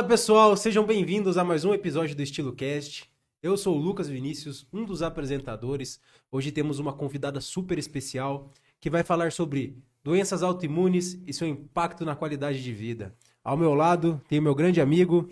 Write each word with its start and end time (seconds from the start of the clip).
Fala 0.00 0.08
pessoal, 0.08 0.56
sejam 0.56 0.86
bem-vindos 0.86 1.36
a 1.36 1.44
mais 1.44 1.62
um 1.62 1.74
episódio 1.74 2.16
do 2.16 2.22
Estilo 2.22 2.54
Cast. 2.54 3.06
Eu 3.42 3.54
sou 3.54 3.76
o 3.76 3.78
Lucas 3.78 4.08
Vinícius, 4.08 4.66
um 4.72 4.82
dos 4.82 5.02
apresentadores. 5.02 6.00
Hoje 6.32 6.50
temos 6.50 6.78
uma 6.78 6.94
convidada 6.94 7.38
super 7.38 7.76
especial 7.76 8.50
que 8.80 8.88
vai 8.88 9.02
falar 9.02 9.30
sobre 9.30 9.76
doenças 10.02 10.42
autoimunes 10.42 11.22
e 11.26 11.34
seu 11.34 11.46
impacto 11.46 12.06
na 12.06 12.16
qualidade 12.16 12.62
de 12.62 12.72
vida. 12.72 13.14
Ao 13.44 13.58
meu 13.58 13.74
lado 13.74 14.18
tem 14.26 14.38
o 14.38 14.42
meu 14.42 14.54
grande 14.54 14.80
amigo. 14.80 15.28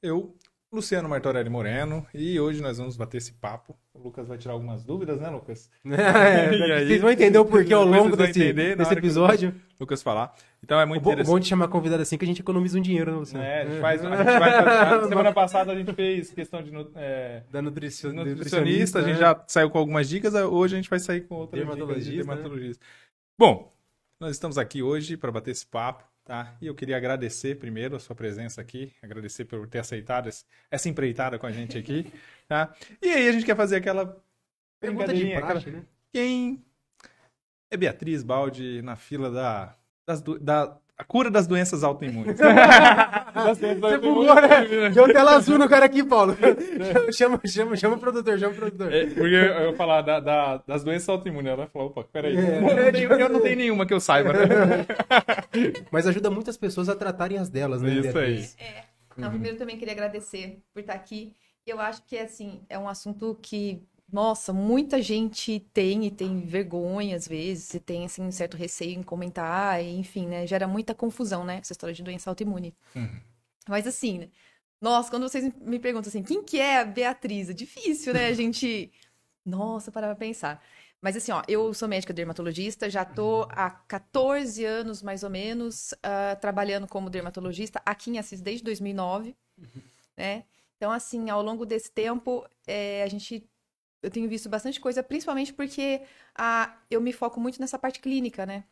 Eu, 0.00 0.36
Luciano 0.72 1.06
Martorelli 1.06 1.50
Moreno, 1.50 2.06
e 2.14 2.40
hoje 2.40 2.62
nós 2.62 2.78
vamos 2.78 2.96
bater 2.96 3.18
esse 3.18 3.34
papo. 3.34 3.76
O 3.92 3.98
Lucas 3.98 4.26
vai 4.26 4.38
tirar 4.38 4.54
algumas 4.54 4.82
dúvidas, 4.82 5.20
né, 5.20 5.28
Lucas? 5.28 5.70
É, 5.84 6.74
aí? 6.76 6.86
vocês 6.86 7.02
vão 7.02 7.10
entender 7.10 7.38
o 7.38 7.44
porquê 7.44 7.74
ao 7.74 7.84
longo 7.84 8.16
desse, 8.16 8.42
entender 8.42 8.74
desse 8.74 8.94
o 8.94 8.98
episódio. 8.98 9.54
Lucas 9.78 10.02
falar. 10.02 10.34
Então 10.64 10.80
é 10.80 10.86
muito 10.86 11.02
Bom, 11.02 11.10
interessante. 11.10 11.32
bom 11.34 11.38
de 11.40 11.46
chamar 11.46 11.68
convidada 11.68 12.02
assim 12.02 12.16
que 12.16 12.24
a 12.24 12.26
gente 12.28 12.40
economiza 12.40 12.78
um 12.78 12.80
dinheiro, 12.80 13.10
né, 13.12 13.18
Luciano? 13.18 13.44
É, 13.44 13.62
a 13.62 13.64
gente 13.66 13.80
faz, 13.82 14.02
a 14.04 14.16
gente 14.16 14.38
vai 14.38 15.08
semana 15.08 15.32
passada 15.32 15.72
a 15.72 15.74
gente 15.74 15.92
fez 15.92 16.30
questão 16.30 16.62
de 16.62 16.72
é, 16.94 17.42
Da 17.50 17.60
nutricio- 17.60 18.12
nutricionista, 18.12 19.00
a 19.00 19.02
gente 19.02 19.14
né? 19.14 19.20
já 19.20 19.44
saiu 19.46 19.68
com 19.68 19.78
algumas 19.78 20.08
dicas, 20.08 20.32
hoje 20.34 20.74
a 20.74 20.78
gente 20.78 20.88
vai 20.88 20.98
sair 21.00 21.20
com 21.22 21.34
outras 21.34 21.60
dicas 21.60 22.04
de 22.04 22.16
Dermatologista, 22.16 22.84
né? 22.84 22.90
Bom, 23.38 23.70
nós 24.18 24.30
estamos 24.30 24.56
aqui 24.56 24.82
hoje 24.82 25.18
para 25.18 25.30
bater 25.32 25.50
esse 25.50 25.66
papo, 25.66 26.04
tá? 26.24 26.56
E 26.60 26.66
eu 26.66 26.74
queria 26.74 26.96
agradecer 26.96 27.58
primeiro 27.58 27.96
a 27.96 28.00
sua 28.00 28.14
presença 28.16 28.60
aqui, 28.60 28.92
agradecer 29.02 29.44
por 29.44 29.66
ter 29.68 29.78
aceitado 29.80 30.28
esse- 30.28 30.44
essa 30.70 30.88
empreitada 30.88 31.38
com 31.38 31.46
a 31.46 31.52
gente 31.52 31.76
aqui, 31.78 32.12
tá? 32.48 32.74
E 33.00 33.08
aí 33.08 33.28
a 33.28 33.32
gente 33.32 33.44
quer 33.46 33.56
fazer 33.56 33.76
aquela 33.76 34.06
Pergunta 34.80 35.06
de 35.06 35.12
brincadeirinha, 35.24 35.38
aquela- 35.38 35.52
praxe, 35.60 35.70
né? 35.70 35.84
quem 36.12 36.64
é 37.70 37.76
Beatriz 37.76 38.22
Baldi 38.22 38.82
na 38.82 38.96
fila 38.96 39.30
da, 39.30 39.76
das 40.06 40.20
da 40.20 40.78
a 41.02 41.04
cura 41.04 41.30
das 41.30 41.46
doenças 41.46 41.82
autoimunes? 41.82 42.38
Você 43.44 43.74
bugou, 43.98 44.34
né? 44.34 44.90
Deu 44.94 45.06
tela 45.12 45.36
azul 45.36 45.58
no 45.58 45.68
cara 45.68 45.86
aqui, 45.86 46.04
Paulo. 46.04 46.36
Chama, 47.12 47.40
chama, 47.46 47.76
chama 47.76 47.96
o 47.96 47.98
produtor, 47.98 48.38
chama 48.38 48.52
o 48.52 48.56
produtor. 48.56 48.92
É, 48.92 49.06
porque 49.06 49.20
eu 49.34 49.62
eu 49.62 49.74
falar 49.74 50.02
da- 50.02 50.20
da- 50.20 50.56
das 50.66 50.84
doenças 50.84 51.08
autoimunes, 51.08 51.50
ela 51.52 51.66
falou, 51.66 51.88
opa, 51.88 52.04
peraí, 52.04 52.36
É. 52.36 52.58
eu, 52.58 52.62
não 52.62 52.92
tenho, 52.92 53.12
eu 53.12 53.28
não 53.28 53.40
tenho 53.40 53.56
nenhuma 53.56 53.86
que 53.86 53.92
eu 53.94 54.00
saiba, 54.00 54.32
né? 54.32 54.38
Mas 55.90 56.06
ajuda 56.06 56.30
muitas 56.30 56.56
pessoas 56.56 56.88
a 56.88 56.94
tratarem 56.94 57.38
as 57.38 57.48
delas, 57.48 57.82
né? 57.82 57.90
Isso 57.94 58.02
Beatriz? 58.12 58.56
É. 58.58 58.84
Não, 59.16 59.30
primeiro 59.30 59.56
também 59.58 59.76
queria 59.76 59.92
agradecer 59.92 60.58
por 60.72 60.80
estar 60.80 60.94
aqui. 60.94 61.34
Eu 61.66 61.80
acho 61.80 62.02
que 62.06 62.18
assim, 62.18 62.60
é 62.68 62.78
um 62.78 62.88
assunto 62.88 63.38
que, 63.42 63.82
nossa, 64.12 64.52
muita 64.52 65.00
gente 65.00 65.58
tem 65.72 66.04
e 66.04 66.10
tem 66.10 66.40
vergonha 66.40 67.16
às 67.16 67.26
vezes, 67.26 67.72
e 67.74 67.80
tem 67.80 68.04
assim 68.04 68.22
um 68.22 68.30
certo 68.30 68.56
receio 68.56 68.98
em 68.98 69.02
comentar, 69.02 69.82
e, 69.82 69.96
enfim, 69.96 70.26
né, 70.26 70.46
gera 70.46 70.68
muita 70.68 70.94
confusão, 70.94 71.44
né, 71.44 71.58
essa 71.58 71.72
história 71.72 71.94
de 71.94 72.02
doença 72.02 72.28
autoimune. 72.30 72.74
Uhum. 72.94 73.20
Mas 73.66 73.86
assim, 73.86 74.18
né, 74.18 74.28
nossa, 74.80 75.10
quando 75.10 75.28
vocês 75.28 75.50
me 75.60 75.78
perguntam 75.78 76.10
assim, 76.10 76.22
quem 76.22 76.42
que 76.44 76.60
é 76.60 76.80
a 76.80 76.84
Beatriz? 76.84 77.48
É 77.48 77.52
difícil, 77.54 78.12
né, 78.12 78.26
a 78.26 78.34
gente, 78.34 78.92
nossa, 79.44 79.90
parar 79.90 80.08
pra 80.08 80.16
pensar. 80.16 80.62
Mas 81.00 81.16
assim, 81.16 81.32
ó, 81.32 81.42
eu 81.48 81.72
sou 81.74 81.88
médica 81.88 82.12
dermatologista, 82.12 82.90
já 82.90 83.04
tô 83.04 83.42
há 83.50 83.70
14 83.70 84.64
anos, 84.64 85.02
mais 85.02 85.24
ou 85.24 85.30
menos, 85.30 85.94
ah, 86.02 86.36
trabalhando 86.36 86.86
como 86.86 87.10
dermatologista 87.10 87.82
aqui 87.84 88.10
em 88.10 88.18
Assis 88.18 88.40
desde 88.40 88.62
2009, 88.62 89.34
né? 90.16 90.44
Então, 90.76 90.92
assim, 90.92 91.30
ao 91.30 91.42
longo 91.42 91.64
desse 91.64 91.90
tempo, 91.90 92.44
eh, 92.66 93.02
a 93.04 93.08
gente... 93.08 93.48
Eu 94.02 94.10
tenho 94.10 94.28
visto 94.28 94.48
bastante 94.48 94.80
coisa, 94.80 95.02
principalmente 95.02 95.52
porque 95.52 96.02
ah, 96.34 96.76
eu 96.90 97.00
me 97.00 97.12
foco 97.12 97.40
muito 97.40 97.60
nessa 97.60 97.78
parte 97.78 98.00
clínica, 98.00 98.44
né? 98.44 98.64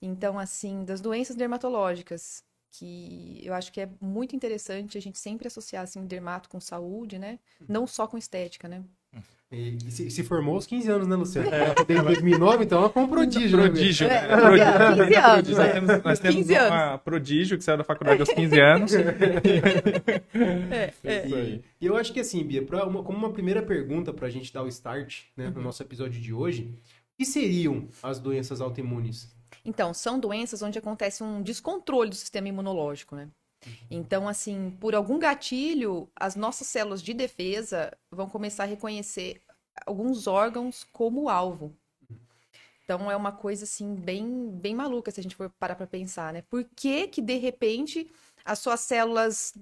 Então, 0.00 0.38
assim, 0.38 0.84
das 0.84 1.00
doenças 1.00 1.36
dermatológicas, 1.36 2.44
que 2.70 3.40
eu 3.44 3.54
acho 3.54 3.72
que 3.72 3.80
é 3.80 3.90
muito 4.00 4.36
interessante 4.36 4.98
a 4.98 5.00
gente 5.00 5.18
sempre 5.18 5.46
associar, 5.48 5.84
assim, 5.84 6.06
dermato 6.06 6.48
com 6.48 6.60
saúde, 6.60 7.18
né? 7.18 7.38
Não 7.68 7.86
só 7.86 8.06
com 8.06 8.18
estética, 8.18 8.68
né? 8.68 8.84
E, 9.50 9.76
e 9.86 9.90
se, 9.90 10.10
se 10.10 10.22
formou 10.24 10.54
aos 10.54 10.66
15 10.66 10.90
anos, 10.90 11.06
né, 11.06 11.14
Luciano? 11.14 11.50
Desde 11.86 12.02
2009, 12.06 12.64
então 12.64 12.78
ela 12.78 12.88
foi 12.88 13.02
um 13.02 13.08
prodígio. 13.08 13.58
né, 13.58 13.64
Prodígio, 13.68 14.06
É, 14.08 14.26
né? 14.28 14.36
Prodígio. 14.38 15.04
15 15.04 15.14
anos, 15.14 15.48
Nós 15.50 15.58
né? 15.58 15.72
temos, 15.72 16.02
nós 16.04 16.18
temos 16.18 16.36
15 16.36 16.54
uma 16.58 16.98
prodígio 16.98 17.58
que 17.58 17.64
saiu 17.64 17.76
da 17.76 17.84
faculdade 17.84 18.20
aos 18.20 18.30
15 18.30 18.58
anos. 18.60 18.94
É, 18.94 20.92
é. 21.04 21.26
Isso 21.26 21.34
aí. 21.34 21.62
E 21.80 21.86
eu 21.86 21.96
acho 21.96 22.12
que 22.12 22.20
assim, 22.20 22.42
Bia, 22.44 22.64
pra 22.64 22.86
uma- 22.86 23.02
como 23.02 23.18
uma 23.18 23.30
primeira 23.30 23.62
pergunta 23.62 24.12
pra 24.12 24.30
gente 24.30 24.52
dar 24.52 24.62
o 24.62 24.68
start 24.68 25.22
né, 25.36 25.50
no 25.54 25.60
nosso 25.60 25.82
episódio 25.82 26.20
de 26.20 26.32
hoje, 26.32 26.72
o 27.14 27.18
que 27.18 27.24
seriam 27.26 27.88
as 28.02 28.18
doenças 28.18 28.60
autoimunes? 28.60 29.34
Então, 29.64 29.92
são 29.94 30.18
doenças 30.18 30.62
onde 30.62 30.78
acontece 30.78 31.22
um 31.22 31.42
descontrole 31.42 32.08
do 32.10 32.16
sistema 32.16 32.48
imunológico, 32.48 33.14
né? 33.14 33.28
Então, 33.90 34.28
assim, 34.28 34.70
por 34.80 34.94
algum 34.94 35.18
gatilho, 35.18 36.08
as 36.16 36.34
nossas 36.36 36.66
células 36.66 37.02
de 37.02 37.14
defesa 37.14 37.96
vão 38.10 38.28
começar 38.28 38.64
a 38.64 38.66
reconhecer 38.66 39.40
alguns 39.86 40.26
órgãos 40.26 40.84
como 40.92 41.28
alvo. 41.28 41.74
Então, 42.84 43.10
é 43.10 43.16
uma 43.16 43.32
coisa, 43.32 43.64
assim, 43.64 43.94
bem, 43.94 44.50
bem 44.50 44.74
maluca, 44.74 45.10
se 45.10 45.20
a 45.20 45.22
gente 45.22 45.36
for 45.36 45.48
parar 45.50 45.76
para 45.76 45.86
pensar, 45.86 46.32
né? 46.32 46.42
Por 46.42 46.64
que 46.76 47.06
que, 47.08 47.22
de 47.22 47.36
repente, 47.36 48.10
as 48.44 48.58
suas 48.58 48.80
células, 48.80 49.54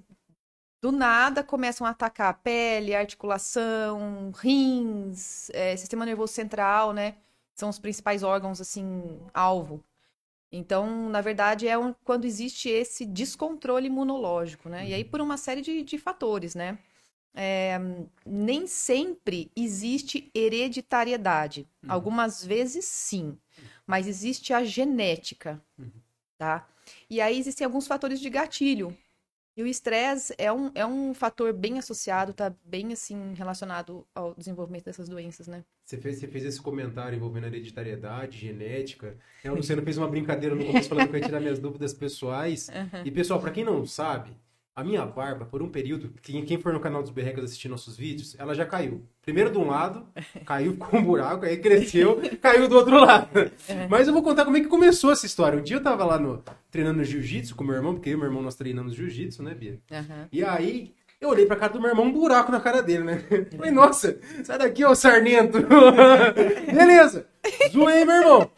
do 0.81 0.91
nada, 0.91 1.43
começam 1.43 1.85
a 1.85 1.91
atacar 1.91 2.29
a 2.29 2.33
pele, 2.33 2.95
a 2.95 2.99
articulação, 2.99 4.31
rins, 4.35 5.49
eh, 5.51 5.77
sistema 5.77 6.05
nervoso 6.05 6.33
central, 6.33 6.91
né? 6.91 7.15
São 7.53 7.69
os 7.69 7.77
principais 7.77 8.23
órgãos, 8.23 8.59
assim, 8.59 9.21
alvo. 9.33 9.83
Então, 10.51 11.09
na 11.09 11.21
verdade, 11.21 11.67
é 11.67 11.77
um- 11.77 11.93
quando 12.03 12.25
existe 12.25 12.69
esse 12.69 13.05
descontrole 13.05 13.87
imunológico, 13.87 14.67
né? 14.69 14.87
E 14.89 14.93
aí, 14.93 15.03
por 15.03 15.21
uma 15.21 15.37
série 15.37 15.61
de, 15.61 15.81
de 15.83 15.97
fatores, 15.97 16.55
né? 16.55 16.77
É, 17.33 17.79
nem 18.25 18.67
sempre 18.67 19.51
existe 19.55 20.29
hereditariedade. 20.35 21.67
Algumas 21.87 22.43
vezes, 22.45 22.85
sim. 22.85 23.37
Mas 23.87 24.07
existe 24.07 24.53
a 24.53 24.63
genética, 24.65 25.63
tá? 26.37 26.67
E 27.09 27.21
aí, 27.21 27.37
existem 27.39 27.65
alguns 27.65 27.87
fatores 27.87 28.19
de 28.19 28.29
gatilho. 28.29 28.97
E 29.55 29.61
o 29.61 29.67
estresse 29.67 30.33
é 30.37 30.51
um, 30.51 30.71
é 30.73 30.85
um 30.85 31.13
fator 31.13 31.51
bem 31.51 31.77
associado, 31.77 32.33
tá 32.33 32.53
bem, 32.63 32.93
assim, 32.93 33.33
relacionado 33.33 34.07
ao 34.15 34.33
desenvolvimento 34.33 34.85
dessas 34.85 35.09
doenças, 35.09 35.47
né? 35.47 35.63
Você 35.83 35.97
fez, 35.97 36.19
você 36.19 36.27
fez 36.27 36.45
esse 36.45 36.61
comentário 36.61 37.15
envolvendo 37.17 37.47
hereditariedade, 37.47 38.37
genética. 38.37 39.17
né? 39.43 39.51
O 39.51 39.55
Luciano 39.55 39.81
fez 39.81 39.97
uma 39.97 40.07
brincadeira 40.07 40.55
no 40.55 40.65
começo 40.65 40.87
falando 40.87 41.09
que 41.09 41.15
eu 41.15 41.19
ia 41.19 41.25
tirar 41.25 41.41
minhas 41.41 41.59
dúvidas 41.59 41.93
pessoais. 41.93 42.69
E, 43.03 43.11
pessoal, 43.11 43.41
pra 43.41 43.51
quem 43.51 43.65
não 43.65 43.85
sabe, 43.85 44.31
a 44.75 44.83
minha 44.83 45.05
barba, 45.05 45.45
por 45.45 45.61
um 45.61 45.69
período, 45.69 46.13
quem, 46.21 46.43
quem 46.45 46.57
for 46.57 46.71
no 46.73 46.79
canal 46.79 47.01
dos 47.01 47.11
Berrecas 47.11 47.43
assistir 47.43 47.67
nossos 47.67 47.97
vídeos, 47.97 48.35
ela 48.39 48.55
já 48.55 48.65
caiu. 48.65 49.03
Primeiro 49.21 49.51
de 49.51 49.57
um 49.57 49.67
lado, 49.67 50.07
caiu 50.45 50.77
com 50.77 50.97
um 50.97 51.03
buraco, 51.03 51.45
aí 51.45 51.57
cresceu, 51.57 52.21
caiu 52.41 52.67
do 52.69 52.75
outro 52.77 52.97
lado. 52.97 53.29
Mas 53.89 54.07
eu 54.07 54.13
vou 54.13 54.23
contar 54.23 54.45
como 54.45 54.57
é 54.57 54.61
que 54.61 54.67
começou 54.67 55.11
essa 55.11 55.25
história. 55.25 55.59
Um 55.59 55.63
dia 55.63 55.75
eu 55.77 55.83
tava 55.83 56.05
lá 56.05 56.17
no, 56.17 56.41
treinando 56.69 57.03
jiu-jitsu 57.03 57.55
com 57.55 57.63
meu 57.63 57.75
irmão, 57.75 57.93
porque 57.93 58.09
eu 58.09 58.13
e 58.13 58.17
meu 58.17 58.25
irmão 58.27 58.41
nós 58.41 58.55
treinamos 58.55 58.93
jiu-jitsu, 58.95 59.43
né, 59.43 59.53
Bia? 59.53 59.79
Aham. 59.91 60.27
E 60.31 60.43
aí, 60.43 60.93
eu 61.19 61.29
olhei 61.29 61.45
pra 61.45 61.57
cara 61.57 61.73
do 61.73 61.81
meu 61.81 61.89
irmão, 61.89 62.05
um 62.05 62.11
buraco 62.13 62.51
na 62.51 62.59
cara 62.61 62.81
dele, 62.81 63.03
né? 63.03 63.23
Falei, 63.55 63.71
nossa, 63.71 64.17
sai 64.43 64.57
daqui, 64.57 64.83
ô 64.85 64.95
sarnento. 64.95 65.59
Beleza, 66.73 67.27
zoei 67.71 68.05
meu 68.05 68.15
irmão. 68.15 68.51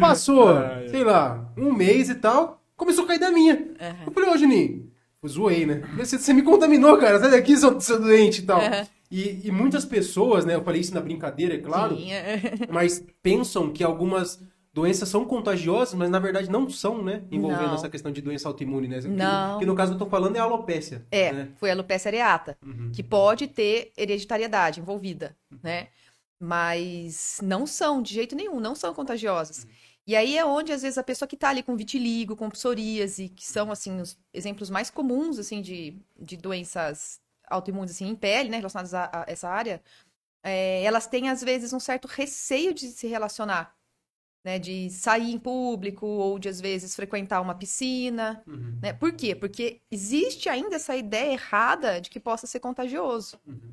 Passou, 0.00 0.48
Ai, 0.48 0.82
ai. 0.82 0.88
sei 0.88 1.04
lá, 1.04 1.50
um 1.56 1.72
mês 1.72 2.08
e 2.10 2.16
tal, 2.16 2.62
começou 2.76 3.04
a 3.04 3.06
cair 3.06 3.20
da 3.20 3.30
minha. 3.30 3.54
Aham. 3.80 3.96
Eu 4.06 4.12
falei, 4.12 4.28
ô 4.30 4.36
Juninho, 4.36 4.91
eu 5.22 5.28
zoei, 5.28 5.64
né? 5.64 5.82
Você, 5.96 6.18
você 6.18 6.32
me 6.32 6.42
contaminou, 6.42 6.98
cara, 6.98 7.20
sai 7.20 7.30
daqui, 7.30 7.56
seu, 7.56 7.80
seu 7.80 8.00
doente 8.00 8.40
e 8.40 8.44
tal. 8.44 8.60
Aham. 8.60 8.86
E, 9.10 9.46
e 9.46 9.50
muitas 9.52 9.84
pessoas, 9.84 10.44
né, 10.46 10.54
eu 10.54 10.64
falei 10.64 10.80
isso 10.80 10.94
na 10.94 11.00
brincadeira, 11.00 11.54
é 11.54 11.58
claro, 11.58 11.94
Sim, 11.96 12.10
é. 12.12 12.40
mas 12.72 13.04
pensam 13.22 13.70
que 13.70 13.84
algumas 13.84 14.40
doenças 14.72 15.06
são 15.06 15.26
contagiosas, 15.26 15.92
mas 15.92 16.08
na 16.08 16.18
verdade 16.18 16.50
não 16.50 16.68
são, 16.70 17.04
né? 17.04 17.22
Envolvendo 17.30 17.66
Não. 17.68 17.74
essa 17.74 17.90
questão 17.90 18.10
de 18.10 18.22
doença 18.22 18.48
autoimune, 18.48 18.88
né? 18.88 19.00
Que- 19.02 19.08
Não. 19.08 19.58
Que, 19.58 19.66
no 19.66 19.74
caso 19.74 19.92
eu 19.92 19.98
tô 19.98 20.06
falando 20.06 20.36
é 20.36 20.38
a 20.38 20.44
alopécia. 20.44 21.04
É, 21.10 21.30
né? 21.30 21.48
foi 21.56 21.68
a 21.68 21.74
alopecia 21.74 22.08
areata, 22.08 22.56
Uhum. 22.64 22.90
que 22.90 23.02
pode 23.02 23.46
ter 23.48 23.92
hereditariedade 23.98 24.80
envolvida, 24.80 25.36
né? 25.62 25.88
Mas 26.40 27.38
não 27.42 27.66
são, 27.66 28.02
de 28.02 28.14
jeito 28.14 28.34
nenhum, 28.34 28.58
não 28.60 28.74
são 28.74 28.92
contagiosas. 28.94 29.66
E 30.06 30.16
aí 30.16 30.36
é 30.36 30.44
onde, 30.44 30.72
às 30.72 30.82
vezes, 30.82 30.98
a 30.98 31.02
pessoa 31.04 31.28
que 31.28 31.36
tá 31.36 31.48
ali 31.50 31.62
com 31.62 31.76
vitiligo, 31.76 32.34
com 32.36 32.50
psoríase, 32.50 33.28
que 33.28 33.44
são, 33.44 33.70
assim, 33.70 34.00
os 34.00 34.18
exemplos 34.32 34.68
mais 34.68 34.90
comuns, 34.90 35.38
assim, 35.38 35.62
de, 35.62 35.96
de 36.18 36.36
doenças 36.36 37.20
autoimunes, 37.48 37.92
assim, 37.92 38.08
em 38.08 38.16
pele, 38.16 38.48
né, 38.48 38.56
relacionadas 38.56 38.94
a, 38.94 39.04
a 39.12 39.24
essa 39.28 39.48
área, 39.48 39.80
é, 40.42 40.82
elas 40.82 41.06
têm, 41.06 41.28
às 41.28 41.42
vezes, 41.42 41.72
um 41.72 41.78
certo 41.80 42.08
receio 42.08 42.74
de 42.74 42.88
se 42.88 43.06
relacionar, 43.06 43.76
né, 44.44 44.58
de 44.58 44.90
sair 44.90 45.30
em 45.32 45.38
público, 45.38 46.04
ou 46.04 46.36
de, 46.38 46.48
às 46.48 46.60
vezes, 46.60 46.96
frequentar 46.96 47.40
uma 47.40 47.54
piscina, 47.54 48.42
Uhum. 48.44 48.78
né? 48.82 48.92
Por 48.92 49.12
quê? 49.12 49.36
Porque 49.36 49.80
existe 49.88 50.48
ainda 50.48 50.74
essa 50.76 50.96
ideia 50.96 51.32
errada 51.34 52.00
de 52.00 52.10
que 52.10 52.18
possa 52.18 52.44
ser 52.48 52.58
contagioso, 52.58 53.38
Uhum. 53.46 53.72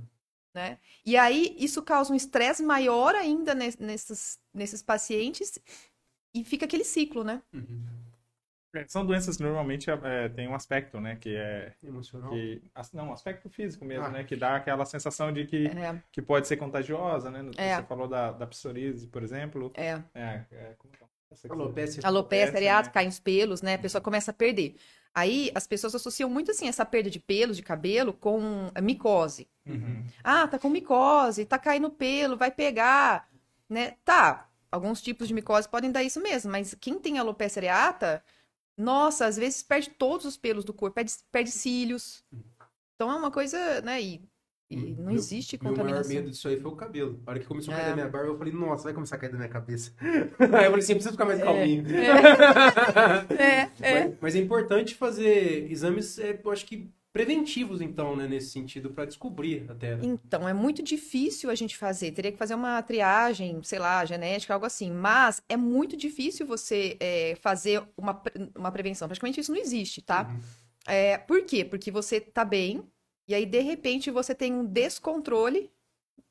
né? 0.53 0.77
E 1.03 1.17
aí 1.17 1.55
isso 1.57 1.81
causa 1.81 2.13
um 2.13 2.15
estresse 2.15 2.61
maior 2.61 3.15
ainda 3.15 3.55
nes- 3.55 3.77
nesses, 3.77 4.39
nesses 4.53 4.83
pacientes 4.83 5.57
e 6.33 6.43
fica 6.43 6.65
aquele 6.65 6.83
ciclo, 6.83 7.23
né? 7.23 7.41
Uhum. 7.53 7.85
É, 8.75 8.85
são 8.87 9.03
doenças 9.03 9.37
que 9.37 9.43
normalmente 9.43 9.89
é, 9.89 10.29
tem 10.29 10.47
um 10.47 10.53
aspecto, 10.53 11.01
né? 11.01 11.15
Que 11.15 11.35
é. 11.35 11.73
Emocional? 11.83 12.29
Que, 12.29 12.61
não, 12.93 13.09
um 13.09 13.13
aspecto 13.13 13.49
físico 13.49 13.83
mesmo, 13.83 14.05
ah. 14.05 14.09
né? 14.11 14.23
Que 14.23 14.35
dá 14.35 14.55
aquela 14.55 14.85
sensação 14.85 15.33
de 15.33 15.45
que, 15.45 15.67
é. 15.67 15.99
que 16.11 16.21
pode 16.21 16.47
ser 16.47 16.57
contagiosa, 16.57 17.31
né? 17.31 17.49
É. 17.57 17.77
Você 17.77 17.83
falou 17.83 18.07
da, 18.07 18.31
da 18.31 18.45
psoríase, 18.45 19.07
por 19.07 19.23
exemplo. 19.23 19.71
É. 19.75 20.01
É, 20.13 20.45
é 20.51 20.75
como 20.77 20.93
é? 20.93 21.09
Alopecia. 21.49 22.01
Alopecia 22.03 22.55
areata, 22.55 22.87
né? 22.87 22.93
caem 22.93 23.07
os 23.07 23.19
pelos, 23.19 23.61
né? 23.61 23.75
A 23.75 23.79
pessoa 23.79 24.01
começa 24.01 24.31
a 24.31 24.33
perder. 24.33 24.75
Aí 25.13 25.51
as 25.53 25.67
pessoas 25.67 25.93
associam 25.93 26.29
muito 26.29 26.51
assim 26.51 26.67
essa 26.67 26.85
perda 26.85 27.09
de 27.09 27.19
pelos 27.19 27.57
de 27.57 27.63
cabelo 27.63 28.13
com 28.13 28.71
micose. 28.81 29.47
Uhum. 29.65 30.05
Ah, 30.23 30.47
tá 30.47 30.57
com 30.57 30.69
micose, 30.69 31.45
tá 31.45 31.59
caindo 31.59 31.89
pelo, 31.89 32.37
vai 32.37 32.51
pegar, 32.51 33.27
né? 33.69 33.95
Tá. 34.03 34.48
Alguns 34.71 35.01
tipos 35.01 35.27
de 35.27 35.33
micose 35.33 35.67
podem 35.67 35.91
dar 35.91 36.03
isso 36.03 36.21
mesmo, 36.21 36.51
mas 36.51 36.75
quem 36.75 36.99
tem 36.99 37.17
alopecia 37.17 37.59
areata, 37.59 38.23
nossa, 38.77 39.25
às 39.25 39.35
vezes 39.35 39.63
perde 39.63 39.89
todos 39.89 40.25
os 40.25 40.37
pelos 40.37 40.63
do 40.63 40.73
corpo, 40.73 40.95
perde, 40.95 41.13
perde 41.31 41.51
cílios. 41.51 42.23
Então 42.95 43.11
é 43.11 43.15
uma 43.15 43.31
coisa, 43.31 43.81
né? 43.81 44.01
E 44.01 44.21
e 44.69 44.77
hum, 44.77 44.95
não 44.99 45.05
meu, 45.05 45.15
existe 45.15 45.57
contaminação. 45.57 45.85
Meu 45.85 46.03
maior 46.03 46.07
medo 46.21 46.29
disso 46.29 46.47
aí 46.47 46.59
foi 46.59 46.71
o 46.71 46.75
cabelo. 46.75 47.19
A 47.25 47.31
hora 47.31 47.39
que 47.39 47.47
começou 47.47 47.73
a 47.73 47.77
cair 47.77 47.87
é. 47.87 47.89
da 47.89 47.95
minha 47.95 48.07
barba, 48.07 48.27
eu 48.27 48.37
falei, 48.37 48.53
nossa, 48.53 48.83
vai 48.83 48.93
começar 48.93 49.15
a 49.15 49.19
cair 49.19 49.31
da 49.31 49.37
minha 49.37 49.49
cabeça. 49.49 49.91
aí 49.99 50.15
eu 50.39 50.47
falei 50.47 50.77
assim, 50.77 50.93
preciso 50.93 51.13
ficar 51.13 51.25
mais 51.25 51.39
é. 51.39 51.43
calminho. 51.43 51.85
É, 51.89 53.33
é, 53.33 53.71
é. 53.81 54.07
Mas, 54.07 54.17
mas, 54.21 54.35
é 54.35 54.39
importante 54.39 54.93
fazer 54.93 55.71
exames, 55.71 56.19
é, 56.19 56.39
eu 56.43 56.51
acho 56.51 56.67
que 56.67 56.87
preventivos, 57.11 57.81
então, 57.81 58.15
né, 58.15 58.27
nesse 58.27 58.49
sentido, 58.51 58.91
para 58.91 59.05
descobrir 59.05 59.65
até. 59.69 59.95
Né? 59.95 60.01
Então, 60.03 60.47
é 60.47 60.53
muito 60.53 60.83
difícil 60.83 61.49
a 61.49 61.55
gente 61.55 61.77
fazer. 61.77 62.11
Teria 62.11 62.31
que 62.31 62.37
fazer 62.37 62.55
uma 62.55 62.81
triagem, 62.81 63.61
sei 63.63 63.79
lá, 63.79 64.05
genética, 64.05 64.53
algo 64.53 64.65
assim. 64.65 64.91
Mas 64.91 65.41
é 65.49 65.57
muito 65.57 65.97
difícil 65.97 66.45
você 66.45 66.97
é, 66.99 67.35
fazer 67.41 67.83
uma, 67.97 68.21
uma 68.55 68.71
prevenção. 68.71 69.07
Praticamente 69.07 69.39
isso 69.39 69.51
não 69.51 69.59
existe, 69.59 70.01
tá? 70.01 70.27
Uhum. 70.29 70.39
É, 70.87 71.17
por 71.17 71.43
quê? 71.43 71.65
Porque 71.65 71.91
você 71.91 72.21
tá 72.21 72.45
bem, 72.45 72.83
e 73.27 73.35
aí, 73.35 73.45
de 73.45 73.59
repente, 73.59 74.09
você 74.09 74.33
tem 74.33 74.51
um 74.51 74.65
descontrole 74.65 75.71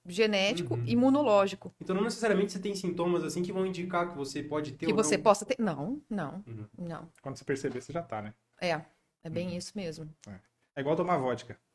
genético, 0.05 0.75
uhum. 0.75 0.85
imunológico. 0.85 1.73
Então, 1.81 1.95
não 1.95 2.03
necessariamente 2.03 2.53
você 2.53 2.59
tem 2.59 2.75
sintomas 2.75 3.23
assim 3.23 3.43
que 3.43 3.53
vão 3.53 3.67
indicar 3.67 4.11
que 4.11 4.17
você 4.17 4.43
pode 4.43 4.73
ter 4.73 4.87
Que 4.87 4.93
você 4.93 5.17
não... 5.17 5.23
possa 5.23 5.45
ter. 5.45 5.57
Não, 5.61 6.03
não, 6.11 6.43
uhum. 6.47 6.67
não. 6.77 7.09
Quando 7.23 7.37
você 7.37 7.45
perceber, 7.45 7.81
você 7.81 7.93
já 7.93 8.03
tá, 8.03 8.23
né? 8.23 8.35
É, 8.61 8.81
é 9.23 9.31
bem 9.31 9.49
uhum. 9.49 9.57
isso 9.57 9.73
mesmo. 9.77 10.09
É. 10.27 10.48
é. 10.79 10.81
igual 10.81 10.97
tomar 10.97 11.19
vodka. 11.19 11.57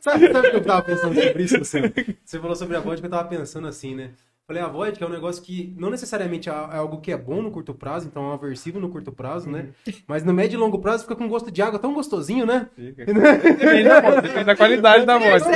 sabe, 0.00 0.32
sabe 0.32 0.48
o 0.48 0.50
que 0.50 0.56
eu 0.56 0.64
tava 0.64 0.82
pensando 0.82 1.14
sobre 1.14 1.42
isso, 1.42 1.58
Você 2.24 2.38
falou 2.38 2.56
sobre 2.56 2.76
a 2.76 2.80
vodka, 2.80 3.06
eu 3.06 3.10
tava 3.10 3.28
pensando 3.28 3.66
assim, 3.68 3.94
né? 3.94 4.12
Falei, 4.48 4.62
a 4.62 4.66
vodka 4.66 5.04
é 5.04 5.06
um 5.06 5.10
negócio 5.10 5.42
que 5.42 5.74
não 5.76 5.90
necessariamente 5.90 6.48
é, 6.48 6.52
é 6.52 6.76
algo 6.76 7.02
que 7.02 7.12
é 7.12 7.18
bom 7.18 7.42
no 7.42 7.50
curto 7.50 7.74
prazo, 7.74 8.06
então 8.06 8.30
é 8.30 8.32
aversivo 8.32 8.80
no 8.80 8.88
curto 8.88 9.12
prazo, 9.12 9.50
né? 9.50 9.68
Uhum. 9.86 9.92
Mas 10.06 10.24
no 10.24 10.32
médio 10.32 10.56
e 10.56 10.58
longo 10.58 10.78
prazo 10.78 11.02
fica 11.02 11.14
com 11.14 11.28
gosto 11.28 11.50
de 11.50 11.60
água 11.60 11.78
tão 11.78 11.92
gostosinho, 11.92 12.46
né? 12.46 12.66
Fica. 12.74 13.04
Depende, 13.12 13.84
da, 13.84 14.20
depende 14.22 14.44
da 14.44 14.56
qualidade 14.56 15.04
da 15.04 15.18
vodka. 15.18 15.50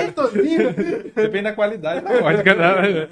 Depende 1.17 1.43
da 1.43 1.53
qualidade 1.55 2.05
da 2.05 2.21
vodka. 2.21 2.55
Né? 2.55 3.09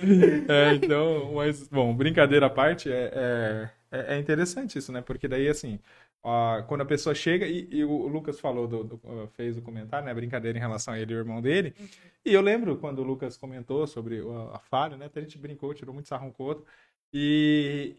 É, 0.49 0.75
então, 0.75 1.33
mas, 1.35 1.67
bom, 1.67 1.95
brincadeira 1.95 2.45
à 2.45 2.51
parte, 2.51 2.93
é, 2.93 3.71
é, 3.91 4.17
é 4.17 4.19
interessante 4.19 4.79
isso, 4.79 4.93
né? 4.93 5.01
Porque 5.01 5.27
daí, 5.27 5.49
assim, 5.49 5.81
Uh, 6.23 6.63
quando 6.67 6.83
a 6.83 6.87
pessoa 6.87 7.15
chega, 7.15 7.47
e, 7.47 7.67
e 7.71 7.83
o 7.83 8.07
Lucas 8.07 8.39
falou, 8.39 8.69
do, 8.69 8.85
do, 8.85 8.95
uh, 8.97 9.27
fez 9.29 9.57
o 9.57 9.63
comentário, 9.63 10.05
né, 10.05 10.13
brincadeira 10.13 10.59
em 10.59 10.61
relação 10.61 10.93
a 10.93 11.01
ele 11.01 11.15
e 11.15 11.17
o 11.17 11.19
irmão 11.19 11.41
dele, 11.41 11.75
uhum. 11.81 11.89
e 12.27 12.35
eu 12.35 12.43
lembro 12.43 12.77
quando 12.77 12.99
o 12.99 13.03
Lucas 13.03 13.39
comentou 13.39 13.87
sobre 13.87 14.21
a, 14.21 14.57
a 14.57 14.59
falha, 14.59 14.99
né, 14.99 15.07
até 15.07 15.21
a 15.21 15.23
gente 15.23 15.39
brincou, 15.39 15.73
tirou 15.73 15.95
muito 15.95 16.09
sarro 16.09 16.27
um 16.27 16.31
com 16.31 16.43
o 16.43 16.47
outro, 16.47 16.67
e... 17.13 17.97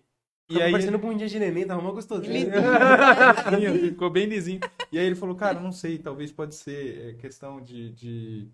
E 0.47 0.61
aí, 0.61 0.71
parecendo 0.71 0.99
bundinha 0.99 1.29
de 1.29 1.39
neném, 1.39 1.65
tava 1.65 1.81
mal 1.81 1.93
gostosinho. 1.93 2.51
ficou 3.79 4.09
bem 4.09 4.25
lisinho. 4.25 4.59
E 4.91 4.99
aí 4.99 5.05
ele 5.05 5.15
falou, 5.15 5.33
cara, 5.33 5.61
não 5.61 5.71
sei, 5.71 5.97
talvez 5.97 6.29
pode 6.29 6.55
ser 6.55 7.09
é, 7.09 7.13
questão 7.13 7.61
de... 7.61 7.89
de 7.93 8.49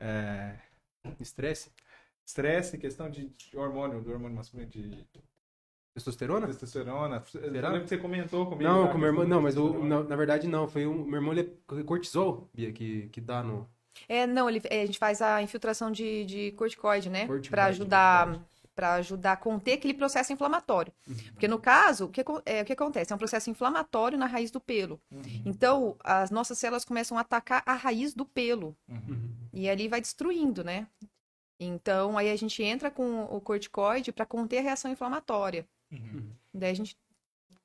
é... 0.00 0.56
Estresse? 1.20 1.70
Estresse, 2.26 2.76
questão 2.76 3.08
de, 3.08 3.28
de 3.28 3.56
hormônio, 3.56 4.02
do 4.02 4.10
hormônio 4.10 4.36
masculino, 4.36 4.68
de 4.68 5.06
Testosterona? 5.94 6.46
Testosterona. 6.46 7.22
Será? 7.26 7.46
Eu 7.46 7.52
lembro 7.52 7.82
que 7.82 7.88
você 7.88 7.98
comentou 7.98 8.46
comigo. 8.46 8.62
Não, 8.62 8.88
com 8.88 8.98
meu 8.98 9.08
irmão, 9.08 9.26
não, 9.26 9.42
mas 9.42 9.56
o, 9.56 9.84
na, 9.84 10.02
na, 10.02 10.16
verdade 10.16 10.46
não. 10.46 10.68
Foi 10.68 10.86
o 10.86 10.94
meu 10.94 11.16
irmão, 11.16 11.32
ele 11.32 11.52
é 11.78 11.82
cortisol, 11.82 12.48
Bia, 12.54 12.72
que, 12.72 13.08
que 13.08 13.20
dá 13.20 13.42
no. 13.42 13.68
É, 14.08 14.26
não, 14.26 14.48
ele, 14.48 14.62
é, 14.70 14.82
a 14.82 14.86
gente 14.86 14.98
faz 14.98 15.20
a 15.20 15.42
infiltração 15.42 15.90
de, 15.90 16.24
de 16.24 16.52
corticoide, 16.52 17.10
né? 17.10 17.26
Para 17.48 17.66
ajudar 17.66 18.40
para 18.80 18.94
ajudar 18.94 19.32
a 19.32 19.36
conter 19.36 19.74
aquele 19.74 19.92
processo 19.92 20.32
inflamatório. 20.32 20.90
Uhum. 21.06 21.14
Porque 21.32 21.46
no 21.46 21.58
caso, 21.58 22.06
o 22.06 22.08
que, 22.08 22.24
é, 22.46 22.62
o 22.62 22.64
que 22.64 22.72
acontece? 22.72 23.12
É 23.12 23.14
um 23.14 23.18
processo 23.18 23.50
inflamatório 23.50 24.16
na 24.16 24.24
raiz 24.24 24.50
do 24.50 24.58
pelo. 24.58 24.98
Uhum. 25.10 25.42
Então, 25.44 25.96
as 26.02 26.30
nossas 26.30 26.56
células 26.56 26.82
começam 26.82 27.18
a 27.18 27.20
atacar 27.20 27.62
a 27.66 27.74
raiz 27.74 28.14
do 28.14 28.24
pelo. 28.24 28.74
Uhum. 28.88 29.30
E 29.52 29.68
ali 29.68 29.86
vai 29.86 30.00
destruindo, 30.00 30.64
né? 30.64 30.86
Então, 31.58 32.16
aí 32.16 32.30
a 32.30 32.36
gente 32.36 32.62
entra 32.62 32.90
com 32.90 33.24
o 33.24 33.38
corticoide 33.38 34.12
para 34.12 34.24
conter 34.24 34.58
a 34.58 34.62
reação 34.62 34.90
inflamatória. 34.90 35.68
Uhum. 35.90 36.30
Daí 36.52 36.70
a 36.70 36.74
gente 36.74 36.96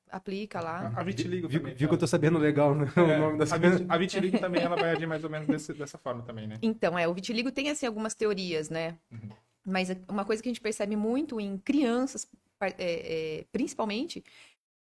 aplica 0.10 0.62
lá. 0.62 0.94
A, 0.96 1.04
vitiligo 1.04 1.48
viu, 1.48 1.60
também. 1.60 1.76
Viu 1.76 1.88
que 1.88 1.94
eu 1.94 2.00
tô 2.00 2.08
sabendo 2.08 2.38
legal 2.38 2.74
né? 2.74 2.86
é, 2.96 3.02
o 3.02 3.20
nome 3.20 3.38
da 3.38 3.56
a, 3.56 3.58
vit, 3.58 3.86
a 3.90 3.98
vitiligo 3.98 4.40
também 4.40 4.62
ela 4.62 4.76
vai 4.76 4.92
agir 4.92 5.06
mais 5.06 5.24
ou 5.24 5.30
menos 5.30 5.48
desse, 5.48 5.74
dessa 5.74 5.98
forma 5.98 6.24
também, 6.24 6.48
né? 6.48 6.58
Então, 6.62 6.98
é, 6.98 7.08
o 7.08 7.14
vitiligo 7.14 7.52
tem 7.52 7.70
assim 7.70 7.86
algumas 7.86 8.14
teorias, 8.16 8.70
né? 8.70 8.98
Uhum. 9.12 9.30
Mas 9.66 9.90
uma 10.08 10.24
coisa 10.24 10.42
que 10.42 10.50
a 10.50 10.52
gente 10.52 10.62
percebe 10.62 10.96
muito 10.96 11.40
em 11.40 11.58
crianças, 11.58 12.28
é, 12.62 12.74
é, 12.78 13.46
principalmente, 13.52 14.24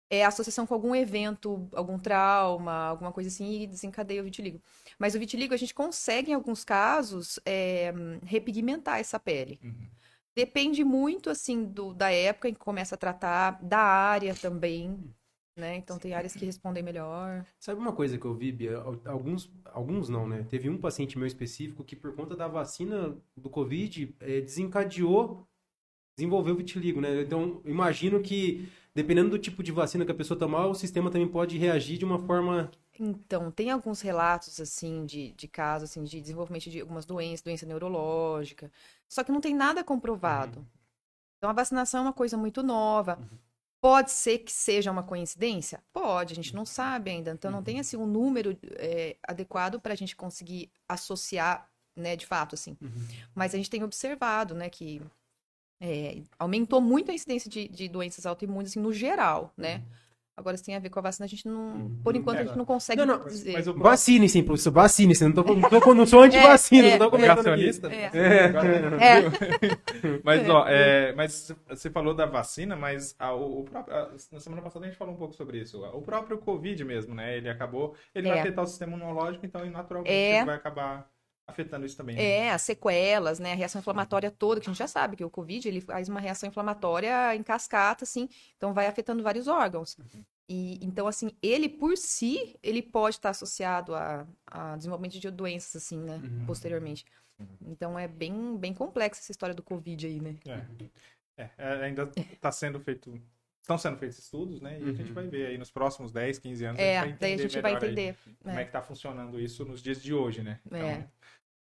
é 0.10 0.24
a 0.24 0.28
associação 0.28 0.68
com 0.68 0.74
algum 0.74 0.94
evento, 0.94 1.68
algum 1.74 1.98
trauma, 1.98 2.74
alguma 2.74 3.12
coisa 3.12 3.30
assim, 3.30 3.62
e 3.62 3.68
desencadeia 3.68 4.22
o 4.22 4.26
vitiligo. 4.26 4.62
Mas 5.00 5.16
o 5.16 5.20
vitiligo 5.20 5.54
a 5.54 5.58
gente 5.58 5.74
consegue, 5.74 6.32
em 6.32 6.34
alguns 6.34 6.64
casos, 6.64 7.40
é, 7.46 7.94
repigmentar 8.24 9.00
essa 9.00 9.20
pele. 9.20 9.60
Uhum. 9.64 9.88
Depende 10.36 10.84
muito, 10.84 11.30
assim, 11.30 11.64
do, 11.64 11.94
da 11.94 12.12
época 12.12 12.50
em 12.50 12.54
que 12.54 12.60
começa 12.60 12.96
a 12.96 12.98
tratar, 12.98 13.64
da 13.64 13.80
área 13.80 14.36
também, 14.36 15.00
né? 15.58 15.78
Então 15.78 15.98
tem 15.98 16.14
áreas 16.14 16.36
que 16.36 16.46
respondem 16.46 16.84
melhor. 16.84 17.46
Sabe 17.60 17.80
uma 17.80 17.94
coisa 17.94 18.18
que 18.18 18.26
eu 18.26 18.36
vi, 18.36 18.52
Bia? 18.52 18.78
Alguns, 19.06 19.50
alguns 19.66 20.10
não, 20.10 20.28
né? 20.28 20.46
Teve 20.50 20.70
um 20.70 20.78
paciente 20.78 21.18
meu 21.18 21.28
específico 21.28 21.86
que 21.86 21.96
por 21.96 22.14
conta 22.14 22.36
da 22.36 22.48
vacina 22.48 23.16
do 23.38 23.50
Covid 23.50 24.14
é, 24.20 24.42
desencadeou, 24.42 25.48
desenvolveu 26.18 26.56
vitiligo, 26.56 27.00
né? 27.00 27.22
Então 27.22 27.62
imagino 27.64 28.22
que 28.22 28.68
dependendo 28.94 29.30
do 29.30 29.40
tipo 29.40 29.64
de 29.64 29.72
vacina 29.72 30.06
que 30.06 30.12
a 30.12 30.16
pessoa 30.16 30.40
tomar, 30.40 30.68
o 30.68 30.74
sistema 30.74 31.10
também 31.10 31.28
pode 31.28 31.58
reagir 31.58 31.98
de 31.98 32.06
uma 32.06 32.20
forma 32.20 32.72
então, 33.00 33.52
tem 33.52 33.72
alguns 33.72 34.02
relatos, 34.02 34.60
assim, 34.60 35.06
de, 35.06 35.32
de 35.34 35.48
casos, 35.48 35.90
assim, 35.90 36.04
de 36.04 36.22
desenvolvimento 36.22 36.70
de 36.70 36.82
algumas 36.82 37.06
doenças, 37.06 37.42
doença 37.42 37.66
neurológica, 37.66 38.72
só 39.08 39.24
que 39.24 39.32
não 39.32 39.42
tem 39.42 39.54
nada 39.54 39.84
comprovado. 39.84 40.60
Uhum. 40.60 40.66
Então, 41.38 41.50
a 41.50 41.54
vacinação 41.54 42.02
é 42.02 42.04
uma 42.04 42.14
coisa 42.14 42.38
muito 42.38 42.64
nova. 42.64 43.18
Uhum. 43.20 43.38
Pode 43.82 44.12
ser 44.12 44.40
que 44.40 44.52
seja 44.52 44.92
uma 44.92 45.04
coincidência? 45.04 45.84
Pode, 45.94 46.34
a 46.34 46.36
gente 46.36 46.56
não 46.56 46.66
sabe 46.66 47.12
ainda. 47.12 47.32
Então, 47.32 47.52
não 47.52 47.62
tem, 47.62 47.76
uhum. 47.76 47.82
assim, 47.82 47.98
um 47.98 48.08
número 48.08 48.58
é, 48.78 49.16
adequado 49.24 49.80
para 49.80 49.94
a 49.94 49.98
gente 49.98 50.16
conseguir 50.16 50.72
associar, 50.88 51.70
né, 51.96 52.16
de 52.16 52.26
fato, 52.26 52.56
assim. 52.56 52.78
Uhum. 52.82 53.08
Mas 53.34 53.54
a 53.54 53.58
gente 53.58 53.70
tem 53.70 53.84
observado, 53.84 54.56
né, 54.56 54.70
que 54.70 55.02
é, 55.80 56.22
aumentou 56.40 56.82
muito 56.82 57.12
a 57.12 57.14
incidência 57.14 57.50
de, 57.50 57.68
de 57.68 57.88
doenças 57.88 58.26
autoimunes, 58.26 58.72
assim, 58.72 58.80
no 58.80 58.94
geral, 58.94 59.54
né? 59.58 59.78
Uhum. 59.78 60.05
Agora, 60.38 60.58
se 60.58 60.64
tem 60.64 60.76
a 60.76 60.80
ver 60.80 60.90
com 60.90 61.00
a 61.00 61.02
vacina, 61.02 61.26
a 61.26 61.30
gente 61.30 61.48
não. 61.48 61.76
Uhum. 61.76 62.02
Por 62.04 62.14
enquanto, 62.14 62.40
é, 62.40 62.42
a 62.42 62.46
gente 62.46 62.58
não 62.58 62.66
consegue 62.66 63.06
não, 63.06 63.20
não, 63.20 63.26
dizer. 63.26 63.54
Mas, 63.54 63.68
mas 63.68 63.78
Vacine-se, 63.78 64.44
professor. 64.44 64.72
Vacine-se. 64.72 65.24
Não, 65.24 65.32
tô, 65.32 65.56
não, 65.56 65.70
tô, 65.70 65.94
não 65.94 66.06
sou 66.06 66.24
anti-vacina, 66.24 66.88
é, 66.90 66.92
não 66.92 67.06
tô 67.06 67.12
comentando. 67.12 67.48
É. 67.88 68.12
é. 68.14 68.46
é. 69.00 70.20
mas, 70.24 70.50
ó, 70.50 70.68
é, 70.68 71.14
mas 71.14 71.56
você 71.70 71.90
falou 71.90 72.14
da 72.14 72.26
vacina, 72.26 72.76
mas 72.76 73.16
a, 73.18 73.34
o, 73.34 73.62
o 73.62 73.64
próprio, 73.64 73.96
a, 73.96 74.12
na 74.32 74.40
semana 74.42 74.62
passada 74.62 74.86
a 74.86 74.90
gente 74.90 74.98
falou 74.98 75.14
um 75.14 75.18
pouco 75.18 75.34
sobre 75.34 75.62
isso. 75.62 75.82
O 75.86 76.02
próprio 76.02 76.38
Covid 76.38 76.84
mesmo, 76.84 77.16
né? 77.16 77.38
Ele 77.38 77.50
acabou. 77.50 77.96
Ele 78.14 78.28
vai 78.28 78.40
afetar 78.40 78.66
o 78.66 78.68
sistema 78.68 78.98
imunológico, 78.98 79.46
então, 79.46 79.66
naturalmente, 79.70 80.12
ele 80.12 80.46
vai 80.46 80.56
acabar 80.56 81.10
afetando 81.48 81.86
isso 81.86 81.96
também. 81.96 82.16
Né? 82.16 82.24
É, 82.24 82.52
as 82.52 82.62
sequelas, 82.62 83.40
né, 83.40 83.54
a 83.54 83.56
reação 83.56 83.80
inflamatória 83.80 84.32
toda, 84.32 84.60
que 84.60 84.68
a 84.68 84.72
gente 84.72 84.80
já 84.80 84.88
sabe 84.88 85.16
que 85.16 85.24
o 85.24 85.30
Covid, 85.30 85.68
ele 85.68 85.82
faz 85.82 86.10
uma 86.10 86.20
reação 86.20 86.50
inflamatória 86.50 87.36
em 87.36 87.44
cascata, 87.44 88.04
assim, 88.04 88.28
então 88.58 88.74
vai 88.74 88.88
afetando 88.88 89.24
vários 89.24 89.48
órgãos. 89.48 89.98
Uhum. 89.98 90.24
E, 90.48 90.86
então, 90.86 91.08
assim, 91.08 91.32
ele 91.42 91.68
por 91.68 91.98
si, 91.98 92.56
ele 92.62 92.82
pode 92.82 93.16
estar 93.16 93.32
associado 93.32 93.96
a, 93.96 94.28
a 94.46 94.76
desenvolvimento 94.76 95.20
de 95.20 95.32
doenças, 95.32 95.84
assim, 95.84 96.00
né, 96.00 96.22
uhum. 96.24 96.46
posteriormente. 96.46 97.06
Uhum. 97.40 97.48
Então, 97.72 97.98
é 97.98 98.08
bem, 98.08 98.58
bem 98.58 98.74
complexa 98.74 99.22
essa 99.22 99.32
história 99.32 99.56
do 99.56 99.64
Covid 99.64 100.06
aí, 100.06 100.20
né? 100.20 100.36
É, 100.46 101.44
é, 101.44 101.50
é 101.58 101.84
ainda 101.84 102.10
está 102.32 102.52
sendo 102.52 102.80
feito 102.80 103.20
estão 103.66 103.78
sendo 103.78 103.98
feitos 103.98 104.20
estudos, 104.20 104.62
né? 104.62 104.80
E 104.80 104.84
uhum. 104.84 104.90
a 104.90 104.94
gente 104.94 105.10
uhum. 105.10 105.16
vai 105.16 105.28
ver 105.28 105.48
aí 105.48 105.58
nos 105.58 105.72
próximos 105.72 106.12
10, 106.12 106.40
15 106.40 106.66
anos. 106.66 106.80
É, 106.80 107.00
a 107.00 107.06
daí 107.08 107.34
a 107.34 107.38
gente 107.38 107.60
vai 107.60 107.74
entender. 107.74 108.16
Aí, 108.26 108.36
como 108.44 108.60
é. 108.60 108.64
que 108.64 108.70
está 108.70 108.82
funcionando 108.82 109.40
isso 109.40 109.66
nos 109.66 109.82
dias 109.82 110.02
de 110.02 110.14
hoje, 110.14 110.44
né? 110.44 110.60
Então, 110.66 110.80
é. 110.80 111.08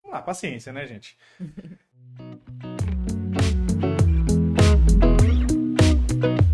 Vamos 0.01 0.17
lá, 0.17 0.21
paciência, 0.21 0.73
né, 0.73 0.85
gente? 0.87 1.17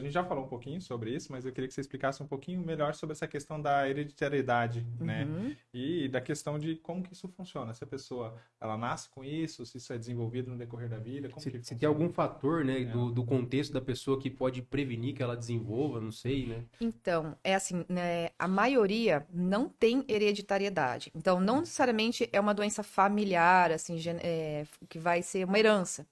gente 0.00 0.12
já 0.12 0.24
falou 0.24 0.44
um 0.44 0.48
pouquinho 0.48 0.80
sobre 0.80 1.14
isso, 1.14 1.30
mas 1.30 1.44
eu 1.44 1.52
queria 1.52 1.68
que 1.68 1.74
você 1.74 1.80
explicasse 1.80 2.22
um 2.22 2.26
pouquinho 2.26 2.60
melhor 2.64 2.94
sobre 2.94 3.12
essa 3.12 3.26
questão 3.26 3.60
da 3.60 3.88
hereditariedade, 3.88 4.86
né? 4.98 5.24
Uhum. 5.24 5.56
E 5.72 6.08
da 6.08 6.20
questão 6.20 6.58
de 6.58 6.76
como 6.76 7.02
que 7.02 7.12
isso 7.12 7.28
funciona. 7.28 7.72
Se 7.74 7.84
a 7.84 7.86
pessoa, 7.86 8.34
ela 8.60 8.76
nasce 8.76 9.08
com 9.10 9.24
isso, 9.24 9.64
se 9.66 9.78
isso 9.78 9.92
é 9.92 9.98
desenvolvido 9.98 10.50
no 10.50 10.56
decorrer 10.56 10.88
da 10.88 10.98
vida, 10.98 11.28
como 11.28 11.40
Se, 11.40 11.50
que 11.50 11.62
se 11.62 11.76
tem 11.76 11.86
algum 11.88 12.08
fator, 12.10 12.64
né, 12.64 12.82
É. 12.82 12.84
do, 12.84 13.10
do 13.10 13.24
contexto 13.24 13.72
da 13.72 13.80
pessoa 13.80 14.18
que 14.20 14.30
pode 14.30 14.62
prevenir 14.62 15.14
que 15.14 15.22
ela 15.22 15.36
desenvolva, 15.36 16.00
não 16.00 16.12
sei, 16.12 16.46
né? 16.46 16.64
Então, 16.80 17.36
é 17.44 17.54
assim, 17.54 17.84
né, 17.88 18.30
a 18.38 18.48
maioria 18.48 19.26
não 19.32 19.68
tem 19.68 20.04
hereditariedade. 20.08 21.10
Então, 21.14 21.40
não 21.40 21.60
necessariamente 21.60 22.28
é 22.32 22.40
uma 22.40 22.54
doença 22.54 22.82
familiar, 22.82 23.70
assim, 23.72 23.96
é, 24.22 24.64
que 24.88 24.98
vai 24.98 25.22
ser 25.22 25.44
uma 25.44 25.58
herança, 25.58 26.06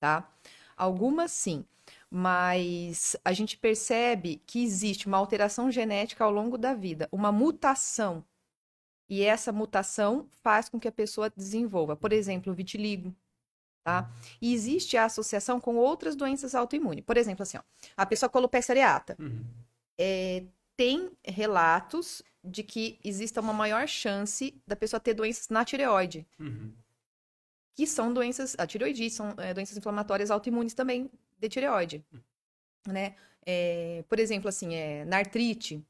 tá? 0.00 0.28
Algumas 0.76 1.32
sim, 1.32 1.64
mas 2.10 3.16
a 3.24 3.32
gente 3.32 3.56
percebe 3.56 4.42
que 4.46 4.62
existe 4.62 5.06
uma 5.06 5.18
alteração 5.18 5.70
genética 5.70 6.24
ao 6.24 6.30
longo 6.30 6.56
da 6.56 6.74
vida, 6.74 7.08
uma 7.12 7.30
mutação. 7.30 8.24
E 9.08 9.22
essa 9.22 9.52
mutação 9.52 10.26
faz 10.42 10.68
com 10.68 10.78
que 10.78 10.88
a 10.88 10.92
pessoa 10.92 11.30
desenvolva, 11.30 11.96
por 11.96 12.12
exemplo, 12.12 12.52
o 12.52 12.54
vitiligo, 12.56 13.14
tá? 13.84 14.10
E 14.40 14.52
existe 14.52 14.96
a 14.96 15.04
associação 15.04 15.60
com 15.60 15.76
outras 15.76 16.14
doenças 16.16 16.54
autoimunes. 16.54 17.04
Por 17.04 17.16
exemplo, 17.16 17.42
assim, 17.42 17.58
ó, 17.58 17.62
a 17.96 18.04
pessoa 18.06 18.30
alopecia 18.34 18.72
areata 18.74 19.16
é, 19.98 20.44
tem 20.76 21.10
relatos 21.24 22.22
de 22.44 22.62
que 22.62 22.98
exista 23.02 23.40
uma 23.40 23.52
maior 23.52 23.86
chance 23.88 24.54
da 24.66 24.76
pessoa 24.76 25.00
ter 25.00 25.14
doenças 25.14 25.48
na 25.48 25.64
tireoide, 25.64 26.26
Uhum. 26.38 26.72
que 27.74 27.86
são 27.86 28.12
doenças, 28.12 28.54
a 28.58 28.66
tireoidite 28.66 29.14
são 29.14 29.34
é, 29.38 29.52
doenças 29.52 29.76
inflamatórias 29.76 30.30
autoimunes 30.30 30.74
também 30.74 31.10
de 31.38 31.48
tireoide, 31.48 32.04
né? 32.86 33.14
É, 33.46 34.04
por 34.08 34.18
exemplo, 34.18 34.48
assim, 34.48 34.74
é, 34.74 35.04
na 35.04 35.18
artrite, 35.18 35.82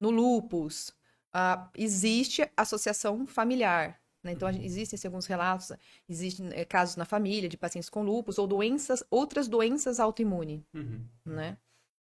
no 0.00 0.10
lúpus, 0.10 0.92
ah, 1.32 1.70
existe 1.76 2.48
associação 2.56 3.26
familiar, 3.26 4.00
né? 4.22 4.32
Então, 4.32 4.50
gente- 4.52 4.64
existem 4.64 4.96
assim, 4.96 5.08
alguns 5.08 5.26
relatos, 5.26 5.72
existem 6.08 6.48
é, 6.52 6.64
casos 6.64 6.96
na 6.96 7.04
família 7.04 7.48
de 7.48 7.56
pacientes 7.56 7.90
com 7.90 8.02
lúpus 8.02 8.38
ou 8.38 8.46
doenças, 8.46 9.04
outras 9.10 9.48
doenças 9.48 10.00
autoimunes 10.00 10.62
Uhum. 10.74 11.06
né? 11.26 11.56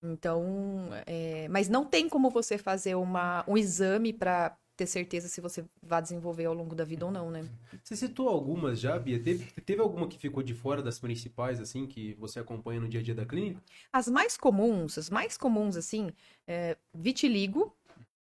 Então, 0.06 0.90
é, 1.06 1.48
mas 1.48 1.70
não 1.70 1.86
tem 1.86 2.10
como 2.10 2.30
você 2.30 2.58
fazer 2.58 2.96
uma, 2.96 3.44
um 3.48 3.58
exame 3.58 4.12
para 4.12 4.58
ter 4.75 4.88
certeza 4.88 5.27
se 5.27 5.39
você 5.39 5.63
vai 5.82 6.01
desenvolver 6.01 6.46
ao 6.46 6.53
longo 6.53 6.74
da 6.74 6.84
vida 6.84 7.06
ou 7.06 7.12
não, 7.12 7.30
né? 7.30 7.48
Você 7.84 7.96
citou 7.96 8.27
algumas 8.27 8.80
já, 8.80 8.98
Bia? 8.98 9.22
Teve, 9.22 9.46
teve 9.62 9.82
alguma 9.82 10.08
que 10.08 10.18
ficou 10.18 10.42
de 10.42 10.53
fora 10.53 10.82
das 10.82 11.00
principais, 11.00 11.60
assim, 11.60 11.86
que 11.86 12.13
você 12.15 12.39
acompanha 12.39 12.80
no 12.80 12.89
dia 12.89 13.00
a 13.00 13.03
dia 13.03 13.15
da 13.15 13.25
clínica? 13.25 13.62
As 13.92 14.08
mais 14.08 14.36
comuns, 14.36 14.98
as 14.98 15.10
mais 15.10 15.38
comuns, 15.38 15.77
assim, 15.77 16.12
é 16.48 16.75
vitiligo, 16.94 17.75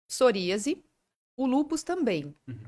psoríase, 0.08 0.82
o 1.37 1.46
lúpus 1.46 1.82
também. 1.82 2.34
Uhum. 2.46 2.58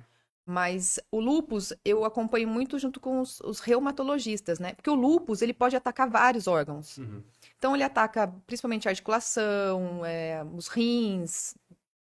Mas 0.47 1.01
o 1.11 1.21
lúpus 1.21 1.73
eu 1.85 2.05
acompanho 2.05 2.47
muito 2.47 2.79
junto 2.79 3.01
com 3.01 3.21
os, 3.21 3.41
os 3.41 3.61
reumatologistas, 3.61 4.59
né? 4.59 4.75
Porque 4.75 4.91
o 4.91 4.95
lúpus, 4.95 5.41
ele 5.41 5.55
pode 5.55 5.75
atacar 5.75 6.09
vários 6.09 6.47
órgãos. 6.47 6.99
Uhum. 6.99 7.23
Então, 7.57 7.75
ele 7.75 7.83
ataca 7.83 8.27
principalmente 8.47 8.87
a 8.87 8.91
articulação, 8.91 10.05
é, 10.05 10.45
os 10.55 10.69
rins, 10.69 11.55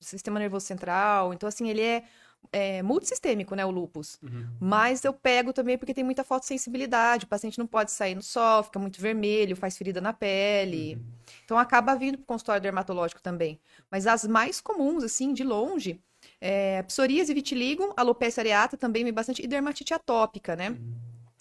sistema 0.03 0.39
nervoso 0.39 0.65
central. 0.65 1.33
Então, 1.33 1.47
assim, 1.47 1.69
ele 1.69 1.81
é, 1.81 2.03
é 2.51 2.81
multissistêmico, 2.83 3.55
né, 3.55 3.65
o 3.65 3.71
lúpus. 3.71 4.19
Uhum. 4.21 4.47
Mas 4.59 5.03
eu 5.03 5.13
pego 5.13 5.53
também 5.53 5.77
porque 5.77 5.93
tem 5.93 6.03
muita 6.03 6.23
fotossensibilidade. 6.23 7.25
O 7.25 7.27
paciente 7.27 7.57
não 7.57 7.67
pode 7.67 7.91
sair 7.91 8.15
no 8.15 8.21
sol, 8.21 8.63
fica 8.63 8.79
muito 8.79 9.01
vermelho, 9.01 9.55
faz 9.55 9.77
ferida 9.77 10.01
na 10.01 10.13
pele. 10.13 11.01
Então, 11.45 11.57
acaba 11.57 11.95
vindo 11.95 12.17
para 12.17 12.23
o 12.23 12.27
consultório 12.27 12.61
dermatológico 12.61 13.21
também. 13.21 13.59
Mas 13.89 14.07
as 14.07 14.25
mais 14.27 14.61
comuns, 14.61 15.03
assim, 15.03 15.33
de 15.33 15.43
longe, 15.43 15.99
é 16.39 16.83
psoríase, 16.83 17.33
vitiligo, 17.33 17.93
alopecia 17.97 18.41
areata 18.41 18.77
também 18.77 19.03
vem 19.03 19.13
bastante, 19.13 19.43
e 19.43 19.47
dermatite 19.47 19.93
atópica, 19.93 20.55
né? 20.55 20.77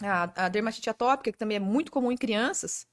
A, 0.01 0.47
a 0.47 0.49
dermatite 0.49 0.91
atópica, 0.91 1.31
que 1.31 1.39
também 1.39 1.57
é 1.57 1.61
muito 1.61 1.93
comum 1.93 2.11
em 2.11 2.17
crianças, 2.17 2.87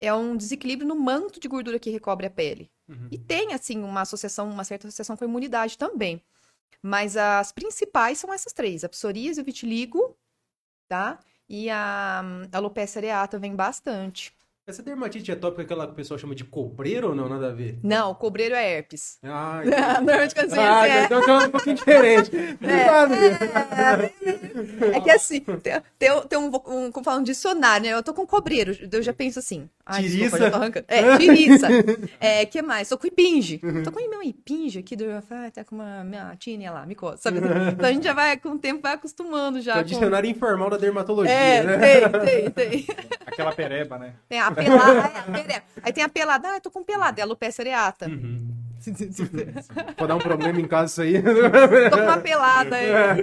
é 0.00 0.12
um 0.12 0.36
desequilíbrio 0.36 0.88
no 0.88 0.96
manto 0.96 1.38
de 1.38 1.46
gordura 1.46 1.78
que 1.78 1.90
recobre 1.90 2.26
a 2.26 2.30
pele. 2.30 2.70
Uhum. 2.92 3.08
E 3.10 3.18
tem, 3.18 3.54
assim, 3.54 3.82
uma 3.82 4.02
associação, 4.02 4.48
uma 4.50 4.64
certa 4.64 4.86
associação 4.86 5.16
com 5.16 5.24
a 5.24 5.26
imunidade 5.26 5.78
também. 5.78 6.22
Mas 6.82 7.16
as 7.16 7.52
principais 7.52 8.18
são 8.18 8.32
essas 8.32 8.52
três: 8.52 8.84
a 8.84 8.88
psoríase, 8.88 9.40
o 9.40 9.44
vitiligo, 9.44 10.16
tá? 10.88 11.18
E 11.48 11.70
a 11.70 12.22
hum, 12.24 12.48
alopecia 12.52 13.00
areata 13.00 13.38
vem 13.38 13.54
bastante. 13.54 14.34
Essa 14.64 14.80
dermatite 14.80 15.32
atópica, 15.32 15.62
aquela 15.62 15.86
que 15.86 15.92
o 15.92 15.96
pessoal 15.96 16.16
chama 16.16 16.36
de 16.36 16.44
cobreiro 16.44 17.08
ou 17.08 17.14
não? 17.16 17.28
Nada 17.28 17.48
a 17.48 17.52
ver? 17.52 17.80
Não, 17.82 18.12
o 18.12 18.14
cobreiro 18.14 18.54
é 18.54 18.76
herpes. 18.76 19.18
Ah, 19.20 19.60
Normalmente 19.64 20.36
quando 20.36 20.50
você 20.50 20.60
ah 20.60 20.88
é, 20.88 21.04
então 21.04 21.18
é 21.20 21.46
um 21.46 21.50
pouquinho 21.50 21.74
diferente. 21.74 22.30
A 22.72 23.96
ver. 23.96 24.14
é 24.94 25.00
que 25.00 25.10
assim, 25.10 25.40
tem, 25.40 25.82
tem, 25.98 26.22
tem 26.28 26.38
um, 26.38 26.46
um, 26.46 26.92
como 26.92 27.04
fala, 27.04 27.18
um 27.18 27.24
dicionário, 27.24 27.86
né? 27.86 27.92
Eu 27.92 28.04
tô 28.04 28.14
com 28.14 28.24
cobreiro, 28.24 28.72
eu 28.90 29.02
já 29.02 29.12
penso 29.12 29.40
assim. 29.40 29.68
Ai, 29.84 30.02
desculpa, 30.02 30.36
Tiriça? 30.38 30.56
arrancando. 30.56 30.86
É, 30.88 31.18
tiriça. 31.18 31.68
É, 32.20 32.46
que 32.46 32.62
mais? 32.62 32.88
Tô 32.88 32.96
com 32.96 33.06
ipinge. 33.06 33.58
Tô 33.84 33.90
com 33.90 34.08
meu 34.08 34.22
ipinge 34.22 34.78
aqui, 34.78 34.94
do, 34.94 35.04
ah, 35.10 35.50
tá 35.52 35.64
com 35.64 35.74
uma 35.74 36.04
minha 36.04 36.34
tínia 36.36 36.70
lá, 36.70 36.86
me 36.86 36.94
coça, 36.94 37.22
sabe? 37.22 37.38
Então 37.72 37.88
a 37.88 37.92
gente 37.92 38.04
já 38.04 38.12
vai, 38.12 38.36
com 38.36 38.50
o 38.50 38.58
tempo, 38.58 38.80
vai 38.80 38.94
acostumando 38.94 39.60
já. 39.60 39.72
É 39.72 39.76
o 39.76 39.78
com- 39.80 39.88
dicionário 39.88 40.30
informal 40.30 40.70
da 40.70 40.76
dermatologia, 40.76 41.32
É, 41.32 41.62
né? 41.64 41.78
tem, 41.78 42.50
tem, 42.50 42.50
tem. 42.50 42.86
Aquela 43.26 43.52
pereba, 43.52 43.98
né? 43.98 44.14
Tem 44.28 44.38
a 44.38 44.50
pelada, 44.52 44.92
é, 45.08 45.18
a 45.18 45.22
pere- 45.22 45.62
aí 45.82 45.92
tem 45.92 46.04
a 46.04 46.08
pelada, 46.08 46.48
ah, 46.48 46.56
eu 46.56 46.60
tô 46.60 46.70
com 46.70 46.84
pelada, 46.84 47.20
é 47.20 47.22
a 47.22 47.24
alopecia 47.26 47.62
areata. 47.62 48.06
Uhum. 48.06 48.50
Pode 49.96 50.08
dar 50.08 50.16
um 50.16 50.18
problema 50.18 50.60
em 50.60 50.66
casa 50.66 51.04
isso 51.04 51.16
aí. 51.18 51.22
Tô 51.90 51.96
com 51.96 52.02
uma 52.02 52.18
pelada, 52.18 52.76
é. 52.78 53.14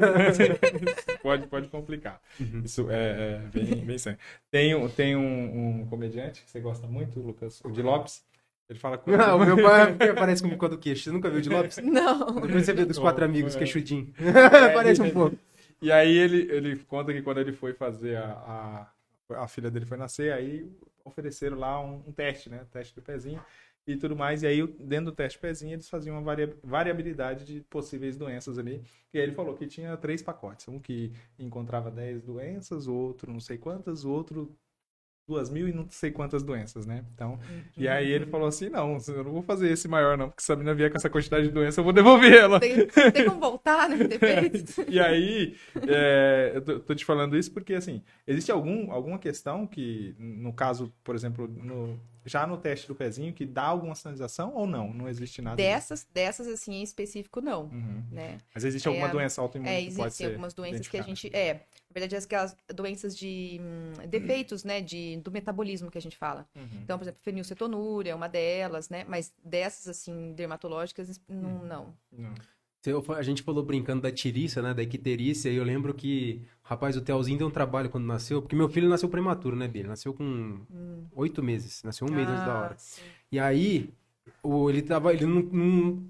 pode, 1.21 1.47
pode 1.47 1.67
complicar. 1.67 2.21
Uhum. 2.39 2.61
Isso 2.63 2.87
é, 2.89 3.41
é 3.43 3.49
bem, 3.53 3.85
bem 3.85 3.97
sério. 3.97 4.19
Tem, 4.51 4.75
um- 4.75 4.89
tem 4.89 5.15
um, 5.15 5.81
um 5.81 5.85
comediante 5.87 6.43
que 6.43 6.49
você 6.51 6.59
gosta 6.59 6.87
muito, 6.87 7.19
Lucas, 7.19 7.61
o 7.63 7.71
de 7.71 7.81
Lopes. 7.81 8.23
Ele 8.69 8.77
fala 8.79 8.97
com. 8.97 9.11
Ah, 9.15 9.35
o 9.35 9.39
meu 9.43 9.57
pai 9.61 9.95
parece 10.13 10.41
comigo 10.41 10.59
com 10.59 10.65
a 10.67 10.69
do 10.69 10.77
queixo. 10.77 11.03
Você 11.05 11.11
nunca 11.11 11.29
viu 11.29 11.41
de 11.41 11.49
Lopes? 11.49 11.77
Não. 11.77 12.35
Depois 12.41 12.65
você 12.65 12.73
vê 12.73 12.85
dos 12.85 12.99
quatro 12.99 13.25
amigos, 13.25 13.55
É. 13.55 13.59
queixudinho. 13.59 14.13
É, 14.19 14.69
Parece 14.69 15.01
um 15.01 15.09
pouco. 15.09 15.35
E 15.81 15.91
aí 15.91 16.15
ele, 16.17 16.47
ele 16.51 16.75
conta 16.87 17.11
que 17.13 17.21
quando 17.21 17.39
ele 17.39 17.53
foi 17.53 17.73
fazer 17.73 18.17
a, 18.17 18.87
a, 19.31 19.43
a 19.43 19.47
filha 19.47 19.71
dele 19.71 19.85
foi 19.85 19.97
nascer, 19.97 20.31
aí 20.33 20.69
ofereceram 21.05 21.57
lá 21.57 21.81
um, 21.81 22.03
um 22.07 22.11
teste, 22.11 22.49
né? 22.49 22.61
Teste 22.71 22.93
do 22.93 23.01
pezinho 23.01 23.41
e 23.91 23.97
tudo 23.97 24.15
mais. 24.15 24.43
E 24.43 24.47
aí, 24.47 24.65
dentro 24.67 25.05
do 25.05 25.11
teste 25.15 25.39
pezinho, 25.39 25.73
eles 25.73 25.89
faziam 25.89 26.15
uma 26.15 26.21
varia- 26.21 26.55
variabilidade 26.63 27.45
de 27.45 27.61
possíveis 27.63 28.17
doenças 28.17 28.57
ali. 28.57 28.83
E 29.13 29.17
aí 29.17 29.23
ele 29.23 29.33
falou 29.33 29.55
que 29.55 29.65
tinha 29.67 29.95
três 29.97 30.21
pacotes. 30.21 30.67
Um 30.67 30.79
que 30.79 31.11
encontrava 31.37 31.89
10 31.89 32.21
doenças, 32.23 32.87
outro 32.87 33.31
não 33.31 33.39
sei 33.39 33.57
quantas, 33.57 34.05
outro 34.05 34.55
duas 35.29 35.49
mil 35.49 35.67
e 35.67 35.71
não 35.71 35.87
sei 35.89 36.09
quantas 36.11 36.41
doenças, 36.43 36.85
né? 36.85 37.05
Então, 37.13 37.39
e 37.77 37.87
aí 37.87 38.09
ele 38.09 38.25
falou 38.25 38.47
assim, 38.47 38.67
não, 38.69 38.97
eu 39.07 39.23
não 39.23 39.31
vou 39.31 39.43
fazer 39.43 39.69
esse 39.71 39.87
maior 39.87 40.17
não, 40.17 40.27
porque 40.29 40.41
se 40.43 40.51
a 40.51 40.55
menina 40.55 40.73
vier 40.75 40.89
com 40.89 40.97
essa 40.97 41.09
quantidade 41.09 41.47
de 41.47 41.53
doença, 41.53 41.79
eu 41.79 41.83
vou 41.83 41.93
devolver 41.93 42.33
ela. 42.33 42.59
Tem, 42.59 42.87
tem 42.87 43.25
como 43.25 43.39
voltar, 43.39 43.87
né? 43.87 43.95
Depende. 44.07 44.65
E 44.89 44.99
aí, 44.99 45.55
é, 45.87 46.51
eu 46.55 46.61
tô, 46.61 46.79
tô 46.79 46.95
te 46.95 47.05
falando 47.05 47.37
isso 47.37 47.51
porque, 47.51 47.73
assim, 47.75 48.01
existe 48.27 48.51
algum, 48.51 48.91
alguma 48.91 49.19
questão 49.19 49.67
que, 49.67 50.15
no 50.17 50.51
caso, 50.51 50.91
por 51.03 51.13
exemplo, 51.15 51.47
no- 51.47 51.99
já 52.25 52.45
no 52.45 52.57
teste 52.57 52.87
do 52.87 52.93
pezinho, 52.95 53.33
que 53.33 53.45
dá 53.45 53.63
alguma 53.63 53.95
sinalização 53.95 54.53
ou 54.53 54.67
não? 54.67 54.93
Não 54.93 55.07
existe 55.07 55.41
nada? 55.41 55.55
Dessas, 55.55 56.05
dessas 56.13 56.47
assim, 56.47 56.73
em 56.73 56.83
específico, 56.83 57.39
não, 57.41 57.63
Uhum. 57.65 58.03
né? 58.11 58.37
Mas 58.53 58.63
existe 58.65 58.87
alguma 58.87 59.07
É, 59.07 59.11
doença 59.11 59.41
autoimune 59.41 59.71
É, 59.71 59.77
que 59.79 59.85
pode 59.85 59.99
existem 60.07 60.11
ser 60.27 60.31
algumas 60.31 60.53
doenças 60.53 60.87
que 60.87 60.97
a 60.97 61.01
gente. 61.01 61.29
É, 61.35 61.61
verdade, 61.99 62.23
aquelas 62.25 62.55
doenças 62.73 63.15
de 63.17 63.59
hum, 63.61 64.07
defeitos, 64.07 64.63
né? 64.63 64.81
De, 64.81 65.17
do 65.17 65.31
metabolismo 65.31 65.89
que 65.91 65.97
a 65.97 66.01
gente 66.01 66.17
fala. 66.17 66.47
Uhum. 66.55 66.67
Então, 66.83 66.97
por 66.97 67.03
exemplo, 67.03 67.21
fenilcetonúria 67.23 68.11
é 68.11 68.15
uma 68.15 68.27
delas, 68.29 68.89
né? 68.89 69.05
Mas 69.07 69.33
dessas, 69.43 69.87
assim, 69.87 70.33
dermatológicas, 70.33 71.19
Uhum. 71.29 71.41
não. 71.41 71.65
não. 71.65 71.93
Não. 72.11 72.33
Eu- 72.85 73.03
A 73.13 73.21
gente 73.21 73.43
falou 73.43 73.61
brincando 73.63 74.01
da 74.01 74.09
tiriça, 74.11 74.61
né? 74.61 74.73
Da 74.73 74.81
equiterícia, 74.81 75.49
e 75.49 75.55
eu 75.57 75.63
lembro 75.65 75.93
que, 75.93 76.41
rapaz, 76.63 76.95
o 76.95 77.01
Telzinho 77.01 77.37
deu 77.37 77.47
um 77.47 77.51
trabalho 77.51 77.89
quando 77.89 78.05
nasceu, 78.05 78.41
porque 78.41 78.55
meu 78.55 78.69
filho 78.69 78.87
nasceu 78.87 79.09
prematuro, 79.09 79.53
né, 79.55 79.67
Bia? 79.67 79.81
Ele 79.81 79.89
nasceu 79.89 80.13
com 80.13 80.61
oito 81.13 81.43
meses, 81.43 81.83
nasceu 81.83 82.07
um 82.07 82.11
mês 82.11 82.29
antes 82.29 82.45
da 82.45 82.53
Ah, 82.53 82.59
hora. 82.61 82.75
sim. 82.77 83.01
E 83.31 83.37
aí, 83.37 83.89
o, 84.41 84.69
ele 84.69 84.81
tava. 84.81 85.13
Ele 85.13 85.25
não, 85.25 85.41
não- 85.41 86.03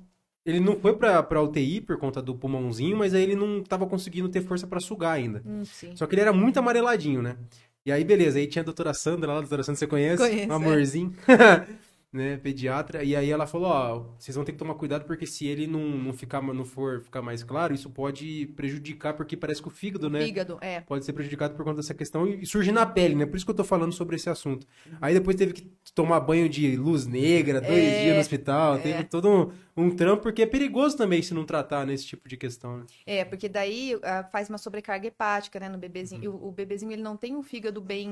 ele 0.49 0.59
não 0.59 0.79
foi 0.79 0.93
pra, 0.93 1.21
pra 1.23 1.41
UTI 1.41 1.81
por 1.81 1.97
conta 1.97 2.21
do 2.21 2.35
pulmãozinho, 2.35 2.97
mas 2.97 3.13
aí 3.13 3.23
ele 3.23 3.35
não 3.35 3.63
tava 3.63 3.85
conseguindo 3.85 4.29
ter 4.29 4.41
força 4.41 4.67
pra 4.67 4.79
sugar 4.79 5.13
ainda. 5.13 5.41
Hum, 5.45 5.63
sim. 5.65 5.91
Só 5.95 6.05
que 6.05 6.15
ele 6.15 6.21
era 6.21 6.33
muito 6.33 6.57
amareladinho, 6.57 7.21
né? 7.21 7.37
E 7.85 7.91
aí, 7.91 8.03
beleza, 8.03 8.37
aí 8.37 8.47
tinha 8.47 8.61
a 8.61 8.65
doutora 8.65 8.93
Sandra 8.93 9.31
lá, 9.31 9.37
a 9.37 9.41
doutora 9.41 9.63
Sandra 9.63 9.79
você 9.79 9.87
conhece? 9.87 10.17
Conheço, 10.21 10.51
um 10.51 10.53
é. 10.55 11.67
né, 12.11 12.37
pediatra, 12.37 13.03
e 13.03 13.15
aí 13.15 13.29
ela 13.29 13.45
falou, 13.45 13.67
ó, 13.67 13.99
vocês 14.17 14.35
vão 14.35 14.43
ter 14.43 14.51
que 14.51 14.57
tomar 14.57 14.73
cuidado 14.73 15.05
porque 15.05 15.27
se 15.27 15.45
ele 15.45 15.67
não, 15.67 15.79
não 15.79 16.11
ficar, 16.11 16.41
não 16.41 16.65
for 16.65 17.01
ficar 17.01 17.21
mais 17.21 17.43
claro, 17.43 17.71
isso 17.73 17.89
pode 17.89 18.47
prejudicar, 18.55 19.13
porque 19.13 19.37
parece 19.37 19.61
que 19.61 19.67
o 19.67 19.71
fígado, 19.71 20.09
né? 20.09 20.25
Fígado, 20.25 20.57
é. 20.59 20.81
Pode 20.81 21.05
ser 21.05 21.13
prejudicado 21.13 21.55
por 21.55 21.63
conta 21.63 21.77
dessa 21.77 21.93
questão 21.93 22.27
e 22.27 22.45
surge 22.47 22.71
na 22.71 22.85
pele, 22.85 23.13
né? 23.13 23.27
Por 23.27 23.35
isso 23.37 23.45
que 23.45 23.51
eu 23.51 23.55
tô 23.55 23.63
falando 23.63 23.91
sobre 23.91 24.15
esse 24.15 24.27
assunto. 24.29 24.65
Aí 24.99 25.13
depois 25.13 25.35
teve 25.35 25.53
que 25.53 25.71
tomar 25.93 26.19
banho 26.19 26.49
de 26.49 26.75
luz 26.75 27.05
negra, 27.05 27.61
dois 27.61 27.77
É, 27.77 28.01
dias 28.01 28.15
no 28.15 28.21
hospital, 28.21 28.75
é. 28.75 28.79
teve 28.79 29.03
todo 29.03 29.29
um, 29.29 29.51
um 29.85 29.95
trampo, 29.95 30.23
porque 30.23 30.41
é 30.41 30.45
perigoso 30.47 30.97
também 30.97 31.21
se 31.21 31.33
não 31.33 31.45
tratar 31.45 31.85
nesse 31.85 32.05
tipo 32.07 32.27
de 32.27 32.37
questão, 32.37 32.77
né? 32.77 32.85
É, 33.05 33.23
porque 33.23 33.47
daí 33.47 33.99
ah, 34.03 34.23
faz 34.23 34.49
uma 34.49 34.57
sobrecarga 34.57 35.07
hepática, 35.07 35.59
né, 35.59 35.69
no 35.69 35.77
bebezinho. 35.77 36.23
E 36.23 36.27
o, 36.27 36.47
o 36.47 36.51
bebezinho, 36.51 36.91
ele 36.91 37.03
não 37.03 37.15
tem 37.15 37.35
um 37.35 37.43
fígado 37.43 37.79
bem, 37.81 38.09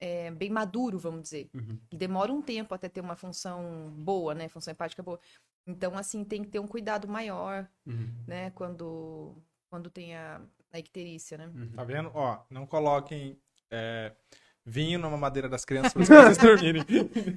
é, 0.00 0.30
bem 0.30 0.50
maduro, 0.50 0.98
vamos 0.98 1.22
dizer. 1.22 1.50
Uhum. 1.54 1.78
Ele 1.90 1.98
demora 1.98 2.32
um 2.32 2.42
tempo 2.42 2.74
até 2.74 2.88
ter 2.88 3.00
uma 3.00 3.16
função 3.16 3.90
boa, 3.96 4.34
né, 4.34 4.48
função 4.48 4.72
hepática 4.72 5.02
boa. 5.02 5.20
Então, 5.66 5.96
assim, 5.96 6.24
tem 6.24 6.42
que 6.42 6.50
ter 6.50 6.58
um 6.60 6.66
cuidado 6.66 7.08
maior, 7.08 7.68
Uhum. 7.86 8.08
né, 8.26 8.50
quando, 8.50 9.34
quando 9.68 9.90
tem 9.90 10.14
a, 10.14 10.40
a 10.72 10.78
icterícia, 10.78 11.36
né? 11.38 11.50
Tá 11.74 11.84
vendo? 11.84 12.10
Ó, 12.14 12.38
não 12.50 12.66
coloquem 12.66 13.38
é, 13.70 14.12
vinho 14.68 14.98
numa 14.98 15.16
madeira 15.16 15.48
das 15.48 15.64
crianças 15.64 15.92
para 15.92 16.02
as 16.02 16.08
crianças 16.08 16.38
dormirem. 16.42 16.84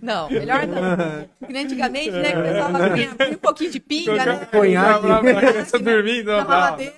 Não, 0.02 0.30
melhor 0.30 0.66
não. 0.66 1.30
Porque 1.40 1.58
antigamente, 1.58 2.10
né, 2.12 2.32
que 2.32 2.40
o 2.40 2.44
pessoal 2.44 2.72
punha 2.90 3.30
um 3.32 3.36
pouquinho 3.38 3.72
de 3.72 3.80
pinga, 3.80 4.26
né? 4.26 4.46
Conhaque. 4.52 5.02
Pra, 5.02 5.20
pra 5.22 5.36
criança 5.52 5.80
dormir, 5.80 6.24
não, 6.24 6.38
Na 6.44 6.72
não. 6.72 6.78
né? 6.78 6.92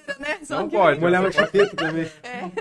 Só 0.43 0.59
Não 0.59 0.69
que- 0.69 0.75
pode. 0.77 0.99
Molhava 1.01 1.27
a 1.27 1.31
chapeta 1.31 1.75
também. 1.75 2.07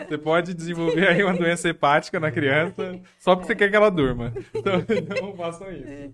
Você 0.09 0.19
pode 0.19 0.53
desenvolver 0.53 1.07
aí 1.09 1.23
uma 1.23 1.35
doença 1.35 1.69
hepática 1.69 2.19
na 2.19 2.31
criança 2.33 2.99
só 3.19 3.35
porque 3.37 3.47
você 3.47 3.55
quer 3.55 3.71
que 3.71 3.77
ela 3.77 3.91
durma. 3.91 4.33
Então, 4.55 4.83
não 5.23 5.35
façam 5.37 5.71
isso. 5.71 5.85
E 5.89 6.11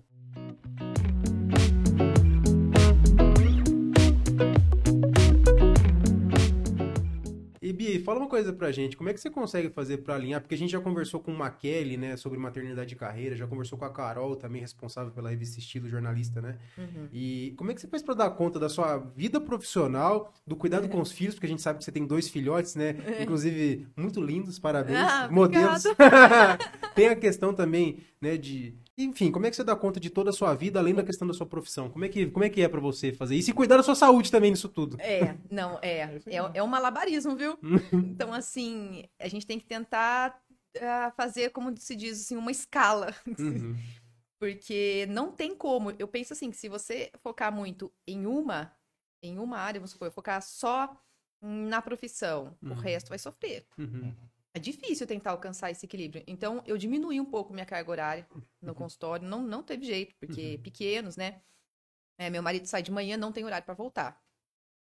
fala 8.07 8.19
uma 8.21 8.29
coisa 8.29 8.53
pra 8.53 8.71
gente, 8.71 8.95
como 8.95 9.09
é 9.09 9.13
que 9.13 9.19
você 9.19 9.29
consegue 9.29 9.69
fazer 9.69 9.97
pra 9.97 10.15
alinhar? 10.15 10.39
Porque 10.39 10.55
a 10.55 10.57
gente 10.57 10.71
já 10.71 10.79
conversou 10.79 11.19
com 11.19 11.29
uma 11.29 11.49
Kelly, 11.49 11.97
né, 11.97 12.15
sobre 12.15 12.39
maternidade 12.39 12.93
e 12.93 12.97
carreira, 12.97 13.35
já 13.35 13.45
conversou 13.45 13.77
com 13.77 13.83
a 13.83 13.89
Carol, 13.89 14.33
também 14.37 14.61
responsável 14.61 15.11
pela 15.11 15.29
revista 15.29 15.59
Estilo, 15.59 15.89
jornalista, 15.89 16.39
né? 16.39 16.57
Uhum. 16.77 17.09
E 17.11 17.53
como 17.57 17.69
é 17.69 17.73
que 17.73 17.81
você 17.81 17.87
faz 17.89 18.01
pra 18.01 18.13
dar 18.13 18.29
conta 18.29 18.57
da 18.57 18.69
sua 18.69 18.97
vida 19.13 19.41
profissional, 19.41 20.33
do 20.45 20.55
cuidado 20.55 20.87
com 20.87 21.01
os 21.01 21.11
filhos, 21.11 21.35
porque 21.35 21.47
a 21.47 21.49
gente 21.49 21.61
sabe 21.61 21.79
que 21.79 21.83
você 21.83 21.91
tem 21.91 22.07
dois 22.07 22.29
filhotes, 22.29 22.75
né? 22.75 22.95
Inclusive, 23.19 23.85
muito 23.97 24.21
lindos, 24.21 24.57
parabéns. 24.57 24.99
Ah, 24.99 25.27
modelos. 25.29 25.83
tem 26.95 27.09
a 27.09 27.15
questão 27.15 27.53
também, 27.53 28.05
né, 28.21 28.37
de... 28.37 28.73
Enfim, 28.97 29.31
como 29.31 29.45
é 29.45 29.49
que 29.51 29.55
você 29.55 29.63
dá 29.63 29.75
conta 29.75 29.99
de 29.99 30.09
toda 30.09 30.31
a 30.31 30.33
sua 30.33 30.55
vida, 30.55 30.79
além 30.79 30.95
da 30.95 31.03
questão 31.03 31.27
da 31.27 31.33
sua 31.33 31.45
profissão? 31.45 31.87
Como 31.87 32.03
é 32.03 32.09
que, 32.09 32.25
como 32.31 32.43
é, 32.43 32.49
que 32.49 32.61
é 32.61 32.67
pra 32.67 32.79
você 32.81 33.13
fazer 33.13 33.35
isso? 33.35 33.51
E 33.51 33.53
cuidar 33.53 33.77
da 33.77 33.83
sua 33.83 33.93
saúde 33.93 34.31
também 34.31 34.49
nisso 34.49 34.67
tudo. 34.67 34.99
É, 34.99 35.37
não, 35.51 35.77
é. 35.83 36.19
É, 36.25 36.37
é 36.55 36.63
um 36.63 36.67
malabarismo, 36.67 37.35
viu? 37.35 37.57
Então, 38.17 38.33
assim, 38.33 39.03
a 39.19 39.27
gente 39.27 39.45
tem 39.45 39.59
que 39.59 39.65
tentar 39.67 40.41
ah, 40.81 41.11
fazer, 41.15 41.51
como 41.51 41.75
se 41.77 41.95
diz, 41.95 42.21
assim, 42.21 42.35
uma 42.35 42.49
escala. 42.49 43.13
Uhum. 43.37 43.75
Porque 44.39 45.05
não 45.09 45.31
tem 45.31 45.55
como. 45.55 45.91
Eu 45.99 46.07
penso 46.07 46.33
assim, 46.33 46.49
que 46.49 46.57
se 46.57 46.67
você 46.67 47.11
focar 47.21 47.51
muito 47.51 47.91
em 48.07 48.25
uma, 48.25 48.71
em 49.21 49.37
uma 49.37 49.57
área, 49.59 49.79
vamos 49.79 49.91
supor, 49.91 50.11
focar 50.11 50.41
só 50.41 50.95
na 51.41 51.81
profissão, 51.83 52.57
o 52.63 52.69
Uhum. 52.69 52.73
resto 52.73 53.09
vai 53.09 53.19
sofrer. 53.19 53.65
Uhum. 53.77 54.11
É 54.57 54.59
difícil 54.59 55.05
tentar 55.05 55.29
alcançar 55.31 55.69
esse 55.69 55.85
equilíbrio. 55.85 56.23
Então, 56.25 56.63
eu 56.65 56.79
diminui 56.79 57.19
um 57.19 57.25
pouco 57.25 57.53
minha 57.53 57.65
carga 57.65 57.91
horária 57.91 58.27
no 58.59 58.73
consultório. 58.73 59.27
Não, 59.27 59.43
não 59.43 59.61
teve 59.61 59.85
jeito, 59.85 60.15
porque 60.19 60.59
pequenos, 60.63 61.15
né? 61.15 61.41
É, 62.17 62.27
meu 62.31 62.41
marido 62.41 62.65
sai 62.65 62.81
de 62.81 62.91
manhã, 62.91 63.15
não 63.15 63.31
tem 63.31 63.45
horário 63.45 63.63
para 63.63 63.75
voltar. 63.75 64.19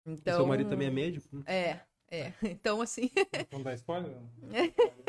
Então, 0.05 0.35
Seu 0.35 0.45
marido 0.45 0.69
também 0.69 0.89
é 0.89 0.91
médico? 0.91 1.41
É, 1.45 1.79
é. 2.11 2.33
Então, 2.43 2.81
assim, 2.81 3.09
Vamos 3.51 3.63
dar 3.63 3.73
spoiler? 3.75 4.11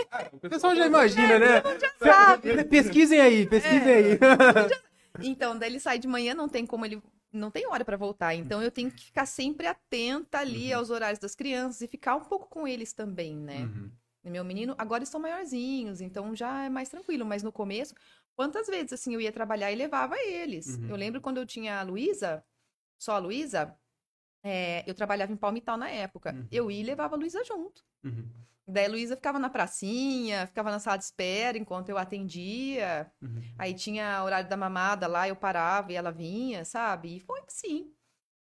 Ah, 0.08 0.30
o 0.32 0.38
pessoal 0.38 0.76
já 0.76 0.86
imagina, 0.86 1.36
né? 1.40 1.62
sabe. 1.98 2.64
Pesquisem 2.66 3.20
aí, 3.20 3.46
pesquisem 3.48 3.92
É. 3.92 3.96
aí. 3.96 4.18
Então, 5.20 5.58
daí 5.58 5.68
ele 5.70 5.80
sai 5.80 5.98
de 5.98 6.06
manhã, 6.06 6.32
não 6.32 6.48
tem 6.48 6.64
como 6.64 6.84
ele. 6.84 7.02
Não 7.32 7.50
tem 7.50 7.66
hora 7.66 7.84
para 7.84 7.96
voltar. 7.96 8.34
Então, 8.34 8.62
eu 8.62 8.70
tenho 8.70 8.90
que 8.90 9.04
ficar 9.06 9.26
sempre 9.26 9.66
atenta 9.66 10.38
ali 10.38 10.70
Uhum. 10.72 10.78
aos 10.78 10.90
horários 10.90 11.18
das 11.18 11.34
crianças 11.34 11.80
e 11.82 11.88
ficar 11.88 12.14
um 12.16 12.24
pouco 12.24 12.48
com 12.48 12.66
eles 12.68 12.92
também, 12.92 13.36
né? 13.36 13.62
Uhum. 13.62 13.90
Meu 14.24 14.44
menino, 14.44 14.74
agora 14.78 15.02
estão 15.02 15.20
maiorzinhos, 15.20 16.00
então 16.00 16.34
já 16.34 16.64
é 16.64 16.68
mais 16.68 16.88
tranquilo. 16.88 17.24
Mas 17.26 17.42
no 17.42 17.52
começo, 17.52 17.94
quantas 18.34 18.66
vezes 18.66 18.94
assim 18.94 19.14
eu 19.14 19.20
ia 19.20 19.32
trabalhar 19.32 19.70
e 19.70 19.74
levava 19.74 20.16
eles? 20.18 20.78
Uhum. 20.78 20.88
Eu 20.88 20.96
lembro 20.96 21.20
quando 21.20 21.38
eu 21.38 21.46
tinha 21.46 21.78
a 21.78 21.82
Luísa, 21.82 22.44
só 22.98 23.12
a 23.12 23.18
Luísa, 23.18 23.76
é, 24.42 24.82
eu 24.86 24.94
trabalhava 24.94 25.32
em 25.32 25.36
Palmital 25.36 25.76
na 25.76 25.90
época. 25.90 26.32
Uhum. 26.32 26.48
Eu 26.50 26.70
ia 26.70 26.80
e 26.80 26.84
levava 26.84 27.16
a 27.16 27.18
Luísa 27.18 27.44
junto. 27.44 27.84
Uhum. 28.02 28.28
Daí 28.66 28.86
a 28.86 28.88
Luísa 28.88 29.16
ficava 29.16 29.38
na 29.38 29.50
pracinha, 29.50 30.46
ficava 30.46 30.70
na 30.70 30.78
sala 30.78 30.96
de 30.96 31.04
espera 31.04 31.58
enquanto 31.58 31.90
eu 31.90 31.98
atendia. 31.98 33.10
Uhum. 33.20 33.42
Aí 33.58 33.74
tinha 33.74 34.22
horário 34.24 34.48
da 34.48 34.56
mamada 34.56 35.06
lá, 35.06 35.28
eu 35.28 35.36
parava 35.36 35.92
e 35.92 35.96
ela 35.96 36.10
vinha, 36.10 36.64
sabe? 36.64 37.16
E 37.16 37.20
foi 37.20 37.40
assim. 37.46 37.92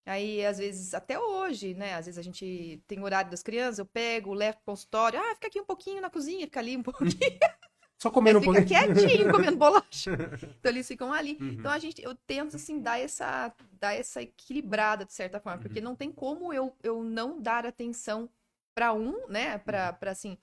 Aí, 0.06 0.46
às 0.46 0.58
vezes, 0.58 0.94
até 0.94 1.18
hoje, 1.18 1.74
né? 1.74 1.94
Às 1.94 2.06
vezes 2.06 2.18
a 2.18 2.22
gente 2.22 2.80
tem 2.86 3.00
o 3.00 3.02
horário 3.02 3.28
das 3.30 3.42
crianças, 3.42 3.80
eu 3.80 3.86
pego, 3.86 4.32
levo 4.32 4.56
pro 4.58 4.66
consultório. 4.66 5.18
Ah, 5.20 5.34
fica 5.34 5.48
aqui 5.48 5.60
um 5.60 5.64
pouquinho 5.64 6.00
na 6.00 6.08
cozinha, 6.08 6.46
fica 6.46 6.60
ali 6.60 6.76
um 6.76 6.82
pouquinho. 6.82 7.10
Só 8.00 8.10
comendo 8.10 8.38
um 8.38 8.42
fica 8.42 8.54
pouquinho. 8.54 8.94
quietinho 8.94 9.32
comendo 9.32 9.56
bolacha. 9.56 10.10
Então 10.60 10.70
eles 10.70 10.86
ficam 10.86 11.12
ali. 11.12 11.36
Uhum. 11.40 11.48
Então 11.52 11.72
a 11.72 11.78
gente, 11.78 12.00
eu 12.02 12.14
tento 12.14 12.54
assim 12.54 12.78
dar 12.78 13.00
essa, 13.00 13.52
dar 13.72 13.94
essa 13.94 14.22
equilibrada 14.22 15.04
de 15.04 15.12
certa 15.12 15.40
forma, 15.40 15.60
porque 15.60 15.80
não 15.80 15.96
tem 15.96 16.12
como 16.12 16.52
eu, 16.52 16.72
eu 16.82 17.02
não 17.02 17.40
dar 17.40 17.66
atenção 17.66 18.28
para 18.74 18.92
um, 18.92 19.26
né, 19.28 19.56
para 19.58 19.92
para 19.94 20.10
assim, 20.12 20.36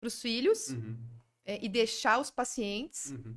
para 0.00 0.08
os 0.08 0.20
filhos 0.20 0.70
Uhum. 0.70 0.96
é, 1.44 1.62
e 1.62 1.68
deixar 1.68 2.18
os 2.18 2.30
pacientes. 2.30 3.10
Uhum. 3.12 3.36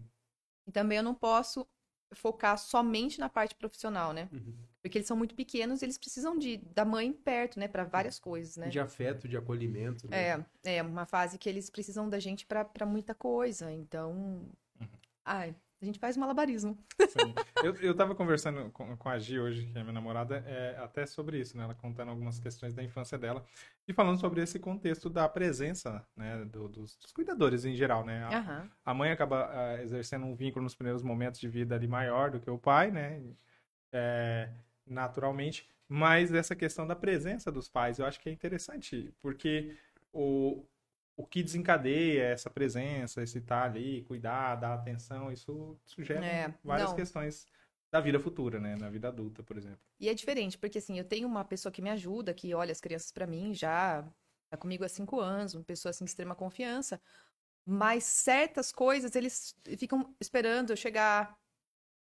E 0.66 0.72
também 0.72 0.98
eu 0.98 1.04
não 1.04 1.14
posso 1.14 1.68
focar 2.14 2.58
somente 2.58 3.20
na 3.20 3.28
parte 3.28 3.54
profissional, 3.54 4.14
né? 4.14 4.30
Uhum. 4.88 4.90
Porque 4.90 4.98
eles 5.00 5.08
são 5.08 5.18
muito 5.18 5.36
pequenos, 5.36 5.82
eles 5.82 5.98
precisam 5.98 6.38
de 6.38 6.58
da 6.74 6.86
mãe 6.86 7.12
perto, 7.12 7.60
né, 7.60 7.68
para 7.68 7.84
várias 7.84 8.20
coisas, 8.20 8.56
né? 8.58 8.70
De 8.70 8.80
afeto, 8.80 9.28
de 9.28 9.36
acolhimento. 9.38 10.08
né? 10.10 10.46
É, 10.64 10.78
é 10.78 10.82
uma 10.82 11.06
fase 11.06 11.38
que 11.38 11.50
eles 11.50 11.70
precisam 11.70 12.10
da 12.10 12.20
gente 12.20 12.46
para 12.46 12.86
muita 12.86 13.14
coisa. 13.14 13.72
Então, 13.72 14.12
Uhum. 14.80 14.88
ai, 15.26 15.56
a 15.82 15.86
gente 15.86 16.00
faz 16.00 16.16
malabarismo. 16.18 16.78
Sim. 17.08 17.34
Eu, 17.64 17.74
eu 17.76 17.96
tava 17.96 18.16
conversando 18.16 18.70
com, 18.72 18.96
com 18.98 19.10
a 19.10 19.18
Gi 19.20 19.40
hoje, 19.40 19.68
que 19.68 19.78
é 19.78 19.82
minha 19.82 19.94
namorada, 19.94 20.44
é, 20.48 20.78
até 20.78 21.06
sobre 21.06 21.40
isso, 21.40 21.58
né? 21.58 21.64
Ela 21.64 21.76
contando 21.76 22.10
algumas 22.10 22.40
questões 22.40 22.74
da 22.74 22.84
infância 22.84 23.18
dela 23.18 23.44
e 23.88 23.94
falando 23.94 24.20
sobre 24.20 24.42
esse 24.42 24.60
contexto 24.60 25.10
da 25.10 25.28
presença, 25.30 26.06
né, 26.16 26.46
do- 26.46 26.68
dos, 26.70 26.96
dos 26.98 27.12
cuidadores 27.12 27.66
em 27.66 27.76
geral, 27.76 28.06
né? 28.06 28.24
A, 28.24 28.38
Aham. 28.38 28.70
a 28.86 28.94
mãe 28.94 29.12
acaba 29.12 29.50
ah, 29.52 29.82
exercendo 29.84 30.26
um 30.26 30.36
vínculo 30.36 30.64
nos 30.64 30.76
primeiros 30.76 31.04
momentos 31.04 31.40
de 31.40 31.48
vida 31.48 31.76
ali 31.76 31.88
maior 31.88 32.32
do 32.32 32.40
que 32.40 32.50
o 32.50 32.58
pai, 32.58 32.92
né? 32.92 33.22
É, 33.92 34.50
naturalmente. 34.90 35.68
Mas 35.88 36.34
essa 36.34 36.56
questão 36.56 36.86
da 36.88 36.96
presença 36.96 37.52
dos 37.52 37.70
pais, 37.70 38.00
eu 38.00 38.06
acho 38.06 38.20
que 38.20 38.30
é 38.30 38.32
interessante, 38.32 39.14
porque 39.22 39.78
o, 40.12 40.66
o 41.16 41.26
que 41.26 41.42
desencadeia 41.44 42.24
essa 42.26 42.50
presença, 42.50 43.24
esse 43.24 43.38
estar 43.40 43.64
ali, 43.64 44.04
cuidar, 44.04 44.56
dar 44.56 44.74
atenção, 44.74 45.32
isso, 45.32 45.80
gera 46.00 46.26
É, 46.26 46.54
várias 46.64 46.92
não. 46.92 46.94
questões 46.94 47.46
da 47.92 48.02
vida 48.02 48.20
futura, 48.20 48.60
né? 48.60 48.76
Na 48.76 48.90
vida 48.90 49.08
adulta, 49.08 49.44
por 49.44 49.58
exemplo. 49.58 49.80
E 50.00 50.10
é 50.10 50.14
diferente, 50.14 50.58
porque 50.58 50.78
assim, 50.78 50.98
eu 51.00 51.04
tenho 51.06 51.28
uma 51.28 51.44
pessoa 51.44 51.72
que 51.72 51.82
me 51.82 51.90
ajuda, 51.90 52.34
que 52.34 52.54
olha 52.54 52.72
as 52.72 52.80
crianças 52.82 53.12
pra 53.12 53.26
mim, 53.26 53.54
já 53.54 54.04
tá 54.50 54.56
comigo 54.58 54.84
há 54.84 54.90
cinco 54.90 55.20
anos, 55.20 55.56
uma 55.56 55.64
pessoa 55.64 55.90
assim 55.90 56.06
de 56.06 56.12
extrema 56.12 56.36
confiança. 56.36 57.02
Mas 57.66 58.04
certas 58.06 58.72
coisas 58.72 59.16
eles 59.16 59.56
ficam 59.78 60.16
esperando 60.22 60.72
eu 60.72 60.78
chegar. 60.78 61.38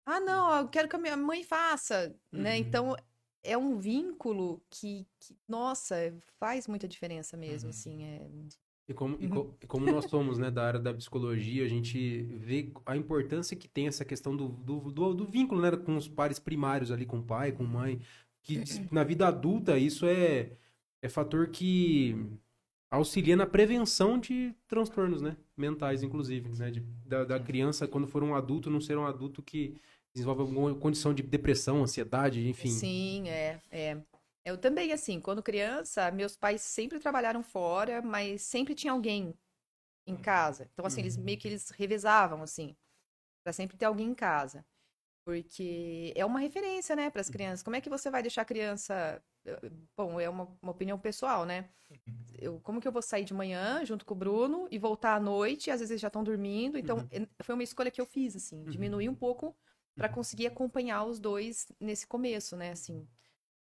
Ah, 0.05 0.19
não, 0.19 0.57
eu 0.59 0.67
quero 0.67 0.87
que 0.87 0.95
a 0.95 0.99
minha 0.99 1.17
mãe 1.17 1.43
faça, 1.43 2.15
né? 2.31 2.57
Uhum. 2.57 2.61
Então 2.61 2.95
é 3.43 3.57
um 3.57 3.77
vínculo 3.77 4.61
que, 4.69 5.07
que, 5.19 5.35
nossa, 5.47 5.95
faz 6.39 6.67
muita 6.67 6.87
diferença 6.87 7.35
mesmo, 7.37 7.67
Uhum. 7.67 7.69
assim. 7.71 8.03
É... 8.03 8.27
E 8.87 8.93
como, 8.93 9.17
e 9.19 9.25
Uhum. 9.25 9.29
co- 9.31 9.57
e 9.63 9.67
como 9.67 9.85
nós 9.87 10.05
somos 10.05 10.37
né, 10.37 10.51
da 10.51 10.63
área 10.65 10.79
da 10.79 10.93
psicologia, 10.93 11.65
a 11.65 11.67
gente 11.67 12.21
vê 12.37 12.71
a 12.85 12.95
importância 12.95 13.57
que 13.57 13.67
tem 13.67 13.87
essa 13.87 14.05
questão 14.05 14.35
do, 14.35 14.47
do, 14.49 14.79
do, 14.91 15.13
do 15.15 15.25
vínculo 15.25 15.59
né, 15.61 15.71
com 15.75 15.97
os 15.97 16.07
pares 16.07 16.37
primários 16.39 16.91
ali, 16.91 17.05
com 17.05 17.17
o 17.19 17.23
pai, 17.23 17.51
com 17.51 17.63
mãe. 17.63 17.99
Que 18.43 18.61
na 18.91 19.03
vida 19.03 19.27
adulta 19.27 19.75
isso 19.79 20.05
é, 20.05 20.51
é 21.01 21.09
fator 21.09 21.47
que 21.49 22.15
auxilia 22.91 23.35
na 23.35 23.45
prevenção 23.47 24.19
de 24.19 24.53
transtornos 24.67 25.21
né, 25.21 25.35
mentais, 25.57 26.03
inclusive. 26.03 26.49
Né, 26.59 26.71
de- 26.71 26.81
da, 27.05 27.23
da 27.25 27.39
criança, 27.39 27.87
quando 27.87 28.07
for 28.07 28.23
um 28.23 28.35
adulto, 28.35 28.69
não 28.69 28.79
ser 28.81 28.97
um 28.97 29.05
adulto 29.07 29.41
que 29.41 29.75
desenvolve 30.15 30.41
alguma 30.41 30.73
condição 30.75 31.13
de 31.13 31.21
depressão, 31.21 31.83
ansiedade, 31.83 32.47
enfim. 32.47 32.69
Sim, 32.69 33.29
é, 33.29 33.59
é. 33.69 33.97
Eu 34.45 34.57
também, 34.57 34.93
assim, 34.93 35.19
quando 35.19 35.43
criança, 35.43 36.09
meus 36.11 36.37
pais 36.37 36.61
sempre 36.61 36.99
trabalharam 36.99 37.43
fora, 37.43 38.01
mas 38.01 38.43
sempre 38.43 38.73
tinha 38.73 38.93
alguém 38.93 39.33
em 40.07 40.15
casa. 40.15 40.69
Então, 40.71 40.85
assim, 40.85 41.01
eles 41.01 41.17
meio 41.17 41.37
que 41.37 41.47
eles 41.47 41.69
revezavam, 41.71 42.41
assim, 42.41 42.75
pra 43.43 43.51
sempre 43.51 43.75
ter 43.75 43.85
alguém 43.85 44.07
em 44.07 44.15
casa. 44.15 44.65
Porque 45.25 46.13
é 46.15 46.23
uma 46.23 46.39
referência, 46.39 46.95
né, 46.95 47.09
para 47.09 47.21
as 47.21 47.29
crianças. 47.29 47.63
Como 47.63 47.75
é 47.75 47.81
que 47.81 47.89
você 47.89 48.09
vai 48.09 48.21
deixar 48.21 48.43
a 48.43 48.45
criança. 48.45 49.21
Bom, 49.97 50.19
é 50.19 50.29
uma, 50.29 50.47
uma 50.61 50.71
opinião 50.71 50.97
pessoal, 50.97 51.45
né? 51.45 51.67
Eu, 52.39 52.59
como 52.61 52.79
que 52.79 52.87
eu 52.87 52.91
vou 52.91 53.01
sair 53.01 53.25
de 53.25 53.33
manhã 53.33 53.83
junto 53.83 54.05
com 54.05 54.13
o 54.13 54.17
Bruno 54.17 54.67
e 54.69 54.77
voltar 54.77 55.15
à 55.15 55.19
noite? 55.19 55.71
Às 55.71 55.79
vezes 55.79 55.91
eles 55.91 56.01
já 56.01 56.07
estão 56.07 56.23
dormindo. 56.23 56.77
Então, 56.77 56.97
uhum. 56.97 57.27
foi 57.41 57.55
uma 57.55 57.63
escolha 57.63 57.91
que 57.91 57.99
eu 57.99 58.05
fiz, 58.05 58.35
assim, 58.35 58.59
uhum. 58.59 58.69
diminuir 58.69 59.09
um 59.09 59.15
pouco 59.15 59.55
para 59.95 60.09
conseguir 60.09 60.47
acompanhar 60.47 61.05
os 61.05 61.19
dois 61.19 61.67
nesse 61.79 62.05
começo, 62.05 62.55
né? 62.55 62.71
Assim, 62.71 63.07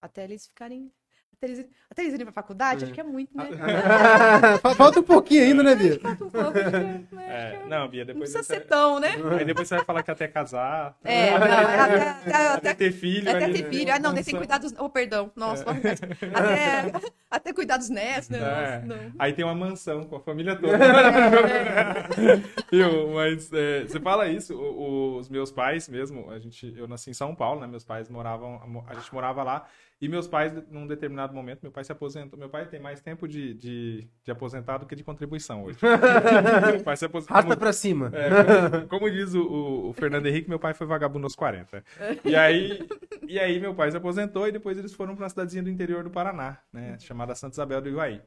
até 0.03 0.25
eles 0.25 0.47
ficarem 0.47 0.93
até 1.41 1.47
eles, 1.47 1.67
até 1.89 2.03
eles 2.03 2.15
irem 2.15 2.27
pra 2.27 2.33
faculdade, 2.33 2.83
é. 2.83 2.85
acho 2.87 2.93
que 2.93 3.01
é 3.01 3.05
muito, 3.05 3.37
né? 3.37 3.45
Falta 4.77 4.99
um 4.99 5.05
pouquinho 5.05 5.45
ainda, 5.45 5.63
né, 5.63 5.77
Bia? 5.77 6.01
Falta 6.01 6.25
um 6.25 6.31
pouco. 6.31 6.53
Né? 6.53 7.05
É, 7.17 7.61
não, 7.69 7.89
Bia, 7.89 8.05
depois. 8.05 8.35
Não 8.35 8.41
precisa 8.41 8.43
ser 8.43 8.67
tão, 8.67 8.99
né? 8.99 9.11
Aí 9.39 9.45
depois 9.45 9.69
você 9.69 9.77
vai 9.77 9.85
falar 9.85 10.03
que 10.03 10.11
até 10.11 10.27
casar. 10.27 10.97
É, 11.05 11.39
não, 11.39 11.47
até, 11.47 12.09
até, 12.09 12.47
até, 12.55 12.75
ter 12.75 12.91
filho. 12.91 13.31
Até 13.31 13.49
ter 13.51 13.71
filho. 13.71 13.93
Ah, 13.93 14.01
não, 14.01 14.13
nem 14.13 14.25
tem 14.25 14.35
que 14.35 14.39
cuidar 14.39 14.59
dos. 14.59 14.75
Oh, 14.79 14.91
perdão. 14.91 15.31
Nossa, 15.37 15.65
é. 15.65 16.91
até, 16.91 17.13
até 17.31 17.53
cuidar 17.53 17.77
dos 17.77 17.89
netos, 17.89 18.31
né? 18.31 18.39
É. 18.39 18.85
Nossa, 18.85 19.13
Aí 19.17 19.33
tem 19.33 19.45
uma 19.45 19.55
mansão 19.55 20.03
com 20.03 20.17
a 20.17 20.21
família 20.21 20.57
toda. 20.57 20.77
É. 20.77 22.37
Viu? 22.73 23.11
Mas 23.15 23.53
é, 23.53 23.85
você 23.85 24.01
fala 24.01 24.27
isso, 24.27 24.59
os 24.59 25.29
meus 25.29 25.53
pais 25.53 25.89
mesmo, 25.89 26.31
a 26.33 26.39
gente, 26.41 26.75
eu 26.77 26.89
nasci 26.89 27.11
em 27.11 27.15
São 27.15 27.33
Paulo, 27.33 27.61
né? 27.61 27.69
Meus 27.69 27.85
pais 27.85 28.09
moravam, 28.09 28.61
a 28.89 28.95
gente 28.95 29.15
morava 29.15 29.45
lá. 29.45 29.69
E 30.01 30.09
meus 30.09 30.29
pais, 30.29 30.53
num 30.71 30.87
determinado 30.87 31.35
momento, 31.35 31.61
meu 31.63 31.73
pai 31.73 31.83
se 31.83 31.91
aposentou. 31.91 32.39
Meu 32.39 32.49
pai 32.49 32.67
tem 32.67 32.79
mais 32.79 33.01
tempo 33.01 33.27
de, 33.27 33.53
de, 33.55 34.09
de 34.23 34.31
aposentado 34.31 34.87
que 34.87 34.95
de 34.95 35.03
contribuição 35.03 35.65
hoje. 35.65 35.79
meu 36.73 36.85
pai 36.85 36.97
se 36.97 37.05
aposentou. 37.05 37.35
Rasta 37.35 37.49
como, 37.49 37.59
pra 37.59 37.73
cima. 37.73 38.13
É, 38.15 38.71
como, 38.71 38.89
como, 38.89 39.11
diz 39.11 39.35
o, 39.35 39.89
o, 39.89 39.93
Fernando 39.95 40.27
Henrique, 40.27 40.49
meu 40.49 40.59
pai 40.61 40.73
foi 40.73 40.87
vagabundo 40.87 41.27
aos 41.27 41.35
40. 41.35 41.85
E 42.25 42.37
aí, 42.37 42.87
e 43.27 43.41
aí 43.41 43.59
meu 43.59 43.75
pai 43.75 43.91
se 43.91 43.97
aposentou 43.97 44.47
e 44.47 44.53
depois 44.53 44.79
eles 44.79 44.95
foram 44.95 45.17
para 45.17 45.25
uma 45.25 45.29
cidadezinha 45.29 45.65
do 45.65 45.71
interior 45.71 46.05
do 46.05 46.11
Paraná, 46.11 46.59
né? 46.73 46.97
Chamada 47.01 47.35
Santa 47.35 47.55
Isabel 47.55 47.81
do 47.81 47.89
Iguaí. 47.89 48.23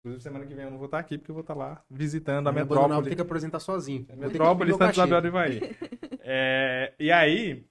Inclusive, 0.00 0.22
semana 0.22 0.44
que 0.44 0.52
vem 0.52 0.66
eu 0.66 0.70
não 0.70 0.76
vou 0.76 0.84
estar 0.84 0.98
aqui 0.98 1.16
porque 1.16 1.30
eu 1.30 1.34
vou 1.34 1.40
estar 1.40 1.54
lá 1.54 1.82
visitando 1.90 2.46
a 2.48 2.52
metrópole. 2.52 2.92
Não, 2.92 3.02
tem 3.02 3.14
que 3.14 3.22
apresentar 3.22 3.60
sozinho. 3.60 4.06
Metrópole 4.14 4.72
Santa 4.72 4.90
Isabel 4.90 5.22
do 5.22 5.28
Ivaí. 5.28 5.74
É, 6.20 6.92
e 6.98 7.10
aí, 7.10 7.66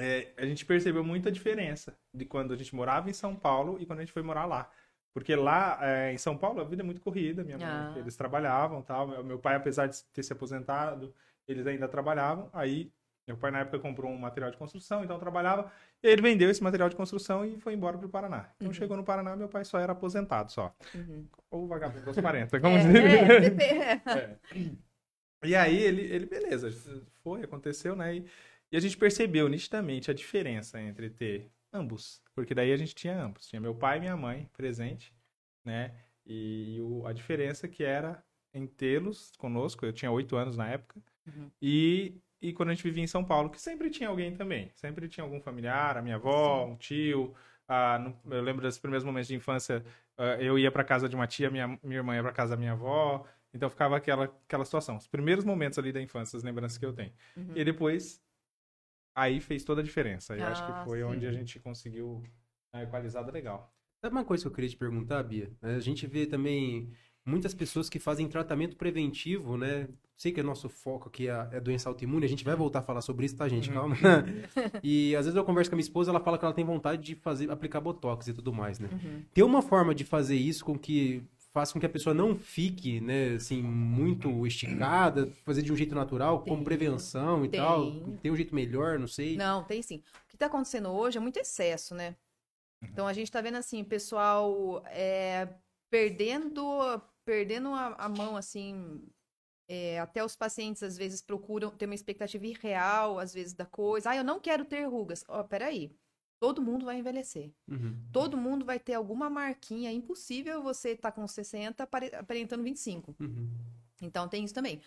é, 0.00 0.32
a 0.36 0.46
gente 0.46 0.64
percebeu 0.64 1.04
muita 1.04 1.30
diferença 1.30 1.94
de 2.12 2.24
quando 2.24 2.54
a 2.54 2.56
gente 2.56 2.74
morava 2.74 3.10
em 3.10 3.12
São 3.12 3.36
Paulo 3.36 3.76
e 3.78 3.84
quando 3.84 3.98
a 3.98 4.02
gente 4.02 4.12
foi 4.12 4.22
morar 4.22 4.46
lá. 4.46 4.70
Porque 5.12 5.36
lá 5.36 5.78
é, 5.82 6.12
em 6.12 6.18
São 6.18 6.36
Paulo 6.36 6.60
a 6.60 6.64
vida 6.64 6.82
é 6.82 6.84
muito 6.84 7.00
corrida, 7.00 7.44
minha 7.44 7.58
mãe, 7.58 7.66
ah. 7.68 7.94
eles 7.96 8.16
trabalhavam 8.16 8.80
tal. 8.80 9.06
Meu, 9.06 9.24
meu 9.24 9.38
pai, 9.38 9.56
apesar 9.56 9.86
de 9.86 10.02
ter 10.12 10.22
se 10.22 10.32
aposentado, 10.32 11.12
eles 11.46 11.66
ainda 11.66 11.86
trabalhavam. 11.86 12.48
Aí 12.52 12.90
meu 13.26 13.36
pai 13.36 13.50
na 13.50 13.60
época 13.60 13.78
comprou 13.78 14.10
um 14.10 14.18
material 14.18 14.50
de 14.50 14.56
construção, 14.56 15.04
então 15.04 15.18
trabalhava. 15.18 15.70
Ele 16.02 16.22
vendeu 16.22 16.50
esse 16.50 16.62
material 16.62 16.88
de 16.88 16.96
construção 16.96 17.44
e 17.44 17.58
foi 17.58 17.74
embora 17.74 17.98
para 17.98 18.06
o 18.06 18.10
Paraná. 18.10 18.50
Então 18.56 18.68
uhum. 18.68 18.74
chegou 18.74 18.96
no 18.96 19.04
Paraná, 19.04 19.36
meu 19.36 19.48
pai 19.48 19.64
só 19.64 19.78
era 19.78 19.92
aposentado 19.92 20.50
só. 20.50 20.74
Uhum. 20.94 21.26
Ou 21.50 21.66
vagabundo 21.66 22.04
dos 22.04 22.18
40, 22.18 22.58
como 22.60 22.76
é, 22.76 22.78
dizer. 22.78 23.04
É, 23.04 24.02
é. 24.10 24.38
E 25.44 25.54
aí 25.54 25.82
ele, 25.82 26.02
ele, 26.02 26.26
beleza, 26.26 26.70
foi, 27.22 27.42
aconteceu, 27.42 27.94
né? 27.94 28.16
E, 28.16 28.26
e 28.72 28.76
a 28.76 28.80
gente 28.80 28.96
percebeu 28.96 29.48
nitidamente 29.48 30.10
a 30.10 30.14
diferença 30.14 30.80
entre 30.80 31.10
ter 31.10 31.50
ambos, 31.72 32.22
porque 32.34 32.54
daí 32.54 32.72
a 32.72 32.76
gente 32.76 32.94
tinha 32.94 33.20
ambos, 33.20 33.48
tinha 33.48 33.60
meu 33.60 33.74
pai 33.74 33.98
e 33.98 34.00
minha 34.00 34.16
mãe 34.16 34.48
presente, 34.52 35.14
né? 35.64 35.94
E, 36.26 36.78
o, 36.80 37.06
a 37.06 37.12
diferença 37.12 37.66
que 37.66 37.82
era 37.82 38.22
em 38.52 38.66
tê-los 38.66 39.32
conosco, 39.38 39.84
eu 39.84 39.92
tinha 39.92 40.10
oito 40.10 40.36
anos 40.36 40.56
na 40.56 40.68
época, 40.68 41.00
uhum. 41.26 41.50
e, 41.60 42.20
e 42.40 42.52
quando 42.52 42.70
a 42.70 42.74
gente 42.74 42.84
vivia 42.84 43.02
em 43.02 43.06
São 43.06 43.24
Paulo, 43.24 43.50
que 43.50 43.60
sempre 43.60 43.90
tinha 43.90 44.08
alguém 44.08 44.34
também, 44.34 44.70
sempre 44.74 45.08
tinha 45.08 45.24
algum 45.24 45.40
familiar, 45.40 45.96
a 45.96 46.02
minha 46.02 46.16
avó, 46.16 46.66
Sim. 46.66 46.72
um 46.72 46.76
tio, 46.76 47.34
ah, 47.68 48.12
eu 48.26 48.42
lembro 48.42 48.62
dos 48.62 48.78
primeiros 48.78 49.04
momentos 49.04 49.28
de 49.28 49.34
infância, 49.34 49.84
ah, 50.18 50.36
eu 50.40 50.58
ia 50.58 50.70
para 50.70 50.84
casa 50.84 51.08
de 51.08 51.14
uma 51.14 51.26
tia, 51.26 51.50
minha, 51.50 51.68
minha 51.82 51.98
irmã 51.98 52.14
ia 52.14 52.22
para 52.22 52.32
casa 52.32 52.50
da 52.50 52.56
minha 52.56 52.72
avó, 52.72 53.24
então 53.52 53.68
ficava 53.68 53.96
aquela, 53.96 54.24
aquela 54.24 54.64
situação. 54.64 54.96
Os 54.96 55.08
primeiros 55.08 55.44
momentos 55.44 55.78
ali 55.78 55.92
da 55.92 56.00
infância, 56.00 56.36
as 56.36 56.42
lembranças 56.42 56.78
que 56.78 56.86
eu 56.86 56.92
tenho. 56.92 57.12
Uhum. 57.36 57.52
E 57.54 57.64
depois 57.64 58.20
aí 59.14 59.40
fez 59.40 59.64
toda 59.64 59.80
a 59.80 59.84
diferença. 59.84 60.36
Eu 60.36 60.44
ah, 60.44 60.50
acho 60.50 60.64
que 60.64 60.72
ah, 60.72 60.84
foi 60.84 60.98
sim. 60.98 61.04
onde 61.04 61.26
a 61.26 61.32
gente 61.32 61.58
conseguiu 61.58 62.22
a 62.72 62.82
equalizada 62.82 63.30
legal. 63.30 63.72
Sabe 64.02 64.14
uma 64.14 64.24
coisa 64.24 64.42
que 64.42 64.48
eu 64.48 64.52
queria 64.52 64.70
te 64.70 64.76
perguntar, 64.76 65.22
Bia? 65.22 65.50
A 65.60 65.78
gente 65.78 66.06
vê 66.06 66.26
também 66.26 66.90
muitas 67.24 67.52
pessoas 67.52 67.88
que 67.88 67.98
fazem 67.98 68.26
tratamento 68.28 68.76
preventivo, 68.76 69.56
né? 69.56 69.88
Sei 70.16 70.32
que 70.32 70.40
é 70.40 70.42
nosso 70.42 70.68
foco 70.68 71.08
aqui 71.08 71.28
é, 71.28 71.48
é 71.52 71.60
doença 71.60 71.88
autoimune, 71.88 72.24
a 72.24 72.28
gente 72.28 72.44
vai 72.44 72.54
voltar 72.54 72.80
a 72.80 72.82
falar 72.82 73.00
sobre 73.00 73.26
isso, 73.26 73.36
tá, 73.36 73.48
gente? 73.48 73.68
Uhum. 73.70 73.74
Calma. 73.74 73.96
e 74.82 75.14
às 75.16 75.26
vezes 75.26 75.36
eu 75.36 75.44
converso 75.44 75.70
com 75.70 75.76
a 75.76 75.78
minha 75.78 75.84
esposa, 75.84 76.10
ela 76.10 76.20
fala 76.20 76.38
que 76.38 76.44
ela 76.44 76.54
tem 76.54 76.64
vontade 76.64 77.02
de 77.02 77.14
fazer, 77.14 77.50
aplicar 77.50 77.80
botox 77.80 78.28
e 78.28 78.34
tudo 78.34 78.52
mais, 78.52 78.78
né? 78.78 78.88
Uhum. 78.92 79.22
Tem 79.32 79.44
uma 79.44 79.62
forma 79.62 79.94
de 79.94 80.04
fazer 80.04 80.36
isso 80.36 80.64
com 80.64 80.78
que 80.78 81.22
faz 81.52 81.72
com 81.72 81.80
que 81.80 81.86
a 81.86 81.90
pessoa 81.90 82.14
não 82.14 82.36
fique, 82.36 83.00
né, 83.00 83.34
assim, 83.34 83.62
muito 83.62 84.46
esticada, 84.46 85.26
fazer 85.44 85.62
de 85.62 85.72
um 85.72 85.76
jeito 85.76 85.94
natural, 85.94 86.42
tem, 86.42 86.52
como 86.52 86.64
prevenção 86.64 87.44
e 87.44 87.48
tem. 87.48 87.60
tal. 87.60 87.92
Tem 88.22 88.30
um 88.30 88.36
jeito 88.36 88.54
melhor, 88.54 88.98
não 88.98 89.08
sei. 89.08 89.36
Não, 89.36 89.64
tem 89.64 89.82
sim. 89.82 90.02
O 90.24 90.28
que 90.28 90.36
está 90.36 90.46
acontecendo 90.46 90.88
hoje 90.90 91.18
é 91.18 91.20
muito 91.20 91.38
excesso, 91.38 91.94
né? 91.94 92.16
Então 92.82 93.06
a 93.06 93.12
gente 93.12 93.26
está 93.26 93.40
vendo 93.40 93.56
assim, 93.56 93.84
pessoal 93.84 94.82
é, 94.86 95.48
perdendo, 95.90 97.02
perdendo 97.24 97.68
a, 97.70 97.94
a 97.94 98.08
mão, 98.08 98.36
assim. 98.36 99.02
É, 99.68 100.00
até 100.00 100.24
os 100.24 100.34
pacientes 100.34 100.82
às 100.82 100.96
vezes 100.96 101.22
procuram 101.22 101.70
ter 101.70 101.84
uma 101.84 101.94
expectativa 101.94 102.44
irreal, 102.44 103.20
às 103.20 103.32
vezes, 103.32 103.52
da 103.52 103.66
coisa. 103.66 104.10
Ah, 104.10 104.16
eu 104.16 104.24
não 104.24 104.40
quero 104.40 104.64
ter 104.64 104.84
rugas. 104.84 105.24
Ó, 105.28 105.40
oh, 105.40 105.44
peraí. 105.44 105.94
Todo 106.40 106.62
mundo 106.62 106.86
vai 106.86 106.98
envelhecer. 106.98 107.52
Uhum. 107.68 107.94
Todo 108.10 108.34
mundo 108.34 108.64
vai 108.64 108.80
ter 108.80 108.94
alguma 108.94 109.28
marquinha. 109.28 109.90
É 109.90 109.92
impossível 109.92 110.62
você 110.62 110.92
estar 110.92 111.10
tá 111.10 111.14
com 111.14 111.28
60 111.28 111.82
aparentando 112.18 112.64
25. 112.64 113.14
Uhum. 113.20 113.50
Então 114.00 114.26
tem 114.26 114.42
isso 114.42 114.54
também. 114.54 114.80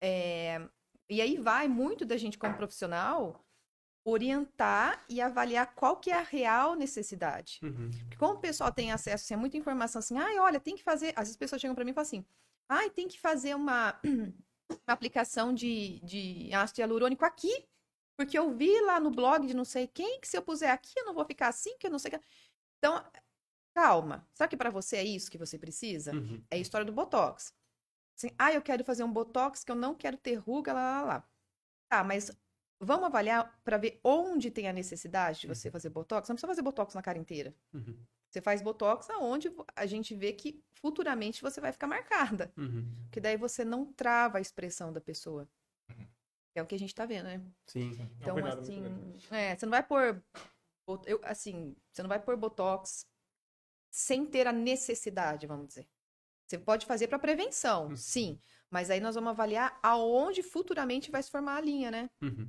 É... 0.00 0.64
E 1.10 1.20
aí 1.20 1.36
vai 1.38 1.66
muito 1.66 2.06
da 2.06 2.16
gente 2.16 2.38
como 2.38 2.56
profissional 2.56 3.44
orientar 4.04 5.04
e 5.08 5.20
avaliar 5.20 5.74
qual 5.74 5.96
que 5.96 6.12
é 6.12 6.14
a 6.14 6.22
real 6.22 6.76
necessidade. 6.76 7.58
Uhum. 7.64 7.90
Porque 7.90 8.16
como 8.16 8.34
o 8.34 8.40
pessoal 8.40 8.70
tem 8.72 8.92
acesso 8.92 9.24
assim, 9.24 9.34
a 9.34 9.38
muita 9.38 9.56
informação 9.56 9.98
assim, 9.98 10.16
ai, 10.16 10.38
olha, 10.38 10.60
tem 10.60 10.76
que 10.76 10.84
fazer. 10.84 11.08
Às 11.08 11.22
vezes 11.22 11.30
as 11.32 11.36
pessoas 11.36 11.60
chegam 11.60 11.74
para 11.74 11.84
mim 11.84 11.90
e 11.90 11.94
falam 11.94 12.06
assim, 12.06 12.24
ai, 12.68 12.90
tem 12.90 13.08
que 13.08 13.18
fazer 13.18 13.56
uma, 13.56 13.98
uma 14.04 14.32
aplicação 14.86 15.52
de, 15.52 15.98
de 16.04 16.54
ácido 16.54 16.80
hialurônico 16.80 17.24
aqui 17.24 17.66
porque 18.16 18.38
eu 18.38 18.50
vi 18.56 18.80
lá 18.80 18.98
no 18.98 19.10
blog 19.10 19.46
de 19.46 19.54
não 19.54 19.64
sei 19.64 19.86
quem 19.86 20.20
que 20.20 20.28
se 20.28 20.36
eu 20.36 20.42
puser 20.42 20.70
aqui 20.70 20.92
eu 20.98 21.04
não 21.04 21.14
vou 21.14 21.24
ficar 21.24 21.48
assim, 21.48 21.76
que 21.78 21.86
eu 21.86 21.90
não 21.90 21.98
sei. 21.98 22.12
Então, 22.78 23.04
calma. 23.74 24.26
Será 24.32 24.48
que 24.48 24.56
para 24.56 24.70
você 24.70 24.96
é 24.96 25.04
isso 25.04 25.30
que 25.30 25.38
você 25.38 25.58
precisa? 25.58 26.12
Uhum. 26.12 26.42
É 26.50 26.56
a 26.56 26.58
história 26.58 26.84
do 26.84 26.92
Botox. 26.92 27.54
Assim, 28.16 28.30
ah, 28.38 28.52
eu 28.52 28.62
quero 28.62 28.82
fazer 28.84 29.04
um 29.04 29.12
Botox 29.12 29.62
que 29.62 29.70
eu 29.70 29.76
não 29.76 29.94
quero 29.94 30.16
ter 30.16 30.36
ruga, 30.36 30.72
lá, 30.72 31.00
lá, 31.00 31.06
lá. 31.06 31.28
Tá, 31.88 32.02
mas 32.02 32.30
vamos 32.80 33.06
avaliar 33.06 33.60
para 33.62 33.76
ver 33.76 34.00
onde 34.02 34.50
tem 34.50 34.68
a 34.68 34.72
necessidade 34.72 35.40
de 35.40 35.46
você 35.46 35.68
uhum. 35.68 35.72
fazer 35.72 35.90
Botox? 35.90 36.28
Não 36.28 36.34
precisa 36.34 36.48
fazer 36.48 36.62
Botox 36.62 36.94
na 36.94 37.02
cara 37.02 37.18
inteira. 37.18 37.54
Uhum. 37.74 37.98
Você 38.30 38.40
faz 38.40 38.60
Botox 38.62 39.08
aonde 39.10 39.50
a 39.74 39.86
gente 39.86 40.14
vê 40.14 40.32
que 40.32 40.62
futuramente 40.74 41.42
você 41.42 41.60
vai 41.60 41.72
ficar 41.72 41.86
marcada. 41.86 42.52
Uhum. 42.56 42.90
Porque 43.04 43.20
daí 43.20 43.36
você 43.36 43.64
não 43.64 43.86
trava 43.92 44.38
a 44.38 44.40
expressão 44.40 44.92
da 44.92 45.00
pessoa. 45.00 45.48
É 46.56 46.62
o 46.62 46.66
que 46.66 46.74
a 46.74 46.78
gente 46.78 46.94
tá 46.94 47.04
vendo, 47.04 47.24
né? 47.24 47.42
Sim. 47.66 47.92
Então, 48.18 48.38
é 48.38 48.50
assim, 48.50 48.82
é, 49.30 49.54
você 49.54 49.66
não 49.66 49.70
vai 49.70 49.82
pôr. 49.82 50.22
Eu, 51.04 51.20
assim, 51.22 51.76
você 51.92 52.02
não 52.02 52.08
vai 52.08 52.18
pôr 52.18 52.34
Botox 52.34 53.06
sem 53.90 54.24
ter 54.24 54.46
a 54.46 54.52
necessidade, 54.52 55.46
vamos 55.46 55.68
dizer. 55.68 55.86
Você 56.46 56.58
pode 56.58 56.86
fazer 56.86 57.08
para 57.08 57.18
prevenção, 57.18 57.88
uhum. 57.88 57.96
sim. 57.96 58.40
Mas 58.70 58.90
aí 58.90 59.00
nós 59.00 59.14
vamos 59.14 59.30
avaliar 59.30 59.78
aonde 59.82 60.42
futuramente 60.42 61.10
vai 61.10 61.22
se 61.22 61.30
formar 61.30 61.56
a 61.56 61.60
linha, 61.60 61.90
né? 61.90 62.08
Uhum. 62.22 62.48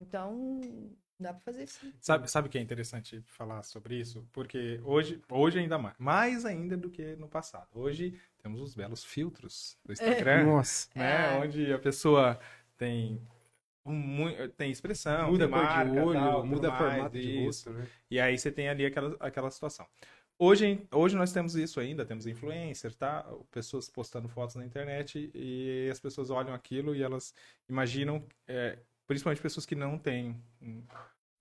Então, 0.00 0.60
dá 1.18 1.34
para 1.34 1.40
fazer 1.40 1.66
sim. 1.66 1.92
Sabe, 2.00 2.30
sabe 2.30 2.48
o 2.48 2.50
que 2.50 2.56
é 2.56 2.60
interessante 2.60 3.20
falar 3.26 3.62
sobre 3.64 3.98
isso? 3.98 4.26
Porque 4.32 4.80
hoje, 4.82 5.20
hoje 5.30 5.58
ainda 5.58 5.76
mais, 5.76 5.94
mais 5.98 6.46
ainda 6.46 6.76
do 6.76 6.88
que 6.88 7.16
no 7.16 7.28
passado. 7.28 7.68
Hoje 7.74 8.18
temos 8.38 8.60
os 8.60 8.74
belos 8.74 9.04
filtros 9.04 9.76
do 9.84 9.92
Instagram, 9.92 10.40
é. 10.40 10.44
Nossa. 10.44 10.88
né? 10.94 11.36
É. 11.36 11.38
Onde 11.38 11.72
a 11.72 11.78
pessoa 11.78 12.38
tem 12.76 13.20
tem 14.56 14.70
expressão, 14.70 15.30
muda 15.30 15.48
tem 15.48 15.54
marca, 15.54 15.90
de 15.90 15.98
olho, 15.98 16.20
tal, 16.20 16.46
muda 16.46 16.68
mais, 16.70 16.94
formato 16.94 17.18
de 17.18 17.44
rosto, 17.44 17.70
né? 17.70 17.86
E 18.10 18.20
aí 18.20 18.38
você 18.38 18.50
tem 18.50 18.68
ali 18.68 18.86
aquela, 18.86 19.16
aquela 19.20 19.50
situação. 19.50 19.86
Hoje, 20.38 20.86
hoje 20.90 21.16
nós 21.16 21.32
temos 21.32 21.54
isso 21.54 21.78
ainda, 21.78 22.04
temos 22.04 22.26
influencer, 22.26 22.94
tá? 22.94 23.24
Pessoas 23.50 23.88
postando 23.88 24.28
fotos 24.28 24.56
na 24.56 24.64
internet 24.64 25.30
e 25.34 25.88
as 25.90 26.00
pessoas 26.00 26.30
olham 26.30 26.52
aquilo 26.54 26.96
e 26.96 27.02
elas 27.02 27.34
imaginam, 27.68 28.24
é, 28.46 28.78
principalmente 29.06 29.40
pessoas 29.40 29.64
que 29.66 29.74
não 29.74 29.98
têm 29.98 30.36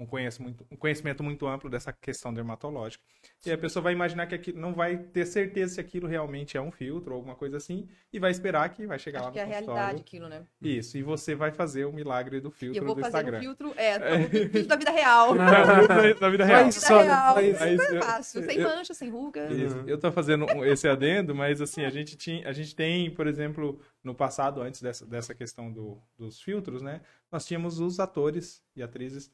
um, 0.02 0.06
conhecimento, 0.06 0.42
muito, 0.60 0.66
um 0.72 0.76
conhecimento 0.76 1.24
muito 1.24 1.48
amplo 1.48 1.70
dessa 1.70 1.94
questão 1.94 2.34
dermatológica. 2.34 3.04
E 3.46 3.52
a 3.52 3.58
pessoa 3.58 3.84
vai 3.84 3.94
imaginar 3.94 4.26
que 4.28 4.36
aquilo, 4.36 4.60
não 4.60 4.74
vai 4.74 4.98
ter 4.98 5.26
certeza 5.26 5.76
se 5.76 5.80
aquilo 5.82 6.08
realmente 6.08 6.58
é 6.58 6.62
um 6.62 6.72
filtro 6.72 7.12
ou 7.12 7.18
alguma 7.18 7.36
coisa 7.36 7.58
assim, 7.58 7.88
e 8.12 8.20
vai 8.20 8.32
esperar 8.32 8.68
que 8.70 8.86
vai 8.88 8.98
chegar 9.00 9.20
Acho 9.20 9.26
lá 9.26 9.30
no 9.30 9.34
que 9.34 9.40
é 9.40 9.44
a 9.44 9.46
realidade 9.46 10.02
aquilo, 10.02 10.28
né? 10.28 10.44
Isso, 10.62 10.98
e 10.98 11.04
você 11.04 11.36
vai 11.36 11.52
fazer 11.52 11.86
o 11.86 11.94
milagre 11.94 12.40
do 12.42 12.50
filtro 12.52 12.82
eu 12.82 12.86
vou 12.86 12.96
do 12.96 13.02
fazer 13.02 13.18
Instagram. 13.18 13.38
um 13.38 13.42
filtro, 13.42 13.74
é, 13.78 14.00
filtro 14.30 14.68
da 14.68 14.76
vida 14.76 14.92
real. 14.92 15.36
da 16.20 16.30
vida 16.30 16.46
real. 16.46 16.66
Mas- 16.66 16.76
Vida 16.76 16.88
Só- 16.88 17.02
real, 17.02 17.36
mas- 17.36 17.58
super 17.58 17.94
eu- 17.96 18.02
fácil, 18.02 18.44
sem 18.46 18.58
eu- 18.58 18.70
mancha, 18.70 18.94
sem 18.94 19.10
ruga. 19.10 19.52
Isso. 19.54 19.78
Uhum. 19.78 19.88
Eu 19.88 19.98
tô 20.00 20.12
fazendo 20.12 20.46
esse 20.66 20.88
adendo, 20.88 21.34
mas 21.36 21.62
assim, 21.62 21.84
a 21.86 21.90
gente, 21.90 22.16
tinha, 22.18 22.48
a 22.48 22.54
gente 22.54 22.76
tem, 22.76 23.10
por 23.12 23.28
exemplo, 23.28 23.80
no 24.04 24.16
passado, 24.16 24.62
antes 24.62 24.82
dessa, 24.82 25.06
dessa 25.06 25.36
questão 25.36 25.72
do, 25.72 25.98
dos 26.18 26.42
filtros, 26.42 26.82
né? 26.82 27.02
Nós 27.32 27.46
tínhamos 27.46 27.80
os 27.80 28.00
atores 28.00 28.62
e 28.76 28.82
atrizes. 28.84 29.32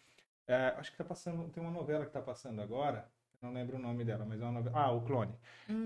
É, 0.47 0.73
acho 0.77 0.91
que 0.91 0.97
tá 0.97 1.03
passando, 1.03 1.49
tem 1.49 1.61
uma 1.61 1.71
novela 1.71 2.05
que 2.05 2.11
tá 2.11 2.21
passando 2.21 2.61
agora, 2.61 3.05
eu 3.41 3.47
não 3.49 3.53
lembro 3.53 3.77
o 3.77 3.79
nome 3.79 4.03
dela, 4.03 4.25
mas 4.27 4.41
é 4.41 4.43
uma 4.43 4.53
novela. 4.53 4.75
Ah, 4.79 4.91
o 4.91 5.01
Clone. 5.01 5.31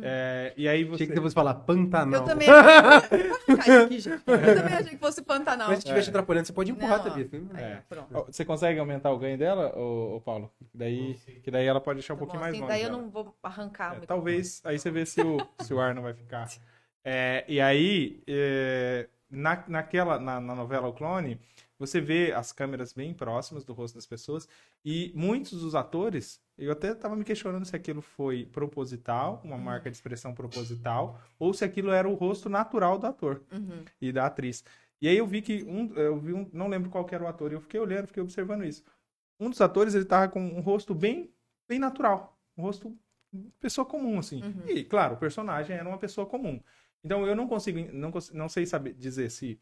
É, 0.02 0.54
e 0.56 0.69
aí 0.69 0.86
você. 0.86 1.04
Achei 1.04 1.08
que 1.08 1.13
você 1.15 1.21
fosse 1.21 1.36
falar 1.36 1.54
Pantanal. 1.56 2.21
Eu 2.21 2.26
também 2.26 2.47
aqui. 2.50 3.97
Eu 4.08 4.56
também 4.56 4.74
achei 4.74 4.91
que 4.91 4.97
fosse 4.97 5.21
Pantanal. 5.21 5.67
Mas 5.67 5.80
se 5.80 5.84
estiver 5.84 6.02
te 6.02 6.10
atrapalhando, 6.10 6.47
você 6.47 6.54
pode 6.54 6.71
empurrar 6.71 7.04
também. 7.04 7.30
É. 7.58 7.82
Você 8.28 8.45
consegue 8.45 8.80
aumentar 8.80 9.12
o 9.12 9.17
ganho 9.17 9.38
dela, 9.38 9.78
ô, 9.78 10.15
ô 10.15 10.21
Paulo? 10.21 10.50
Daí, 10.74 11.15
que 11.43 11.52
daí 11.52 11.65
ela 11.65 11.82
pode 11.82 11.97
deixar 11.97 12.13
um 12.13 12.17
Tá 12.17 12.19
pouquinho 12.19 12.39
bom, 12.39 12.45
mais 12.45 12.54
assim, 12.54 12.62
longe. 12.62 12.71
daí 12.74 12.84
eu 12.84 12.89
dela. 12.89 13.02
não 13.02 13.10
vou 13.10 13.36
arrancar. 13.43 13.97
É, 13.97 14.06
talvez, 14.06 14.62
aí 14.63 14.80
você 14.80 14.89
vê 14.89 15.06
se 15.06 15.21
o, 15.21 15.38
se 15.60 15.74
o 15.74 15.80
ar 15.82 15.93
não 15.93 16.04
vai 16.04 16.13
ficar. 16.13 16.47
É, 17.04 17.43
e 17.47 17.60
aí, 17.60 18.21
é, 18.28 19.10
na, 19.32 19.63
naquela, 19.67 20.20
na, 20.20 20.39
na 20.39 20.54
novela 20.54 20.88
O 20.88 20.94
Clone, 20.94 21.39
você 21.80 22.00
vê 22.00 22.32
as 22.32 22.52
câmeras 22.52 22.94
bem 22.94 23.13
próximas 23.13 23.63
do 23.63 23.74
rosto 23.74 23.96
das 23.96 24.06
pessoas 24.06 24.48
e 24.86 25.12
muitos 25.15 25.62
dos 25.62 25.74
atores, 25.74 26.39
eu 26.58 26.72
até 26.72 26.91
estava 26.91 27.15
me 27.15 27.24
questionando 27.24 27.65
se 27.65 27.76
aquilo 27.76 28.02
foi 28.02 28.46
proposital, 28.46 29.41
uma 29.44 29.58
marca 29.58 29.89
de 29.89 29.98
expressão 29.98 30.34
proposital, 30.34 31.20
ou 31.39 31.54
se 31.54 31.65
aquilo 31.65 31.91
era 31.91 32.08
o 32.08 32.13
rosto 32.13 32.50
natural 32.50 33.00
do 33.00 33.08
ator 33.08 33.41
Uhum. 33.52 33.84
e 34.00 34.12
da 34.12 34.28
atriz. 34.28 34.63
E 35.02 35.08
aí 35.08 35.17
eu 35.17 35.26
vi 35.26 35.41
que 35.41 35.63
um, 35.63 35.91
eu 35.96 36.20
vi 36.20 36.34
um, 36.34 36.48
não 36.54 36.67
lembro 36.67 36.91
qual 36.91 37.08
era 37.12 37.24
o 37.24 37.28
ator, 37.28 37.52
e 37.52 37.56
eu 37.56 37.62
fiquei 37.62 37.80
olhando, 37.80 38.08
fiquei 38.08 38.22
observando 38.22 38.63
isso. 38.63 38.84
Um 39.39 39.50
dos 39.50 39.60
atores, 39.60 39.96
ele 39.96 40.06
tava 40.06 40.28
com 40.32 40.39
um 40.39 40.62
rosto 40.62 40.94
bem, 40.94 41.34
bem 41.67 41.80
natural, 41.80 42.38
um 42.56 42.62
rosto 42.62 42.96
pessoa 43.60 43.86
comum 43.86 44.20
assim. 44.20 44.44
Uhum. 44.44 44.63
E 44.67 44.84
claro, 44.84 45.15
o 45.15 45.17
personagem 45.17 45.76
era 45.76 45.88
uma 45.88 45.98
pessoa 45.98 46.28
comum. 46.28 46.62
Então 47.03 47.25
eu 47.25 47.35
não 47.35 47.47
consigo, 47.47 47.79
não, 47.93 48.11
não 48.33 48.49
sei 48.49 48.65
saber 48.65 48.93
dizer 48.93 49.29
se 49.31 49.59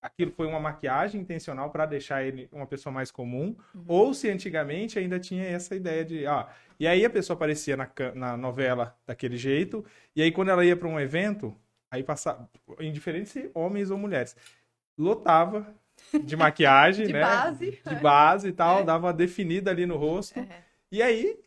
aquilo 0.00 0.30
foi 0.30 0.46
uma 0.46 0.60
maquiagem 0.60 1.20
intencional 1.20 1.70
para 1.70 1.84
deixar 1.84 2.22
ele 2.24 2.48
uma 2.52 2.66
pessoa 2.66 2.92
mais 2.92 3.10
comum, 3.10 3.56
Uhum. 3.74 3.84
ou 3.88 4.14
se 4.14 4.30
antigamente 4.30 4.98
ainda 4.98 5.18
tinha 5.18 5.44
essa 5.44 5.74
ideia 5.74 6.04
de, 6.04 6.24
ah, 6.26 6.48
e 6.78 6.86
aí 6.86 7.04
a 7.04 7.10
pessoa 7.10 7.34
aparecia 7.34 7.76
na, 7.76 7.90
na 8.14 8.36
novela 8.36 8.96
daquele 9.06 9.36
jeito, 9.36 9.84
e 10.14 10.22
aí 10.22 10.30
quando 10.30 10.50
ela 10.50 10.64
ia 10.64 10.76
para 10.76 10.86
um 10.88 11.00
evento, 11.00 11.54
aí 11.90 12.02
passava, 12.04 12.48
indiferente 12.80 13.28
se 13.28 13.50
homens 13.54 13.90
ou 13.90 13.98
mulheres, 13.98 14.36
lotava 14.96 15.66
de 16.24 16.36
maquiagem, 16.36 17.06
De 17.08 17.12
né? 17.12 17.20
base. 17.20 17.80
De 17.84 17.94
base 17.96 18.48
e 18.48 18.52
tal, 18.52 18.80
É. 18.80 18.84
dava 18.84 19.12
definida 19.12 19.70
ali 19.70 19.84
no 19.84 19.96
rosto. 19.96 20.38
É. 20.38 20.62
E 20.92 21.02
aí, 21.02 21.38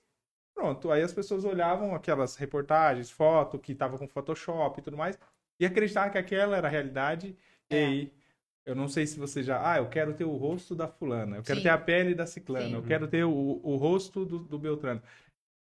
pronto, 0.62 0.91
aí 0.91 1.02
as 1.02 1.12
pessoas 1.12 1.43
olhavam 1.43 1.95
aquelas 1.95 2.36
reportagens, 2.36 3.10
foto 3.10 3.58
que 3.58 3.74
tava 3.74 3.97
com 3.97 4.08
Photoshop 4.08 4.80
e 4.80 4.84
tudo 4.84 4.95
mais, 4.95 5.17
e 5.60 5.65
acreditavam 5.65 6.12
que 6.12 6.19
aquela 6.19 6.56
era 6.56 6.67
a 6.67 6.71
realidade. 6.71 7.36
E 7.69 7.76
É. 7.76 7.86
aí, 7.86 8.13
eu 8.63 8.76
não 8.76 8.88
sei 8.88 9.08
se 9.08 9.17
você 9.17 9.41
já. 9.41 9.60
Ah, 9.67 9.78
eu 9.78 9.89
quero 9.89 10.13
ter 10.13 10.24
o 10.24 10.36
rosto 10.36 10.76
da 10.76 10.88
fulana, 10.88 11.38
eu 11.38 11.43
quero 11.43 11.58
Sim. 11.58 11.63
ter 11.63 11.69
a 11.69 11.78
pele 11.80 12.13
da 12.13 12.28
ciclana, 12.28 12.67
Sim. 12.67 12.76
eu 12.76 12.84
quero 12.84 13.08
ter 13.08 13.24
o, 13.24 13.60
o 13.63 13.76
rosto 13.76 14.24
do, 14.24 14.38
do 14.38 14.60
Beltrano. 14.60 15.02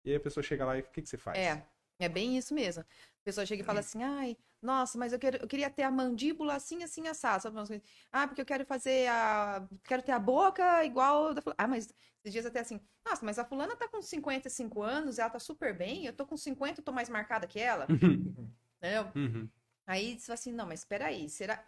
E 0.05 0.11
aí 0.11 0.15
a 0.15 0.19
pessoa 0.19 0.41
chega 0.43 0.63
lá 0.65 0.77
e 0.77 0.81
o 0.81 0.83
que, 0.83 1.01
que 1.01 1.09
você 1.09 1.17
faz? 1.17 1.37
É, 1.37 1.61
é 1.99 2.07
bem 2.07 2.37
isso 2.37 2.53
mesmo. 2.53 2.85
Pessoa 3.25 3.43
chega 3.45 3.63
e 3.63 3.65
fala 3.65 3.79
assim, 3.79 4.03
ai, 4.03 4.37
nossa, 4.61 4.99
mas 4.99 5.11
eu, 5.11 5.17
quero, 5.17 5.37
eu 5.37 5.47
queria 5.47 5.67
ter 5.67 5.81
a 5.81 5.89
mandíbula 5.89 6.53
assim, 6.53 6.83
assim, 6.83 7.07
assado. 7.07 7.41
Sabe 7.41 7.55
coisas? 7.55 7.81
Ah, 8.11 8.27
porque 8.27 8.39
eu 8.39 8.45
quero 8.45 8.63
fazer 8.65 9.07
a... 9.09 9.67
Quero 9.83 10.03
ter 10.03 10.11
a 10.11 10.19
boca 10.19 10.85
igual... 10.85 11.33
Da... 11.33 11.41
fulana." 11.41 11.55
Ah, 11.57 11.67
mas 11.67 11.91
esses 12.19 12.31
dias 12.31 12.45
até 12.45 12.59
assim, 12.59 12.79
nossa, 13.03 13.25
mas 13.25 13.39
a 13.39 13.43
fulana 13.43 13.75
tá 13.75 13.87
com 13.87 13.99
55 13.99 14.83
anos, 14.83 15.17
ela 15.17 15.31
tá 15.31 15.39
super 15.39 15.75
bem, 15.75 16.05
eu 16.05 16.13
tô 16.13 16.25
com 16.25 16.37
50, 16.37 16.79
eu 16.79 16.85
tô 16.85 16.91
mais 16.91 17.09
marcada 17.09 17.47
que 17.47 17.59
ela. 17.59 17.87
Entendeu? 17.89 19.11
Uhum. 19.15 19.49
Aí 19.87 20.19
você 20.19 20.27
fala 20.27 20.33
assim, 20.35 20.53
não, 20.53 20.67
mas 20.67 20.81
espera 20.81 21.07
aí, 21.07 21.27
será... 21.27 21.63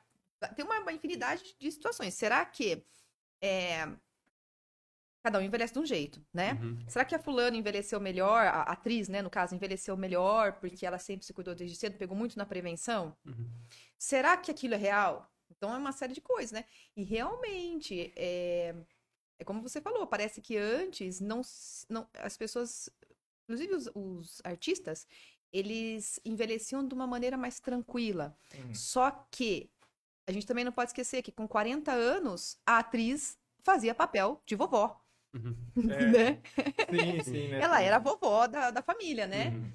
Tem 0.55 0.63
uma, 0.63 0.79
uma 0.79 0.93
infinidade 0.93 1.55
de 1.59 1.71
situações. 1.71 2.13
Será 2.13 2.45
que 2.45 2.85
é, 3.41 3.87
cada 5.23 5.39
um 5.39 5.41
envelhece 5.41 5.73
de 5.73 5.79
um 5.79 5.85
jeito, 5.85 6.25
né? 6.33 6.53
Uhum. 6.53 6.79
Será 6.87 7.03
que 7.03 7.15
a 7.15 7.19
fulana 7.19 7.57
envelheceu 7.57 7.99
melhor, 7.99 8.45
a 8.47 8.61
atriz, 8.63 9.07
né, 9.07 9.21
no 9.21 9.29
caso, 9.29 9.55
envelheceu 9.55 9.97
melhor 9.97 10.53
porque 10.53 10.85
ela 10.85 10.97
sempre 10.99 11.25
se 11.25 11.33
cuidou 11.33 11.53
desde 11.53 11.75
cedo, 11.75 11.97
pegou 11.97 12.15
muito 12.15 12.37
na 12.37 12.45
prevenção? 12.45 13.15
Uhum. 13.25 13.49
Será 13.97 14.37
que 14.37 14.51
aquilo 14.51 14.75
é 14.75 14.77
real? 14.77 15.29
Então 15.49 15.73
é 15.73 15.77
uma 15.77 15.91
série 15.91 16.13
de 16.13 16.21
coisas, 16.21 16.51
né? 16.51 16.65
E 16.95 17.03
realmente, 17.03 18.13
é, 18.15 18.75
é 19.39 19.43
como 19.43 19.61
você 19.61 19.81
falou, 19.81 20.05
parece 20.07 20.41
que 20.41 20.57
antes 20.57 21.19
não, 21.19 21.41
não 21.89 22.07
as 22.19 22.37
pessoas, 22.37 22.89
inclusive 23.43 23.73
os, 23.73 23.89
os 23.95 24.41
artistas, 24.43 25.07
eles 25.51 26.19
envelheciam 26.25 26.85
de 26.87 26.93
uma 26.93 27.07
maneira 27.07 27.37
mais 27.37 27.59
tranquila. 27.59 28.37
Hum. 28.53 28.73
Só 28.73 29.11
que 29.31 29.69
a 30.27 30.31
gente 30.31 30.45
também 30.45 30.65
não 30.65 30.71
pode 30.71 30.89
esquecer 30.89 31.21
que 31.21 31.31
com 31.31 31.47
40 31.47 31.91
anos 31.91 32.57
a 32.65 32.79
atriz 32.79 33.37
fazia 33.63 33.95
papel 33.95 34.41
de 34.45 34.55
vovó, 34.55 35.01
Uhum. 35.37 35.91
É, 35.91 36.05
né? 36.07 36.41
sim, 36.89 37.23
sim, 37.23 37.47
né? 37.49 37.61
Ela 37.61 37.81
era 37.81 37.97
a 37.97 37.99
vovó 37.99 38.47
da, 38.47 38.71
da 38.71 38.81
família, 38.81 39.27
né? 39.27 39.49
Uhum. 39.49 39.71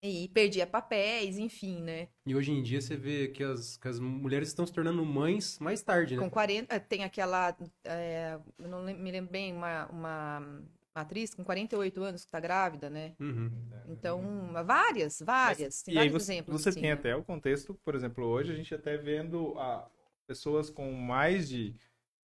E 0.00 0.28
perdia 0.28 0.64
papéis, 0.64 1.38
enfim, 1.38 1.82
né? 1.82 2.08
E 2.24 2.34
hoje 2.34 2.52
em 2.52 2.62
dia 2.62 2.80
você 2.80 2.96
vê 2.96 3.28
que 3.28 3.42
as, 3.42 3.76
que 3.76 3.88
as 3.88 3.98
mulheres 3.98 4.48
estão 4.48 4.64
se 4.64 4.72
tornando 4.72 5.04
mães 5.04 5.58
mais 5.58 5.82
tarde, 5.82 6.16
né? 6.16 6.22
Com 6.22 6.30
40. 6.30 6.72
eh, 6.74 6.78
Tem 6.78 7.02
aquela. 7.02 7.56
é, 7.84 8.38
eu 8.58 8.68
não 8.68 8.84
me 8.84 9.10
lembro 9.10 9.32
bem, 9.32 9.52
uma, 9.52 9.86
uma 9.86 10.62
atriz 10.94 11.34
com 11.34 11.42
48 11.42 12.02
anos 12.02 12.24
que 12.24 12.30
tá 12.30 12.38
grávida, 12.38 12.88
né? 12.88 13.14
Uhum. 13.18 13.50
Então, 13.88 14.22
várias, 14.64 15.20
várias. 15.20 15.82
Tem 15.82 15.94
E 15.94 15.98
aí 15.98 16.08
vários 16.08 16.22
você, 16.24 16.32
exemplos. 16.34 16.62
você 16.62 16.68
assim, 16.68 16.80
tem 16.80 16.90
né? 16.90 16.94
até 16.94 17.16
o 17.16 17.24
contexto, 17.24 17.74
por 17.84 17.94
exemplo, 17.96 18.24
hoje 18.24 18.52
a 18.52 18.54
gente 18.54 18.72
até 18.74 18.96
vendo 18.96 19.58
ah, 19.58 19.88
pessoas 20.28 20.70
com 20.70 20.92
mais 20.92 21.48
de 21.48 21.74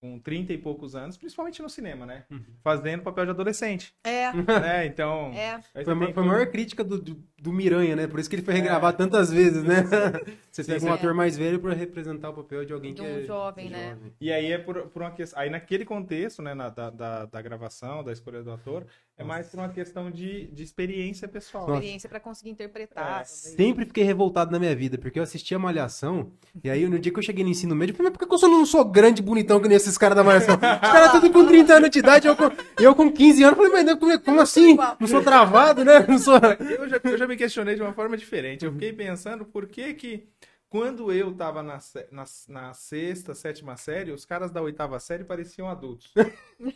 com 0.05 0.19
30 0.19 0.53
e 0.53 0.59
poucos 0.59 0.95
anos, 0.95 1.17
principalmente 1.17 1.63
no 1.63 1.71
cinema, 1.71 2.05
né? 2.05 2.27
Uhum. 2.31 2.45
Fazendo 2.63 3.03
papel 3.03 3.25
de 3.25 3.31
adolescente, 3.31 3.95
É, 4.05 4.31
né? 4.35 4.85
Então, 4.85 5.33
é. 5.33 5.59
Foi, 5.83 5.93
a 5.93 6.23
maior 6.23 6.47
crítica 6.51 6.85
do, 6.85 7.01
do, 7.01 7.25
do 7.45 7.53
Miranha, 7.53 7.95
né? 7.95 8.07
Por 8.07 8.19
isso 8.19 8.31
que 8.31 8.37
ele 8.37 8.43
foi 8.43 8.55
regravado 8.55 8.97
tantas 8.97 9.31
vezes, 9.31 9.63
né? 9.63 9.85
Você 10.51 10.65
pega 10.65 10.87
um 10.87 10.93
ator 10.93 11.13
mais 11.13 11.37
velho 11.37 11.59
pra 11.59 11.75
representar 11.75 12.31
o 12.31 12.33
papel 12.33 12.65
de 12.65 12.73
alguém 12.73 12.95
De 12.95 13.03
que 13.03 13.07
um 13.07 13.19
é 13.19 13.23
jovem, 13.25 13.69
né? 13.69 13.99
E 14.19 14.33
aí 14.33 14.51
é 14.51 14.57
por, 14.57 14.87
por 14.87 15.03
uma 15.03 15.11
questão. 15.11 15.39
Aí 15.39 15.51
naquele 15.51 15.85
contexto, 15.85 16.41
né, 16.41 16.55
na- 16.55 16.71
da, 16.71 16.89
da, 16.89 17.27
da 17.27 17.43
gravação, 17.43 18.03
da 18.03 18.13
escolha 18.13 18.43
do 18.43 18.51
ator, 18.51 18.87
é 19.19 19.23
mais 19.23 19.47
por 19.49 19.59
uma 19.61 19.69
questão 19.69 20.11
de, 20.11 20.47
de 20.49 20.63
experiência 20.63 21.29
pessoal. 21.29 21.67
Nossa. 21.67 21.75
Experiência 21.79 22.09
pra 22.09 22.19
conseguir 22.19 22.51
interpretar. 22.51 23.21
É. 23.21 23.25
Sempre 23.25 23.85
fiquei 23.85 24.05
revoltado 24.05 24.51
na 24.51 24.59
minha 24.59 24.75
vida, 24.75 24.97
porque 24.97 25.19
eu 25.19 25.23
assistia 25.23 25.59
Malhação, 25.59 26.33
e 26.63 26.71
aí 26.71 26.89
no 26.89 26.99
dia 26.99 27.13
que 27.13 27.19
eu 27.19 27.23
cheguei 27.23 27.45
no 27.45 27.51
ensino 27.51 27.75
médio, 27.77 27.93
eu 27.93 27.97
falei, 27.97 28.11
mas 28.11 28.19
por 28.19 28.27
que 28.27 28.45
eu 28.45 28.49
não 28.51 28.65
sou 28.65 28.85
grande 28.85 29.21
e 29.21 29.25
bonitão 29.25 29.61
que 29.61 29.69
nem 29.69 29.77
esses 29.77 29.97
caras 29.99 30.17
da 30.17 30.25
Malhação? 30.25 30.55
Os 30.55 30.61
caras 30.61 31.13
tudo 31.13 31.31
com 31.31 31.47
30 31.47 31.75
anos 31.75 31.91
de 31.91 31.99
idade, 31.99 32.27
eu 32.27 32.35
com, 32.35 32.51
eu 32.81 32.95
com 32.95 33.13
15 33.13 33.45
anos, 33.45 33.59
eu 33.59 33.65
falei, 33.71 33.85
mas 33.85 33.99
como, 33.99 34.21
como 34.21 34.41
assim? 34.41 34.77
Não 34.99 35.07
sou 35.07 35.23
travado, 35.23 35.85
né? 35.85 36.05
Não 36.09 36.19
sou... 36.19 36.35
Eu 36.37 36.89
já, 36.89 37.01
eu 37.05 37.19
já 37.19 37.27
me 37.27 37.34
questionei 37.37 37.75
de 37.75 37.83
uma 37.83 37.93
forma 37.93 38.17
diferente. 38.17 38.65
Eu 38.65 38.73
fiquei 38.73 38.93
pensando 38.93 39.45
por 39.45 39.67
que 39.67 39.95
que 39.95 40.29
quando 40.75 41.13
eu 41.13 41.33
tava 41.33 41.63
na, 41.63 41.79
na, 42.11 42.25
na 42.49 42.75
sexta, 42.75 43.33
sétima 43.33 43.77
série, 43.77 44.11
os 44.11 44.25
caras 44.25 44.51
da 44.51 44.61
oitava 44.61 44.99
série 44.99 45.23
pareciam 45.23 45.69
adultos. 45.69 46.13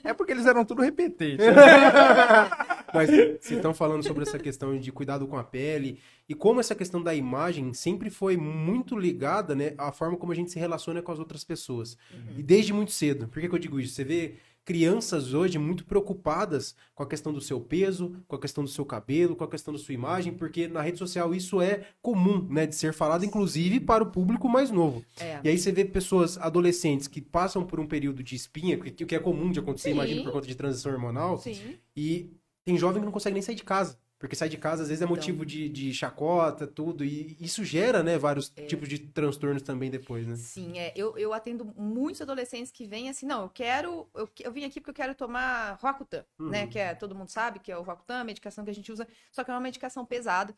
É 0.05 0.14
porque 0.14 0.31
eles 0.31 0.47
eram 0.47 0.64
tudo 0.64 0.83
repetentes. 0.83 1.44
Mas 2.94 3.11
vocês 3.11 3.51
estão 3.51 3.75
falando 3.75 4.07
sobre 4.07 4.23
essa 4.23 4.38
questão 4.38 4.79
de 4.79 4.92
cuidado 4.92 5.27
com 5.27 5.37
a 5.37 5.42
pele 5.42 5.99
e 6.29 6.35
como 6.35 6.61
essa 6.61 6.77
questão 6.77 7.03
da 7.03 7.12
imagem 7.12 7.75
sempre 7.75 8.09
foi 8.09 8.37
muito 8.37 8.97
ligada, 8.97 9.57
né, 9.57 9.75
à 9.77 9.90
forma 9.90 10.16
como 10.16 10.31
a 10.31 10.35
gente 10.35 10.53
se 10.53 10.61
relaciona 10.61 11.03
com 11.03 11.11
as 11.11 11.18
outras 11.18 11.42
pessoas. 11.42 11.99
E 12.37 12.42
desde 12.42 12.73
muito 12.73 12.92
cedo. 12.92 13.27
Por 13.27 13.40
que, 13.40 13.49
que 13.49 13.55
eu 13.55 13.59
digo 13.59 13.81
isso? 13.81 13.94
Você 13.94 14.05
vê 14.05 14.37
crianças 14.68 15.33
hoje 15.33 15.57
muito 15.59 15.83
preocupadas 15.87 16.76
com 16.94 17.02
a 17.02 17.07
questão 17.07 17.33
do 17.33 17.40
seu 17.40 17.59
peso, 17.59 18.14
com 18.28 18.37
a 18.37 18.38
questão 18.38 18.62
do 18.62 18.68
seu 18.68 18.85
cabelo, 18.85 19.35
com 19.35 19.42
a 19.42 19.48
questão 19.48 19.72
da 19.72 19.81
sua 19.81 19.94
imagem, 19.94 20.35
porque 20.35 20.68
na 20.68 20.83
rede 20.83 20.98
social 20.98 21.35
isso 21.35 21.62
é 21.62 21.87
comum, 22.02 22.46
né, 22.50 22.66
de 22.66 22.76
ser 22.76 22.92
falado, 22.92 23.24
inclusive 23.24 23.81
para 23.81 24.04
o 24.04 24.11
público 24.11 24.46
mais 24.46 24.70
novo. 24.70 25.02
É. 25.18 25.40
E 25.42 25.48
aí 25.48 25.57
você 25.59 25.72
vê 25.72 25.87
pessoas 25.87 26.37
adolescentes 26.37 27.09
que 27.09 27.22
passam 27.22 27.64
por 27.64 27.81
um 27.81 27.87
período 27.87 28.22
de 28.22 28.37
espinha, 28.37 28.76
que- 28.78 29.07
que 29.07 29.14
é 29.14 29.18
comum 29.18 29.50
de 29.50 29.59
acontecer, 29.59 29.88
Sim. 29.88 29.94
imagina, 29.94 30.22
por 30.22 30.33
conta 30.33 30.46
de 30.46 30.54
transição 30.54 30.92
hormonal, 30.92 31.38
Sim. 31.38 31.59
e 31.96 32.31
tem 32.62 32.76
jovem 32.76 33.00
que 33.00 33.07
não 33.07 33.12
consegue 33.12 33.33
nem 33.33 33.42
sair 33.42 33.54
de 33.54 33.64
casa. 33.64 33.96
Porque 34.18 34.35
sai 34.35 34.48
de 34.48 34.57
casa, 34.59 34.83
às 34.83 34.88
vezes 34.88 35.00
é 35.00 35.04
Então. 35.04 35.14
motivo 35.16 35.46
de, 35.46 35.68
de 35.68 35.94
chacota, 35.94 36.66
tudo, 36.66 37.04
e 37.04 37.37
isso 37.40 37.64
gera, 37.64 38.02
né, 38.02 38.18
vários 38.18 38.52
É. 38.57 38.66
tipos 38.66 38.88
de 38.88 38.98
transtornos 38.98 39.62
também 39.62 39.90
depois, 39.90 40.26
né? 40.26 40.35
Sim, 40.35 40.76
é. 40.76 40.92
Eu, 40.96 41.16
eu 41.16 41.33
atendo 41.33 41.64
muitos 41.76 42.20
adolescentes 42.20 42.72
que 42.72 42.85
vêm 42.87 43.09
assim, 43.09 43.26
não, 43.26 43.42
eu 43.42 43.48
quero. 43.48 44.09
Eu, 44.14 44.28
eu 44.40 44.50
vim 44.52 44.64
aqui 44.64 44.81
porque 44.81 44.90
eu 44.90 44.94
quero 44.94 45.14
tomar 45.14 45.78
Roacutan, 45.81 46.24
né? 46.38 46.64
Uhum. 46.64 46.68
Que 46.70 46.78
é, 46.81 46.94
todo 46.94 47.14
mundo 47.14 47.28
sabe 47.28 47.61
que 47.61 47.70
é 47.70 47.78
o 47.78 47.83
Roacutan, 47.83 48.20
a 48.20 48.24
medicação 48.24 48.64
que 48.64 48.70
a 48.70 48.74
gente 48.74 48.90
usa, 48.90 49.07
só 49.31 49.44
que 49.44 49.50
é 49.50 49.54
uma 49.54 49.61
medicação 49.61 50.04
pesada, 50.04 50.52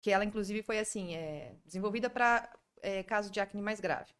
que 0.00 0.10
ela, 0.12 0.24
inclusive, 0.24 0.62
foi 0.62 0.78
assim, 0.78 1.14
é, 1.16 1.56
desenvolvida 1.66 2.08
para 2.08 2.48
caso 3.06 3.30
de 3.30 3.38
acne 3.40 3.60
mais 3.60 3.78
grave. 3.80 4.12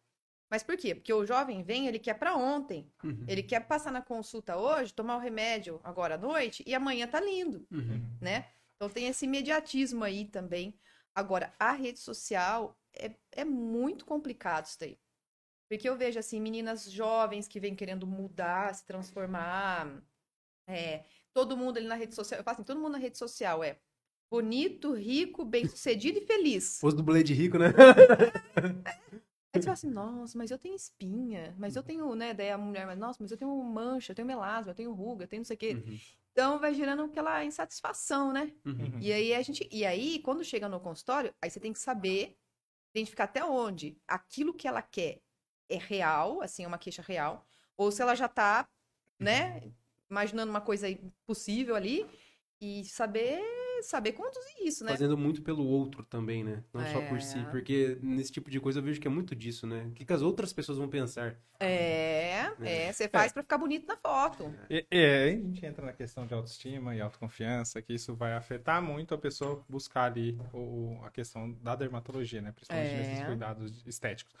Mas 0.49 0.61
por 0.61 0.75
quê? 0.77 0.93
Porque 0.93 1.11
o 1.13 1.25
jovem 1.25 1.63
vem, 1.63 1.87
ele 1.87 1.97
quer 1.97 2.13
para 2.15 2.35
ontem. 2.35 2.85
Uhum. 3.03 3.23
Ele 3.27 3.41
quer 3.41 3.61
passar 3.61 3.89
na 3.91 4.01
consulta 4.01 4.57
hoje, 4.57 4.93
tomar 4.93 5.15
o 5.15 5.19
remédio 5.19 5.79
agora 5.83 6.15
à 6.15 6.17
noite 6.17 6.61
e 6.67 6.75
amanhã 6.75 7.07
tá 7.07 7.19
lindo 7.21 7.65
Uhum. 7.71 8.05
né? 8.19 8.45
Então 8.81 8.89
tem 8.89 9.05
esse 9.05 9.25
imediatismo 9.25 10.03
aí 10.03 10.25
também. 10.25 10.73
Agora, 11.13 11.53
a 11.59 11.71
rede 11.71 11.99
social 11.99 12.75
é, 12.95 13.11
é 13.31 13.45
muito 13.45 14.03
complicado 14.05 14.65
isso 14.65 14.79
daí. 14.79 14.97
Porque 15.69 15.87
eu 15.87 15.95
vejo, 15.95 16.17
assim, 16.17 16.41
meninas 16.41 16.91
jovens 16.91 17.47
que 17.47 17.59
vêm 17.59 17.75
querendo 17.75 18.07
mudar, 18.07 18.73
se 18.73 18.83
transformar. 18.83 20.01
É, 20.67 21.03
todo 21.31 21.55
mundo 21.55 21.77
ali 21.77 21.85
na 21.85 21.93
rede 21.93 22.15
social. 22.15 22.39
Eu 22.39 22.43
falo 22.43 22.55
assim, 22.55 22.63
todo 22.63 22.79
mundo 22.79 22.93
na 22.93 22.97
rede 22.97 23.19
social 23.19 23.63
é 23.63 23.77
bonito, 24.31 24.95
rico, 24.95 25.45
bem-sucedido 25.45 26.17
e 26.17 26.25
feliz. 26.25 26.81
Os 26.81 26.95
dublê 26.95 27.21
de 27.21 27.35
rico, 27.35 27.59
né? 27.59 27.67
Aí 29.53 29.61
você 29.61 29.61
fala 29.61 29.73
assim, 29.73 29.91
nossa, 29.91 30.35
mas 30.35 30.49
eu 30.49 30.57
tenho 30.57 30.73
espinha, 30.73 31.53
mas 31.59 31.75
eu 31.75 31.83
tenho, 31.83 32.15
né? 32.15 32.33
Daí 32.33 32.49
a 32.49 32.57
mulher, 32.57 32.87
mas 32.87 32.97
nossa, 32.97 33.21
mas 33.21 33.29
eu 33.29 33.37
tenho 33.37 33.63
mancha, 33.63 34.11
eu 34.11 34.15
tenho 34.15 34.27
melasma, 34.27 34.71
eu 34.71 34.75
tenho 34.75 34.91
ruga, 34.91 35.25
eu 35.25 35.27
tenho 35.27 35.41
não 35.41 35.45
sei 35.45 35.55
o 35.55 35.59
quê. 35.59 35.73
Uhum. 35.75 35.99
Então 36.31 36.59
vai 36.59 36.73
gerando 36.73 37.03
aquela 37.03 37.43
insatisfação, 37.43 38.31
né? 38.31 38.53
Uhum. 38.65 38.99
E 38.99 39.11
aí 39.11 39.33
a 39.33 39.41
gente, 39.41 39.67
e 39.71 39.85
aí 39.85 40.19
quando 40.19 40.43
chega 40.43 40.69
no 40.69 40.79
consultório, 40.79 41.33
aí 41.41 41.49
você 41.49 41.59
tem 41.59 41.73
que 41.73 41.79
saber 41.79 42.37
identificar 42.93 43.25
até 43.25 43.43
onde 43.43 43.97
aquilo 44.07 44.53
que 44.53 44.67
ela 44.67 44.81
quer 44.81 45.21
é 45.69 45.77
real, 45.77 46.41
assim, 46.41 46.63
é 46.63 46.67
uma 46.67 46.77
queixa 46.77 47.01
real, 47.01 47.45
ou 47.77 47.91
se 47.91 48.01
ela 48.01 48.15
já 48.15 48.27
tá, 48.27 48.67
né, 49.19 49.71
imaginando 50.09 50.49
uma 50.49 50.61
coisa 50.61 50.87
possível 51.25 51.75
ali 51.75 52.05
e 52.59 52.83
saber 52.85 53.41
saber 53.83 54.13
conduzir 54.13 54.55
isso, 54.61 54.83
né? 54.83 54.91
Fazendo 54.91 55.17
muito 55.17 55.41
pelo 55.41 55.65
outro 55.65 56.03
também, 56.03 56.43
né? 56.43 56.63
Não 56.73 56.85
só 56.87 57.01
por 57.07 57.21
si. 57.21 57.39
É. 57.39 57.43
Porque 57.45 57.97
nesse 58.01 58.31
tipo 58.31 58.49
de 58.49 58.59
coisa 58.59 58.79
eu 58.79 58.83
vejo 58.83 58.99
que 58.99 59.07
é 59.07 59.11
muito 59.11 59.35
disso, 59.35 59.65
né? 59.67 59.85
O 59.89 59.91
que, 59.91 60.05
que 60.05 60.13
as 60.13 60.21
outras 60.21 60.53
pessoas 60.53 60.77
vão 60.77 60.87
pensar? 60.87 61.35
É, 61.59 62.51
é, 62.61 62.91
você 62.91 63.07
faz 63.07 63.31
pra 63.31 63.43
ficar 63.43 63.57
bonito 63.57 63.87
na 63.87 63.97
foto. 63.97 64.53
É, 64.69 64.85
é, 64.89 65.23
aí 65.23 65.33
a 65.33 65.37
gente 65.37 65.65
entra 65.65 65.85
na 65.85 65.93
questão 65.93 66.25
de 66.25 66.33
autoestima 66.33 66.95
e 66.95 67.01
autoconfiança, 67.01 67.81
que 67.81 67.93
isso 67.93 68.15
vai 68.15 68.33
afetar 68.33 68.81
muito 68.81 69.13
a 69.13 69.17
pessoa 69.17 69.63
buscar 69.69 70.05
ali 70.05 70.39
o, 70.53 70.99
a 71.03 71.11
questão 71.11 71.51
da 71.61 71.75
dermatologia, 71.75 72.41
né? 72.41 72.51
Principalmente 72.51 72.93
É. 72.93 72.97
nesses 72.97 73.25
cuidados 73.25 73.83
estéticos. 73.85 74.33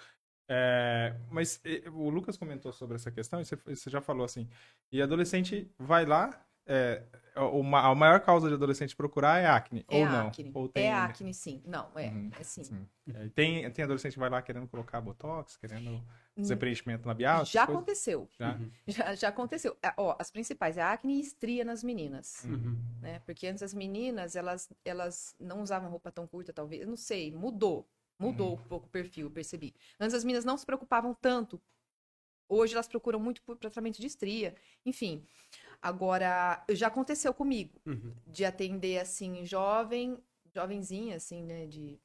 É, 0.53 1.15
mas 1.29 1.61
é, 1.63 1.89
o 1.89 2.09
Lucas 2.09 2.35
comentou 2.35 2.73
sobre 2.73 2.95
essa 2.95 3.09
questão 3.09 3.39
e 3.39 3.45
você, 3.45 3.55
você 3.55 3.89
já 3.89 4.01
falou 4.01 4.25
assim, 4.25 4.49
e 4.91 5.01
adolescente 5.01 5.71
vai 5.79 6.05
lá, 6.05 6.45
é, 6.65 7.03
o 7.35 7.63
ma- 7.63 7.87
a 7.89 7.95
maior 7.95 8.19
causa 8.21 8.47
de 8.47 8.53
adolescente 8.55 8.95
procurar 8.95 9.39
é 9.39 9.45
acne, 9.47 9.85
É 9.89 9.97
ou 9.97 10.07
não? 10.07 10.27
acne. 10.27 10.51
Ou 10.53 10.67
tem, 10.69 10.83
É 10.83 10.93
acne, 10.93 11.33
sim. 11.33 11.61
Não, 11.65 11.91
é, 11.97 12.07
Uhum, 12.07 12.29
é 12.39 12.43
sim. 12.43 12.63
sim. 12.63 12.87
É, 13.13 13.29
tem, 13.29 13.69
tem 13.71 13.83
adolescente 13.83 14.13
que 14.13 14.19
vai 14.19 14.29
lá 14.29 14.41
querendo 14.41 14.67
colocar 14.67 15.01
botox, 15.01 15.57
querendo 15.57 16.01
fazer 16.41 16.55
Hum, 16.55 16.59
preenchimento 16.59 17.07
labial, 17.07 17.45
Já 17.45 17.63
aconteceu. 17.63 18.27
Já? 18.39 18.53
Uhum. 18.53 18.71
Já, 18.87 19.15
já 19.15 19.27
aconteceu. 19.29 19.77
Ah, 19.83 19.93
Ó, 19.97 20.15
as 20.19 20.31
principais, 20.31 20.77
é 20.77 20.81
acne 20.81 21.17
e 21.17 21.21
estria 21.21 21.63
nas 21.63 21.83
meninas. 21.83 22.43
Uhum. 22.45 22.77
né? 23.01 23.19
Porque 23.25 23.47
antes 23.47 23.63
as 23.63 23.73
meninas, 23.73 24.35
elas, 24.35 24.69
elas 24.85 25.35
não 25.39 25.61
usavam 25.61 25.89
roupa 25.89 26.11
tão 26.11 26.27
curta, 26.27 26.53
talvez. 26.53 26.81
Eu 26.81 26.87
não 26.87 26.97
sei, 26.97 27.31
mudou. 27.31 27.87
Mudou 28.19 28.53
um 28.55 28.67
pouco 28.67 28.87
o 28.87 28.89
perfil, 28.89 29.27
eu 29.27 29.31
percebi. 29.31 29.73
Antes 29.99 30.13
as 30.15 30.23
meninas 30.23 30.45
não 30.45 30.57
se 30.57 30.65
preocupavam 30.65 31.13
tanto. 31.21 31.59
Hoje 32.53 32.73
elas 32.73 32.87
procuram 32.87 33.19
muito 33.19 33.41
por 33.43 33.57
tratamento 33.57 33.99
de 34.01 34.07
estria. 34.07 34.55
Enfim. 34.85 35.25
Agora, 35.81 36.63
já 36.69 36.87
aconteceu 36.87 37.33
comigo 37.33 37.81
Uhum. 37.85 38.13
de 38.27 38.43
atender, 38.45 38.99
assim, 38.99 39.45
jovem, 39.45 40.17
jovenzinha, 40.53 41.15
assim, 41.15 41.43
né, 41.43 41.65
de 41.65 41.97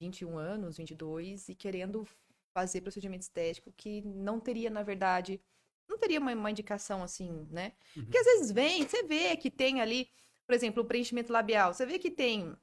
21 0.00 0.38
anos, 0.38 0.76
22, 0.76 1.48
e 1.48 1.54
querendo 1.54 2.06
fazer 2.54 2.80
procedimento 2.80 3.22
estético 3.22 3.72
que 3.76 4.00
não 4.02 4.38
teria, 4.40 4.70
na 4.70 4.82
verdade, 4.82 5.40
não 5.88 5.98
teria 5.98 6.20
uma, 6.20 6.32
uma 6.32 6.50
indicação, 6.50 7.02
assim, 7.02 7.46
né? 7.50 7.72
Uhum. 7.96 8.04
Porque 8.04 8.18
às 8.18 8.24
vezes 8.24 8.52
vem, 8.52 8.86
você 8.86 9.02
vê 9.02 9.36
que 9.36 9.50
tem 9.50 9.80
ali, 9.80 10.08
por 10.46 10.54
exemplo, 10.54 10.82
o 10.82 10.86
preenchimento 10.86 11.32
labial, 11.32 11.74
você 11.74 11.84
vê 11.84 11.98
que 11.98 12.10
tem, 12.10 12.56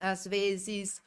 às 0.00 0.26
vezes, 0.26 1.02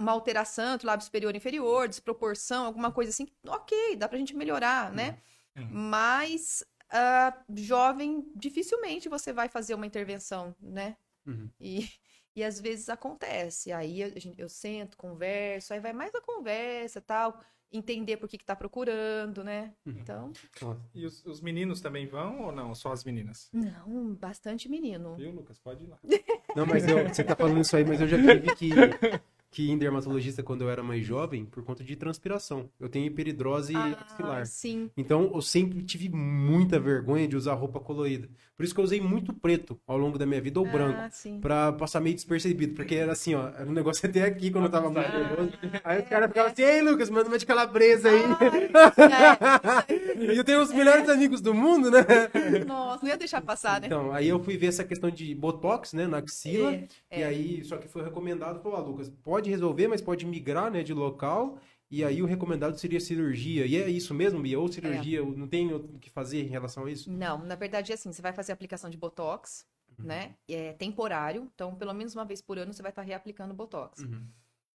uma 0.00 0.12
alteração 0.12 0.76
do 0.76 0.86
lábio 0.86 1.04
superior 1.04 1.34
e 1.34 1.38
inferior, 1.38 1.88
desproporção, 1.88 2.66
alguma 2.66 2.92
coisa 2.92 3.10
assim, 3.10 3.26
ok, 3.46 3.96
dá 3.96 4.08
pra 4.08 4.18
gente 4.18 4.36
melhorar, 4.36 4.92
né? 4.92 5.18
Uhum. 5.56 5.68
Mas 5.70 6.64
ah, 6.90 7.34
jovem, 7.54 8.30
dificilmente 8.34 9.08
você 9.08 9.32
vai 9.32 9.48
fazer 9.48 9.74
uma 9.74 9.86
intervenção, 9.86 10.54
né? 10.60 10.96
Uhum. 11.26 11.48
E, 11.60 11.88
e 12.36 12.44
às 12.44 12.60
vezes 12.60 12.88
acontece. 12.88 13.72
Aí 13.72 14.02
a 14.02 14.08
gente- 14.18 14.40
eu 14.40 14.48
sento, 14.48 14.96
converso, 14.96 15.72
aí 15.72 15.80
vai 15.80 15.92
mais 15.92 16.14
a 16.14 16.20
conversa 16.20 17.00
tal, 17.00 17.40
entender 17.70 18.18
por 18.18 18.28
que 18.28 18.36
que 18.36 18.44
tá 18.44 18.54
procurando, 18.54 19.42
né? 19.42 19.72
Uhum. 19.86 19.94
Então, 19.98 20.32
E 20.94 21.06
os, 21.06 21.24
os 21.24 21.40
meninos 21.40 21.80
também 21.80 22.06
vão 22.06 22.42
ou 22.42 22.52
não? 22.52 22.74
Só 22.74 22.92
as 22.92 23.04
meninas? 23.04 23.48
não, 23.52 24.14
bastante 24.14 24.68
menino. 24.68 25.14
Viu, 25.16 25.30
Lucas? 25.30 25.58
Pode 25.58 25.84
ir 25.84 25.88
lá. 25.88 25.98
Não, 26.54 26.66
mas 26.66 26.86
eu- 26.86 27.08
você 27.08 27.24
tá 27.24 27.34
falando 27.34 27.60
isso 27.62 27.74
aí, 27.74 27.84
mas 27.84 28.00
eu 28.00 28.08
já 28.08 28.18
tive 28.18 28.54
que, 28.54 28.70
que 29.52 29.70
em 29.70 29.76
dermatologista 29.78 30.42
quando 30.42 30.62
eu 30.62 30.70
era 30.70 30.82
mais 30.82 31.04
jovem 31.04 31.44
por 31.44 31.62
conta 31.62 31.84
de 31.84 31.94
transpiração. 31.94 32.68
Eu 32.80 32.88
tenho 32.88 33.06
hiperidrose 33.06 33.76
axilar. 33.76 34.40
Ah, 34.40 34.44
sim. 34.46 34.90
Então, 34.96 35.30
eu 35.34 35.42
sempre 35.42 35.82
tive 35.84 36.08
muita 36.08 36.80
vergonha 36.80 37.28
de 37.28 37.36
usar 37.36 37.52
roupa 37.54 37.78
colorida. 37.78 38.28
Por 38.56 38.64
isso 38.64 38.74
que 38.74 38.80
eu 38.80 38.84
usei 38.84 39.00
muito 39.00 39.32
preto 39.32 39.78
ao 39.86 39.96
longo 39.98 40.16
da 40.18 40.24
minha 40.24 40.40
vida, 40.40 40.58
ou 40.58 40.66
branco. 40.66 40.98
Ah, 40.98 41.10
sim. 41.10 41.38
Pra 41.40 41.70
passar 41.72 42.00
meio 42.00 42.14
despercebido, 42.14 42.74
porque 42.74 42.94
era 42.94 43.12
assim, 43.12 43.34
ó, 43.34 43.48
era 43.48 43.68
um 43.68 43.72
negócio 43.72 44.04
até 44.08 44.22
aqui 44.22 44.50
quando 44.50 44.64
eu 44.64 44.70
tava 44.70 44.90
muito 44.90 45.06
Ah, 45.06 45.18
nervoso. 45.18 45.52
Aí 45.84 46.02
os 46.02 46.08
caras 46.08 46.28
ficavam 46.28 46.50
assim, 46.52 46.62
ei 46.62 46.80
Lucas, 46.82 47.10
manda 47.10 47.28
uma 47.28 47.38
de 47.38 47.46
calabresa 47.46 48.08
aí. 48.08 48.22
É, 49.12 50.32
e 50.32 50.36
eu 50.36 50.44
tenho 50.44 50.62
os 50.62 50.72
melhores 50.72 51.08
amigos 51.08 51.40
do 51.40 51.52
mundo, 51.54 51.90
né? 51.90 52.00
nossa, 52.66 53.02
não 53.04 53.10
ia 53.10 53.16
deixar 53.18 53.40
passar, 53.42 53.80
né? 53.80 53.86
Então, 53.86 54.12
aí 54.12 54.28
eu 54.28 54.42
fui 54.42 54.56
ver 54.56 54.66
essa 54.68 54.84
questão 54.84 55.10
de 55.10 55.34
botox, 55.34 55.92
né, 55.92 56.06
na 56.06 56.18
axila. 56.18 56.72
É, 57.10 57.20
E 57.20 57.24
aí, 57.24 57.64
só 57.64 57.76
que 57.76 57.88
foi 57.88 58.02
recomendado, 58.02 58.62
falou, 58.62 58.78
ah, 58.78 58.80
Lucas, 58.82 59.10
pode 59.22 59.41
resolver, 59.50 59.88
mas 59.88 60.00
pode 60.00 60.26
migrar, 60.26 60.70
né, 60.70 60.82
de 60.82 60.92
local. 60.92 61.58
E 61.90 62.02
aí 62.02 62.22
o 62.22 62.26
recomendado 62.26 62.78
seria 62.78 62.98
cirurgia. 62.98 63.66
E 63.66 63.76
é 63.76 63.88
isso 63.88 64.14
mesmo, 64.14 64.40
Bia? 64.40 64.58
Ou 64.58 64.66
cirurgia, 64.66 65.22
não 65.22 65.46
tem 65.46 65.72
o 65.72 65.98
que 65.98 66.08
fazer 66.08 66.40
em 66.40 66.48
relação 66.48 66.86
a 66.86 66.90
isso? 66.90 67.10
Não, 67.12 67.44
na 67.44 67.54
verdade 67.54 67.92
é 67.92 67.94
assim, 67.94 68.10
você 68.12 68.22
vai 68.22 68.32
fazer 68.32 68.52
a 68.52 68.54
aplicação 68.54 68.88
de 68.88 68.96
Botox, 68.96 69.66
Uhum. 69.98 70.06
né? 70.06 70.34
É 70.48 70.72
temporário, 70.72 71.50
então 71.54 71.74
pelo 71.74 71.92
menos 71.92 72.14
uma 72.14 72.24
vez 72.24 72.40
por 72.40 72.58
ano 72.58 72.72
você 72.72 72.80
vai 72.80 72.90
estar 72.90 73.02
reaplicando 73.02 73.52
Botox. 73.52 74.00
Uhum. 74.00 74.26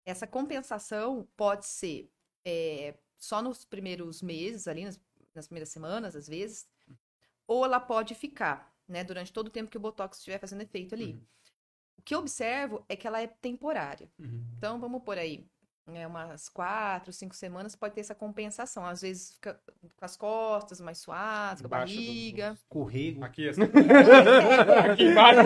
Essa 0.05 0.27
compensação 0.27 1.27
pode 1.37 1.67
ser 1.67 2.11
é, 2.45 2.95
só 3.17 3.41
nos 3.41 3.65
primeiros 3.65 4.21
meses, 4.21 4.67
ali 4.67 4.85
nas, 4.85 5.01
nas 5.35 5.47
primeiras 5.47 5.69
semanas, 5.69 6.17
às 6.17 6.27
vezes, 6.29 6.67
ou 7.47 7.65
ela 7.65 7.79
pode 7.81 8.15
ficar, 8.15 8.75
né, 8.89 9.05
durante 9.05 9.33
todo 9.33 9.47
o 9.47 9.51
tempo 9.51 9.71
que 9.71 9.77
o 9.77 9.81
Botox 9.81 10.19
estiver 10.19 10.39
fazendo 10.39 10.63
efeito 10.63 10.95
ali. 10.95 11.13
Uhum. 11.13 11.21
O 12.05 12.07
que 12.07 12.15
eu 12.15 12.19
observo 12.19 12.85
é 12.87 12.95
que 12.97 13.07
ela 13.07 13.23
é 13.23 13.27
temporária. 13.27 14.07
Uhum. 14.19 14.45
Então, 14.59 14.79
vamos 14.79 15.03
por 15.03 15.17
aí, 15.17 15.47
né, 15.87 16.07
umas 16.07 16.51
quatro, 16.51 17.11
cinco 17.15 17.35
semanas 17.35 17.75
pode 17.75 17.95
ter 17.95 18.03
essa 18.03 18.15
compensação. 18.15 18.85
Às 18.85 19.01
vezes 19.01 19.33
fica 19.33 19.59
com 19.97 20.05
as 20.05 20.15
costas 20.15 20.83
mais 20.83 20.99
suaves, 20.99 21.63
com 21.63 21.67
a 21.67 21.79
Embaixo 21.79 21.95
do- 21.95 21.99
barriga. 22.03 22.59
Corrego. 22.69 23.25
Aqui, 23.25 23.49
assim. 23.49 23.63
Aqui 24.93 25.05
embaixo. 25.05 25.41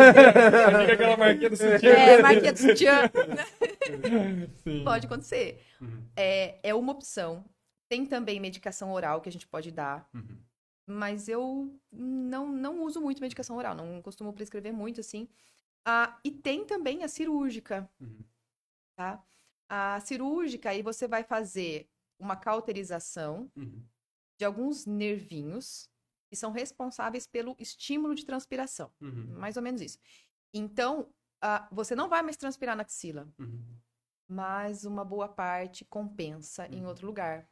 Fica 0.81 0.92
aquela 0.94 1.16
marquinha 1.16 1.51
do 1.51 1.57
sutiã. 1.57 1.90
É, 1.92 2.23
marquinha 2.23 2.53
do 2.53 2.59
sutiã. 2.59 3.03
Pode 4.85 5.07
acontecer. 5.07 5.62
Uhum. 5.80 6.03
É, 6.16 6.59
é 6.62 6.74
uma 6.74 6.91
opção. 6.93 7.45
Tem 7.89 8.05
também 8.05 8.41
medicação 8.41 8.93
oral 8.93 9.20
que 9.20 9.28
a 9.28 9.33
gente 9.33 9.47
pode 9.47 9.70
dar. 9.70 10.09
Uhum. 10.12 10.39
Mas 10.87 11.28
eu 11.28 11.72
não, 11.93 12.49
não 12.51 12.83
uso 12.83 13.01
muito 13.01 13.20
medicação 13.20 13.57
oral. 13.57 13.74
Não 13.74 14.03
costumo 14.03 14.33
prescrever 14.33 14.72
muito, 14.72 15.01
assim. 15.01 15.28
Ah, 15.91 16.20
e 16.22 16.30
tem 16.30 16.66
também 16.66 17.03
a 17.03 17.09
cirúrgica, 17.09 17.91
Uhum. 17.99 18.22
tá? 18.95 19.24
A 19.70 19.99
cirúrgica, 20.01 20.68
aí 20.68 20.82
você 20.82 21.09
vai 21.09 21.24
fazer 21.24 21.89
uma 22.18 22.36
cauterização 22.36 23.51
Uhum. 23.57 23.82
de 24.39 24.45
alguns 24.45 24.84
nervinhos 24.84 25.91
que 26.28 26.36
são 26.36 26.53
responsáveis 26.53 27.26
pelo 27.26 27.57
estímulo 27.59 28.14
de 28.14 28.26
transpiração. 28.26 28.93
Uhum. 29.01 29.39
Mais 29.39 29.57
ou 29.57 29.62
menos 29.62 29.80
isso. 29.80 29.99
Então, 30.53 31.11
ah, 31.41 31.66
você 31.72 31.95
não 31.97 32.07
vai 32.07 32.20
mais 32.22 32.36
transpirar 32.36 32.76
na 32.76 32.82
axila, 32.82 33.26
Uhum. 33.39 33.74
mas 34.28 34.84
uma 34.84 35.07
boa 35.07 35.26
parte 35.26 35.86
compensa 35.86 36.66
em 36.66 36.82
Uhum. 36.82 36.89
outro 36.89 37.07
lugar. 37.07 37.49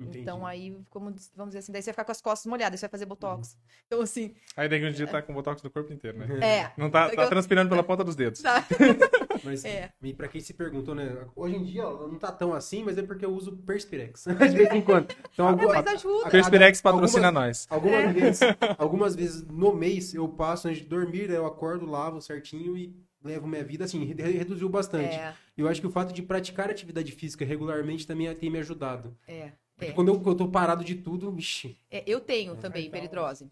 Entendi. 0.00 0.20
Então 0.20 0.46
aí, 0.46 0.76
como 0.90 1.06
vamos 1.34 1.50
dizer 1.50 1.58
assim, 1.58 1.72
daí 1.72 1.82
você 1.82 1.86
vai 1.86 1.94
ficar 1.94 2.04
com 2.04 2.12
as 2.12 2.20
costas 2.20 2.46
molhadas, 2.48 2.78
você 2.78 2.86
vai 2.86 2.90
fazer 2.92 3.04
botox. 3.06 3.56
Então 3.86 4.00
assim, 4.00 4.32
Aí 4.56 4.68
daqui 4.68 4.86
um 4.86 4.92
dia 4.92 5.06
tá 5.08 5.20
com 5.20 5.34
botox 5.34 5.60
no 5.62 5.70
corpo 5.70 5.92
inteiro, 5.92 6.18
né? 6.18 6.38
é. 6.40 6.72
Não 6.76 6.88
tá, 6.88 7.08
tá 7.10 7.26
transpirando 7.28 7.68
pela 7.68 7.82
ponta 7.82 8.04
dos 8.04 8.14
dedos. 8.14 8.40
Tá. 8.40 8.64
Mas, 9.44 9.64
É. 9.64 9.90
e 10.02 10.12
pra 10.14 10.28
quem 10.28 10.40
se 10.40 10.52
perguntou, 10.54 10.94
né? 10.94 11.26
Hoje 11.34 11.56
em 11.56 11.64
dia 11.64 11.86
ó, 11.86 12.06
não 12.08 12.18
tá 12.18 12.30
tão 12.32 12.52
assim, 12.52 12.82
mas 12.84 12.98
é 12.98 13.02
porque 13.02 13.24
eu 13.24 13.30
uso 13.32 13.56
Perspirex. 13.58 14.24
De 14.50 14.56
vez 14.56 14.72
em 14.72 14.82
quando. 14.82 15.14
Então, 15.32 15.46
É, 15.46 15.50
alguma- 15.50 15.74
mas 15.74 15.86
ajuda. 15.86 16.28
Perspirex 16.30 16.84
Algumas- 16.84 17.10
patrocina 17.12 17.30
nós. 17.32 17.66
Algumas, 17.70 18.12
vezes, 18.14 18.40
algumas 18.76 19.14
vezes 19.16 19.46
no 19.46 19.72
mês 19.74 20.12
eu 20.12 20.28
passo 20.28 20.66
antes 20.68 20.82
de 20.82 20.88
dormir, 20.88 21.30
eu 21.30 21.46
acordo, 21.46 21.86
lavo 21.86 22.20
certinho 22.20 22.76
e 22.76 22.94
levo 23.22 23.46
minha 23.46 23.62
vida 23.64 23.84
assim, 23.84 24.04
re- 24.04 24.32
reduziu 24.32 24.68
bastante. 24.68 25.14
É, 25.14 25.34
E 25.56 25.60
eu 25.60 25.68
acho 25.68 25.80
que 25.80 25.86
o 25.86 25.90
fato 25.90 26.12
de 26.12 26.22
praticar 26.22 26.68
atividade 26.70 27.10
física 27.12 27.44
regularmente 27.44 28.06
também 28.06 28.32
tem 28.34 28.50
me 28.50 28.58
ajudado. 28.58 29.16
é. 29.26 29.52
É. 29.80 29.92
quando 29.92 30.08
eu, 30.08 30.20
eu 30.26 30.34
tô 30.34 30.48
parado 30.48 30.82
de 30.84 30.94
tudo, 30.96 31.30
vixi. 31.30 31.76
É, 31.90 32.02
eu 32.06 32.20
tenho 32.20 32.54
É, 32.54 32.56
também 32.56 32.86
então. 32.86 32.98
hiperidrose. 32.98 33.46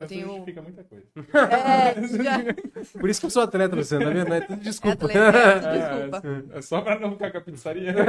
Isso 0.00 0.08
tenho- 0.08 0.26
justifica 0.28 0.60
muita 0.62 0.82
coisa. 0.82 1.04
É, 1.32 1.94
já- 2.24 2.98
Por 3.00 3.08
isso 3.08 3.20
que 3.20 3.26
eu 3.26 3.30
sou 3.30 3.42
atleta, 3.42 3.76
Luciano, 3.76 4.04
tá 4.04 4.10
vendo? 4.10 4.34
É 4.34 4.40
tudo 4.40 4.60
desculpa. 4.60 5.06
atleta, 5.06 5.38
é, 5.38 5.58
desculpa. 5.78 6.22
É, 6.54 6.58
é 6.58 6.62
só 6.62 6.80
pra 6.80 6.98
não 6.98 7.12
ficar 7.12 7.30
com 7.30 7.38
a 7.38 7.40
pizzaria. 7.40 7.94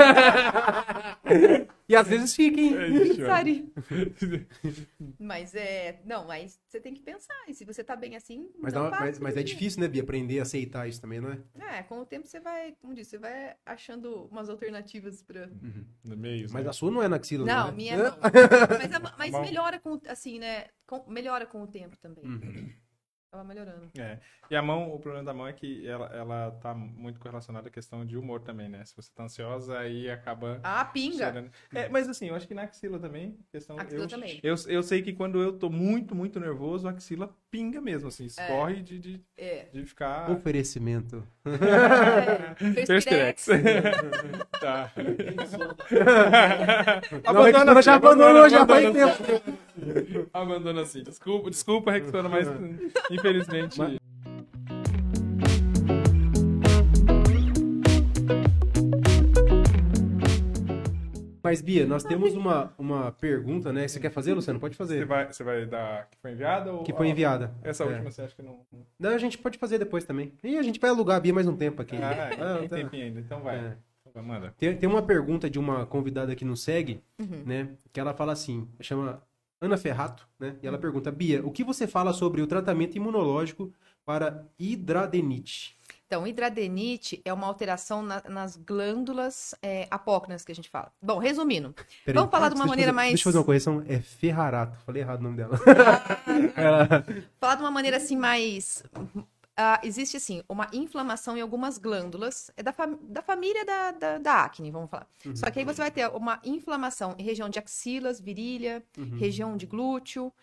e 1.88 1.96
às 1.96 2.08
vezes 2.08 2.36
fica, 2.36 2.60
hein? 2.60 2.74
É. 2.76 2.88
Mas 5.20 5.54
é. 5.56 6.02
Não, 6.06 6.26
mas 6.26 6.60
você 6.68 6.80
tem 6.80 6.94
que 6.94 7.02
pensar. 7.02 7.34
E 7.48 7.54
se 7.54 7.66
você 7.66 7.84
tá 7.84 7.96
bem 7.96 8.16
assim. 8.16 8.50
Mas, 8.60 8.74
não 8.74 8.90
mas, 8.90 9.20
mas 9.20 9.38
é 9.38 9.44
difícil, 9.44 9.82
né, 9.82 9.88
Bia, 9.88 10.02
aprender 10.04 10.40
a 10.40 10.44
aceitar 10.44 10.88
isso 10.88 11.02
também, 11.02 11.20
não 11.20 11.32
é? 11.32 11.40
É, 11.78 11.84
com 11.84 12.00
o 12.00 12.06
tempo 12.06 12.28
você 12.28 12.40
vai, 12.40 12.76
como 12.82 12.94
disse, 12.94 13.12
você 13.12 13.18
vai 13.18 13.56
achando 13.66 14.26
umas 14.32 14.50
alternativas 14.50 15.22
pra. 15.22 15.50
Meio. 16.04 16.48
Mas 16.52 16.64
né? 16.64 16.70
a 16.70 16.74
sua 16.74 16.92
não 16.92 17.02
é 17.02 17.08
na 17.08 17.16
axila, 17.18 17.46
Não, 17.46 17.68
né? 17.68 17.74
minha 17.74 17.98
não. 17.98 18.18
Mas, 18.22 18.94
a- 18.94 19.16
mas 19.18 19.32
melhora 19.42 19.80
com, 19.80 20.00
assim, 20.08 20.40
né? 20.40 20.66
com- 20.86 21.10
melhora 21.10 21.46
com 21.46 21.62
o 21.64 21.68
tempo 21.68 21.98
também. 21.98 22.24
Uhum. 22.26 22.70
Tava 23.34 23.44
melhorando. 23.46 23.90
É. 23.98 24.20
E 24.48 24.56
a 24.56 24.62
mão, 24.62 24.94
o 24.94 25.00
problema 25.00 25.26
da 25.26 25.34
mão 25.34 25.48
é 25.48 25.54
que 25.54 25.88
ela, 25.88 26.06
ela 26.14 26.52
tá 26.62 26.72
muito 26.76 27.20
correlacionada 27.20 27.68
à 27.68 27.72
questão 27.72 28.06
de 28.06 28.16
humor 28.16 28.42
também, 28.42 28.70
né? 28.70 28.86
Se 28.86 28.96
você 28.96 29.10
tá 29.12 29.24
ansiosa, 29.24 29.80
aí 29.80 30.08
acaba. 30.08 30.60
Ah, 30.62 30.86
pinga! 30.86 31.52
É, 31.74 31.90
mas 31.90 32.08
assim, 32.08 32.28
eu 32.28 32.36
acho 32.36 32.48
que 32.48 32.54
na 32.54 32.62
axila 32.62 33.00
também, 33.00 33.36
questão. 33.52 33.76
Axila 33.80 34.04
eu, 34.04 34.08
também. 34.08 34.40
Eu, 34.44 34.54
eu 34.68 34.84
sei 34.84 35.02
que 35.02 35.14
quando 35.14 35.42
eu 35.42 35.52
tô 35.52 35.68
muito, 35.68 36.14
muito 36.14 36.40
nervoso, 36.40 36.88
a 36.88 36.92
axila 36.92 37.36
pinga 37.50 37.82
mesmo, 37.82 38.10
assim, 38.10 38.26
escorre 38.26 38.84
de, 38.84 39.00
de, 39.00 39.20
É. 39.36 39.66
de 39.74 39.84
ficar. 39.84 40.30
Oferecimento. 40.30 41.28
é. 41.44 42.86
Perspirex. 42.86 43.48
Tá. 44.64 44.90
Não, 47.34 47.42
a 47.42 47.46
Rexona 47.46 47.82
já 47.82 47.96
abandonou, 47.96 48.50
já 48.50 48.66
faz 48.66 48.86
abandona, 48.86 49.12
tempo. 49.12 49.54
Abandona 50.34 50.82
assim. 50.82 51.04
Desculpa, 51.04 51.50
desculpa, 51.50 51.92
Rexona, 51.92 52.30
mas 52.30 52.48
infelizmente. 53.12 53.80
Mas, 61.46 61.62
Bia, 61.62 61.86
nós 61.86 62.04
temos 62.06 62.34
uma, 62.36 62.74
uma 62.78 63.12
pergunta, 63.12 63.74
né? 63.74 63.86
Você 63.86 64.00
quer 64.00 64.10
fazer, 64.10 64.34
Luciano? 64.34 64.60
Pode 64.62 64.76
Você 64.76 64.78
fazer. 64.78 65.06
vai, 65.06 65.28
você 65.32 65.44
vai 65.44 65.66
dar 65.66 66.08
que 66.10 66.18
foi 66.22 66.32
enviada? 66.32 66.72
Ou... 66.72 66.84
Que 66.84 66.94
foi 66.94 67.10
enviada. 67.10 67.54
Essa 67.62 67.84
É. 67.84 67.88
última 67.88 68.10
você 68.10 68.22
acha 68.22 68.34
que 68.34 68.42
não. 68.42 68.62
Não, 68.98 69.10
a 69.10 69.18
gente 69.18 69.38
pode 69.38 69.58
fazer 69.58 69.78
depois 69.78 70.06
também. 70.06 70.32
E 70.42 70.58
a 70.58 70.62
gente 70.64 70.80
vai 70.80 70.90
alugar 70.90 71.18
a 71.18 71.20
Bia 71.20 71.34
mais 71.34 71.46
um 71.46 71.56
tempo 71.56 71.82
aqui. 71.82 71.98
Ah, 71.98 72.30
Ah, 72.40 72.58
tem 72.60 72.70
tá. 72.70 72.76
tempinho 72.78 73.04
ainda, 73.08 73.20
então 73.20 73.42
vai. 73.42 73.58
É. 73.58 73.78
Então 74.10 74.24
manda. 74.24 74.54
Tem, 74.58 74.78
tem 74.78 74.88
uma 74.88 75.02
pergunta 75.02 75.50
de 75.50 75.60
uma 75.60 75.86
convidada 75.86 76.34
que 76.34 76.46
nos 76.46 76.64
segue, 76.64 77.02
Uhum. 77.20 77.44
né? 77.46 77.70
Que 77.92 78.00
ela 78.00 78.14
fala 78.14 78.32
assim, 78.32 78.66
chama 78.80 79.22
Ana 79.64 79.78
Ferrato, 79.78 80.28
né? 80.40 80.56
E 80.62 80.68
ela 80.68 80.78
pergunta, 80.78 81.12
Bia, 81.12 81.46
o 81.46 81.52
que 81.52 81.64
você 81.64 81.88
fala 81.88 82.12
sobre 82.14 82.42
o 82.42 82.48
tratamento 82.48 82.96
imunológico 82.98 83.74
para 84.06 84.46
hidradenite? 84.60 85.78
Então, 86.06 86.28
hidradenite 86.28 87.22
é 87.26 87.34
uma 87.34 87.48
alteração 87.48 88.04
na- 88.04 88.22
nas 88.30 88.56
glândulas 88.56 89.56
é, 89.64 89.88
apócrinas 89.90 90.44
que 90.46 90.52
a 90.52 90.56
gente 90.56 90.70
fala. 90.70 90.92
Bom, 91.02 91.18
resumindo. 91.18 91.74
Peraí. 92.06 92.16
Vamos 92.20 92.30
falar 92.30 92.50
de 92.50 92.56
uma 92.56 92.66
maneira 92.68 92.92
fazer- 92.92 92.96
mais- 92.96 93.10
Deixa 93.12 93.22
eu 93.22 93.32
fazer 93.32 93.38
uma 93.40 93.44
correção. 93.46 93.84
É 93.88 94.00
Ferrarato. 94.00 94.78
Falei 94.86 95.02
errado 95.02 95.22
o 95.22 95.24
nome 95.24 95.38
dela. 95.38 95.58
Ela- 96.56 97.04
Falar 97.40 97.56
de 97.56 97.62
uma 97.64 97.72
maneira 97.72 97.98
assim 97.98 98.16
mais. 98.18 98.84
Ah, 99.58 99.80
existe 99.84 100.18
assim 100.18 100.44
uma 100.50 100.68
inflamação 100.74 101.38
em 101.38 101.42
algumas 101.42 101.78
glândulas 101.78 102.52
é 102.58 102.64
da, 102.64 102.74
fam- 102.74 102.98
da 103.04 103.22
família 103.22 103.64
da, 103.66 103.92
da, 103.92 104.18
da 104.18 104.44
acne, 104.46 104.72
vamos 104.72 104.90
falar. 104.90 105.08
Só 105.34 105.50
que 105.52 105.60
aí 105.60 105.66
você 105.66 105.82
vai 105.82 105.92
ter 105.92 106.08
uma 106.10 106.42
inflamação 106.44 107.16
em 107.20 107.24
região 107.24 107.50
de 107.50 107.60
axilas, 107.60 108.20
virilha, 108.20 108.84
Uhum. 108.98 109.18
região 109.18 109.56
de 109.58 109.66
glúteo. 109.66 110.34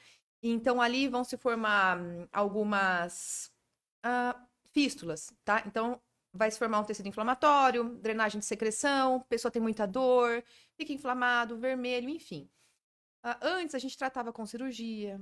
Então 0.43 0.81
ali 0.81 1.09
vão 1.09 1.25
se 1.25 1.37
formar 1.37 1.99
hum, 2.01 2.27
algumas 2.33 3.53
ah, 4.03 4.37
fístulas, 4.73 5.33
tá? 5.45 5.63
Então 5.67 6.01
vai 6.33 6.51
se 6.51 6.59
formar 6.59 6.81
um 6.81 6.85
tecido 6.85 7.09
inflamatório, 7.09 7.97
drenagem 8.01 8.39
de 8.41 8.47
secreção, 8.47 9.21
pessoa 9.29 9.51
tem 9.51 9.61
muita 9.63 9.87
dor, 9.87 10.43
fica 10.77 10.93
inflamado, 10.93 11.59
vermelho, 11.59 12.09
enfim. 12.09 12.49
Ah, 13.23 13.39
antes 13.43 13.75
a 13.75 13.79
gente 13.79 13.99
tratava 13.99 14.33
com 14.33 14.47
cirurgia, 14.47 15.21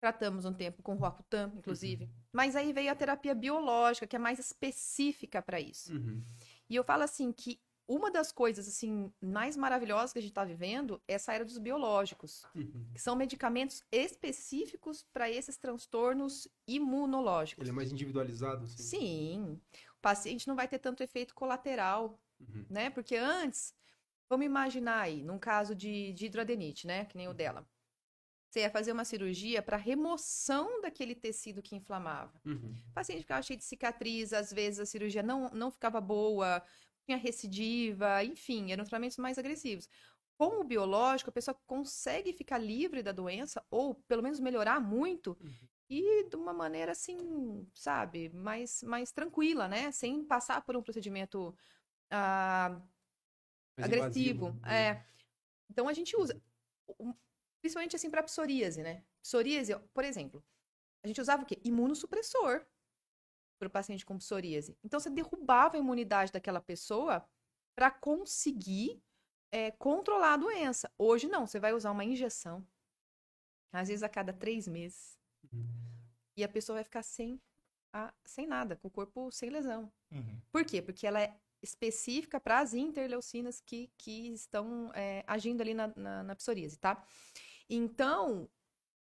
tratamos 0.00 0.44
um 0.44 0.52
tempo 0.52 0.82
com 0.82 0.94
Roacutan, 0.94 1.52
inclusive, 1.56 2.08
mas 2.32 2.54
aí 2.56 2.72
veio 2.72 2.90
a 2.90 2.94
terapia 2.94 3.34
biológica, 3.34 4.06
que 4.06 4.16
é 4.16 4.18
mais 4.18 4.38
específica 4.38 5.42
para 5.42 5.60
isso. 5.60 5.92
Uhum. 5.92 6.22
E 6.70 6.76
eu 6.76 6.84
falo 6.84 7.02
assim 7.02 7.32
que 7.32 7.60
uma 7.90 8.10
das 8.10 8.30
coisas 8.30 8.68
assim 8.68 9.10
mais 9.20 9.56
maravilhosas 9.56 10.12
que 10.12 10.18
a 10.18 10.22
gente 10.22 10.30
está 10.32 10.44
vivendo 10.44 11.00
é 11.08 11.14
essa 11.14 11.32
era 11.32 11.42
dos 11.44 11.56
biológicos, 11.58 12.44
Uhum. 12.54 12.86
que 12.94 13.00
são 13.00 13.16
medicamentos 13.16 13.82
específicos 13.90 15.02
para 15.12 15.30
esses 15.30 15.56
transtornos 15.56 16.46
imunológicos. 16.66 17.62
Ele 17.62 17.70
é 17.70 17.72
mais 17.72 17.90
individualizado, 17.90 18.64
assim? 18.64 18.82
Sim, 18.82 19.60
o 19.96 20.00
paciente 20.02 20.46
não 20.46 20.54
vai 20.54 20.68
ter 20.68 20.78
tanto 20.78 21.02
efeito 21.02 21.34
colateral, 21.34 22.20
Uhum. 22.40 22.66
né? 22.68 22.90
Porque 22.90 23.16
antes, 23.16 23.74
vamos 24.28 24.44
imaginar 24.46 25.00
aí, 25.00 25.22
num 25.24 25.38
caso 25.38 25.74
de, 25.74 26.12
de 26.12 26.26
hidroadenite, 26.26 26.86
né? 26.86 27.06
Que 27.06 27.16
nem 27.16 27.26
o 27.26 27.34
dela. 27.34 27.66
Você 28.48 28.60
ia 28.60 28.70
fazer 28.70 28.92
uma 28.92 29.04
cirurgia 29.04 29.62
para 29.62 29.76
remoção 29.76 30.80
daquele 30.80 31.14
tecido 31.14 31.62
que 31.62 31.76
inflamava. 31.76 32.40
Uhum. 32.44 32.74
O 32.90 32.94
paciente 32.94 33.20
ficava 33.20 33.42
cheio 33.42 33.58
de 33.58 33.64
cicatriz, 33.64 34.32
às 34.32 34.52
vezes 34.52 34.80
a 34.80 34.86
cirurgia 34.86 35.22
não, 35.22 35.50
não 35.50 35.70
ficava 35.70 36.00
boa, 36.00 36.62
tinha 37.04 37.18
recidiva, 37.18 38.24
enfim, 38.24 38.72
eram 38.72 38.84
tratamentos 38.84 39.18
mais 39.18 39.38
agressivos. 39.38 39.88
Com 40.38 40.60
o 40.60 40.64
biológico, 40.64 41.30
a 41.30 41.32
pessoa 41.32 41.58
consegue 41.66 42.32
ficar 42.32 42.58
livre 42.58 43.02
da 43.02 43.12
doença, 43.12 43.62
ou 43.70 43.94
pelo 43.94 44.22
menos 44.22 44.40
melhorar 44.40 44.80
muito, 44.80 45.36
e 45.90 46.24
de 46.28 46.36
uma 46.36 46.52
maneira 46.52 46.92
assim, 46.92 47.66
sabe, 47.74 48.28
mais, 48.30 48.82
mais 48.82 49.10
tranquila, 49.10 49.66
né? 49.66 49.90
Sem 49.90 50.22
passar 50.24 50.62
por 50.62 50.76
um 50.76 50.82
procedimento 50.82 51.54
ah, 52.10 52.80
agressivo. 53.76 54.48
invasivo. 54.48 54.66
É. 54.66 55.04
Então 55.70 55.88
a 55.88 55.92
gente 55.92 56.16
usa, 56.16 56.40
um- 57.00 57.14
principalmente 57.60 57.96
assim 57.96 58.10
para 58.10 58.22
psoríase, 58.22 58.82
né? 58.82 59.04
Psoríase, 59.22 59.76
por 59.92 60.04
exemplo, 60.04 60.44
a 61.02 61.06
gente 61.08 61.20
usava 61.20 61.42
o 61.42 61.46
quê? 61.46 61.60
Imunossupressor 61.64 62.64
para 63.58 63.68
o 63.68 63.70
paciente 63.70 64.06
com 64.06 64.16
psoríase. 64.18 64.76
Então 64.84 65.00
você 65.00 65.10
derrubava 65.10 65.76
a 65.76 65.78
imunidade 65.80 66.32
daquela 66.32 66.60
pessoa 66.60 67.28
para 67.74 67.90
conseguir 67.90 69.02
é, 69.50 69.70
controlar 69.72 70.34
a 70.34 70.36
doença. 70.36 70.92
Hoje 70.98 71.26
não, 71.28 71.46
você 71.46 71.58
vai 71.58 71.72
usar 71.72 71.90
uma 71.90 72.04
injeção, 72.04 72.66
às 73.72 73.88
vezes 73.88 74.02
a 74.02 74.08
cada 74.08 74.32
três 74.32 74.66
meses, 74.68 75.18
Uhum. 75.52 75.64
e 76.36 76.44
a 76.44 76.48
pessoa 76.48 76.76
vai 76.76 76.84
ficar 76.84 77.02
sem, 77.02 77.40
a- 77.92 78.12
sem 78.24 78.46
nada, 78.46 78.76
com 78.76 78.88
o 78.88 78.90
corpo 78.90 79.30
sem 79.32 79.48
lesão. 79.50 79.90
Uhum. 80.10 80.40
Por 80.52 80.64
quê? 80.64 80.82
Porque 80.82 81.06
ela 81.06 81.20
é 81.22 81.34
específica 81.62 82.38
para 82.38 82.60
as 82.60 82.74
interleucinas 82.74 83.60
que, 83.60 83.90
que 83.96 84.28
estão 84.32 84.92
é, 84.94 85.24
agindo 85.26 85.60
ali 85.60 85.74
na, 85.74 85.88
na, 85.96 86.22
na 86.22 86.36
psoríase, 86.36 86.76
tá? 86.78 87.04
Então, 87.68 88.48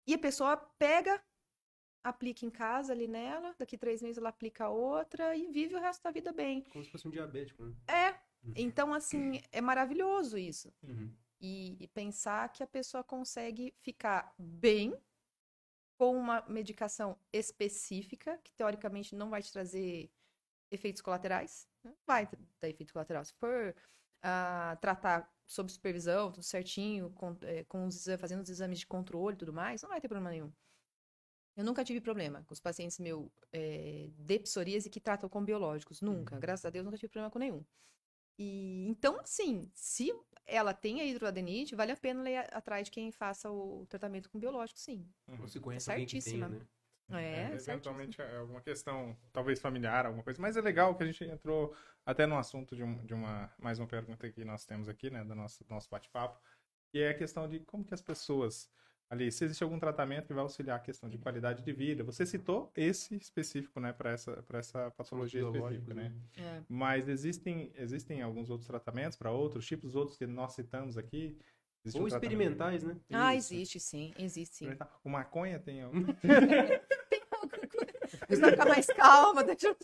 e 0.07 0.15
a 0.15 0.19
pessoa 0.19 0.57
pega, 0.57 1.23
aplica 2.05 2.45
em 2.45 2.51
casa 2.51 2.93
ali 2.93 3.07
nela, 3.07 3.55
daqui 3.59 3.77
três 3.77 4.03
meses 4.03 4.19
ela 4.19 4.31
aplica 4.31 4.69
outra 4.69 5.37
e 5.37 5.47
vive 5.49 5.75
o 5.75 5.81
resto 5.81 6.03
da 6.03 6.11
vida 6.11 6.33
bem. 6.33 6.63
Como 6.63 6.85
se 6.85 6.91
fosse 6.91 7.07
um 7.07 7.11
diabético, 7.11 7.65
né? 7.65 7.75
É, 7.87 8.29
Uhum. 8.45 8.53
então 8.55 8.95
assim, 8.95 9.41
é 9.51 9.61
maravilhoso 9.61 10.39
isso. 10.39 10.73
Uhum. 10.83 11.13
E, 11.41 11.77
e 11.81 11.89
pensar 11.89 12.53
que 12.53 12.63
a 12.63 12.67
pessoa 12.67 13.03
consegue 13.03 13.75
ficar 13.81 14.33
bem 14.39 14.97
com 15.99 16.17
uma 16.17 16.45
medicação 16.49 17.19
específica, 17.33 18.39
que 18.39 18.53
teoricamente 18.55 19.15
não 19.17 19.29
vai 19.29 19.43
te 19.43 19.53
trazer 19.53 20.11
efeitos 20.71 21.03
colaterais. 21.03 21.69
né? 21.83 21.93
Vai 22.07 22.29
dar 22.61 22.69
efeito 22.69 22.93
colateral. 22.93 23.25
Se 23.25 23.35
for 23.35 23.75
ah, 24.23 24.77
tratar 24.81 25.29
sob 25.49 25.73
supervisão, 25.73 26.31
tudo 26.31 26.45
certinho, 26.45 27.11
com, 27.11 27.35
eh, 27.43 27.65
com 27.65 27.87
os 27.87 28.07
fazendo 28.21 28.43
os 28.43 28.51
exames 28.51 28.79
de 28.79 28.87
controle 28.87 29.35
e 29.35 29.39
tudo 29.39 29.53
mais, 29.53 29.83
não 29.83 29.89
vai 29.89 30.01
ter 30.01 30.07
problema 30.07 30.31
nenhum. 30.31 30.53
Eu 31.57 31.65
nunca 31.65 31.83
tive 31.83 32.01
problema 32.01 32.45
com 32.45 32.53
os 32.53 32.61
pacientes 32.61 32.99
meu 32.99 33.33
eh, 33.53 34.11
de 34.17 34.39
psoríase 34.41 34.91
que 34.91 35.01
tratam 35.01 35.29
com 35.29 35.43
biológicos. 35.43 36.03
Nunca. 36.03 36.35
Uhum. 36.35 36.41
Graças 36.41 36.67
a 36.67 36.71
Deus, 36.71 36.85
nunca 36.85 36.99
tive 36.99 37.09
problema 37.09 37.31
com 37.31 37.39
nenhum. 37.39 37.65
E 38.39 38.87
então, 38.87 39.19
assim, 39.19 39.69
se 39.75 40.15
ela 40.47 40.73
tem 40.73 41.01
a 41.01 41.05
hidroadenite, 41.05 41.75
vale 41.75 41.93
a 41.93 41.97
pena 41.97 42.31
ir 42.31 42.37
atrás 42.55 42.85
de 42.85 42.91
quem 42.91 43.11
faça 43.11 43.51
o 43.51 43.87
tratamento 43.89 44.31
com 44.31 44.39
biológico, 44.39 44.79
sim. 44.79 45.05
Você 45.41 45.59
conhece 45.59 45.91
é 45.91 45.95
alguém 45.95 46.07
que 46.07 46.23
tenha, 46.23 46.49
né? 46.49 46.61
É, 47.11 47.53
é 47.53 47.55
eventualmente 47.55 48.21
é 48.21 48.37
alguma 48.37 48.61
questão, 48.61 49.17
talvez 49.33 49.61
familiar, 49.61 50.07
alguma 50.07 50.23
coisa. 50.23 50.41
Mas 50.41 50.57
é 50.57 50.61
legal 50.61 50.95
que 50.95 51.03
a 51.03 51.07
gente 51.07 51.25
entrou 51.25 51.75
até 52.05 52.27
no 52.27 52.37
assunto 52.37 52.77
de, 52.77 52.83
um, 52.83 53.05
de 53.05 53.15
uma 53.15 53.51
mais 53.59 53.79
uma 53.79 53.87
pergunta 53.87 54.31
que 54.31 54.45
nós 54.45 54.65
temos 54.65 54.89
aqui, 54.89 55.11
né, 55.11 55.25
do 55.25 55.35
nosso, 55.35 55.65
do 55.65 55.71
nosso 55.71 55.89
bate-papo, 55.91 56.39
que 56.91 56.99
é 56.99 57.11
a 57.11 57.15
questão 57.15 57.49
de 57.49 57.61
como 57.61 57.85
que 57.85 57.95
as 57.95 58.03
pessoas 58.03 58.71
ali, 59.11 59.33
se 59.33 59.45
existe 59.45 59.65
algum 59.65 59.79
tratamento 59.79 60.27
que 60.27 60.35
vai 60.35 60.43
auxiliar 60.43 60.77
a 60.77 60.81
questão 60.81 61.09
de 61.09 61.17
qualidade 61.17 61.63
de 61.63 61.73
vida. 61.73 62.05
Você 62.05 62.27
citou 62.27 62.71
esse 62.77 63.17
específico, 63.17 63.81
né, 63.81 63.93
para 63.93 64.11
essa 64.11 64.43
para 64.43 64.59
essa 64.59 64.91
patologia 64.91 65.43
específica, 65.43 65.95
né? 65.95 66.13
né? 66.37 66.45
É. 66.45 66.63
Mas 66.69 67.09
existem 67.09 67.73
existem 67.75 68.21
alguns 68.23 68.51
outros 68.51 68.69
tratamentos 68.69 69.17
para 69.17 69.31
outros 69.31 69.67
tipos, 69.67 69.95
outros 69.95 70.17
que 70.17 70.27
nós 70.27 70.53
citamos 70.53 70.99
aqui. 70.99 71.39
Existe 71.85 71.99
Ou 71.99 72.05
um 72.05 72.09
experimentais, 72.09 72.83
né? 72.83 72.97
Ah, 73.11 73.35
Isso. 73.35 73.55
existe 73.55 73.81
sim, 73.81 74.13
existe 74.19 74.57
sim. 74.57 74.69
O 75.05 75.09
maconha 75.09 75.59
tem 75.59 75.83
algum? 75.83 76.05
Precisa 78.29 78.51
ficar 78.51 78.67
mais 78.67 78.87
calma, 78.89 79.43
deixa 79.43 79.69
eu... 79.69 79.77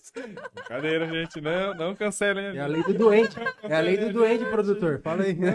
Brincadeira, 0.55 1.09
gente. 1.09 1.41
Não, 1.41 1.75
não 1.75 1.97
cancelem. 1.97 2.55
É 2.55 2.61
a 2.61 2.67
lei 2.67 2.83
do 2.83 2.93
doente. 2.93 3.37
É 3.63 3.75
a 3.75 3.81
lei 3.81 3.97
do 3.97 4.13
doente, 4.13 4.45
produtor. 4.45 5.01
Fala 5.03 5.23
aí. 5.23 5.35
Não 5.35 5.55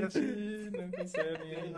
cancelem, 0.00 0.70
não 0.72 0.90
cancelem. 0.90 1.74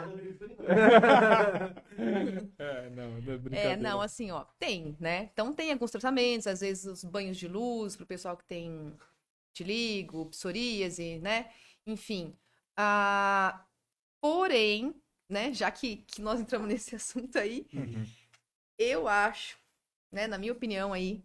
É, 2.59 2.90
não, 2.90 3.18
é, 3.53 3.76
não, 3.76 4.01
assim, 4.01 4.30
ó, 4.30 4.47
tem, 4.59 4.97
né? 4.99 5.28
Então 5.30 5.53
tem 5.53 5.70
alguns 5.70 5.90
tratamentos, 5.90 6.47
às 6.47 6.61
vezes 6.61 6.86
os 6.86 7.05
banhos 7.05 7.36
de 7.36 7.47
luz 7.47 7.95
pro 7.95 8.07
pessoal 8.07 8.34
que 8.34 8.45
tem 8.45 8.95
vitiligo, 9.49 10.24
psoríase, 10.30 11.18
né? 11.18 11.51
Enfim. 11.86 12.34
Ah, 12.74 13.62
porém, 14.22 14.95
né, 15.28 15.53
já 15.53 15.70
que, 15.70 15.97
que 15.97 16.22
nós 16.22 16.40
entramos 16.40 16.66
nesse 16.66 16.95
assunto 16.97 17.38
aí, 17.38 17.66
uhum. 17.74 18.07
eu 18.78 19.07
acho 19.07 19.62
né, 20.13 20.27
na 20.27 20.39
minha 20.39 20.53
opinião 20.53 20.93
aí, 20.93 21.25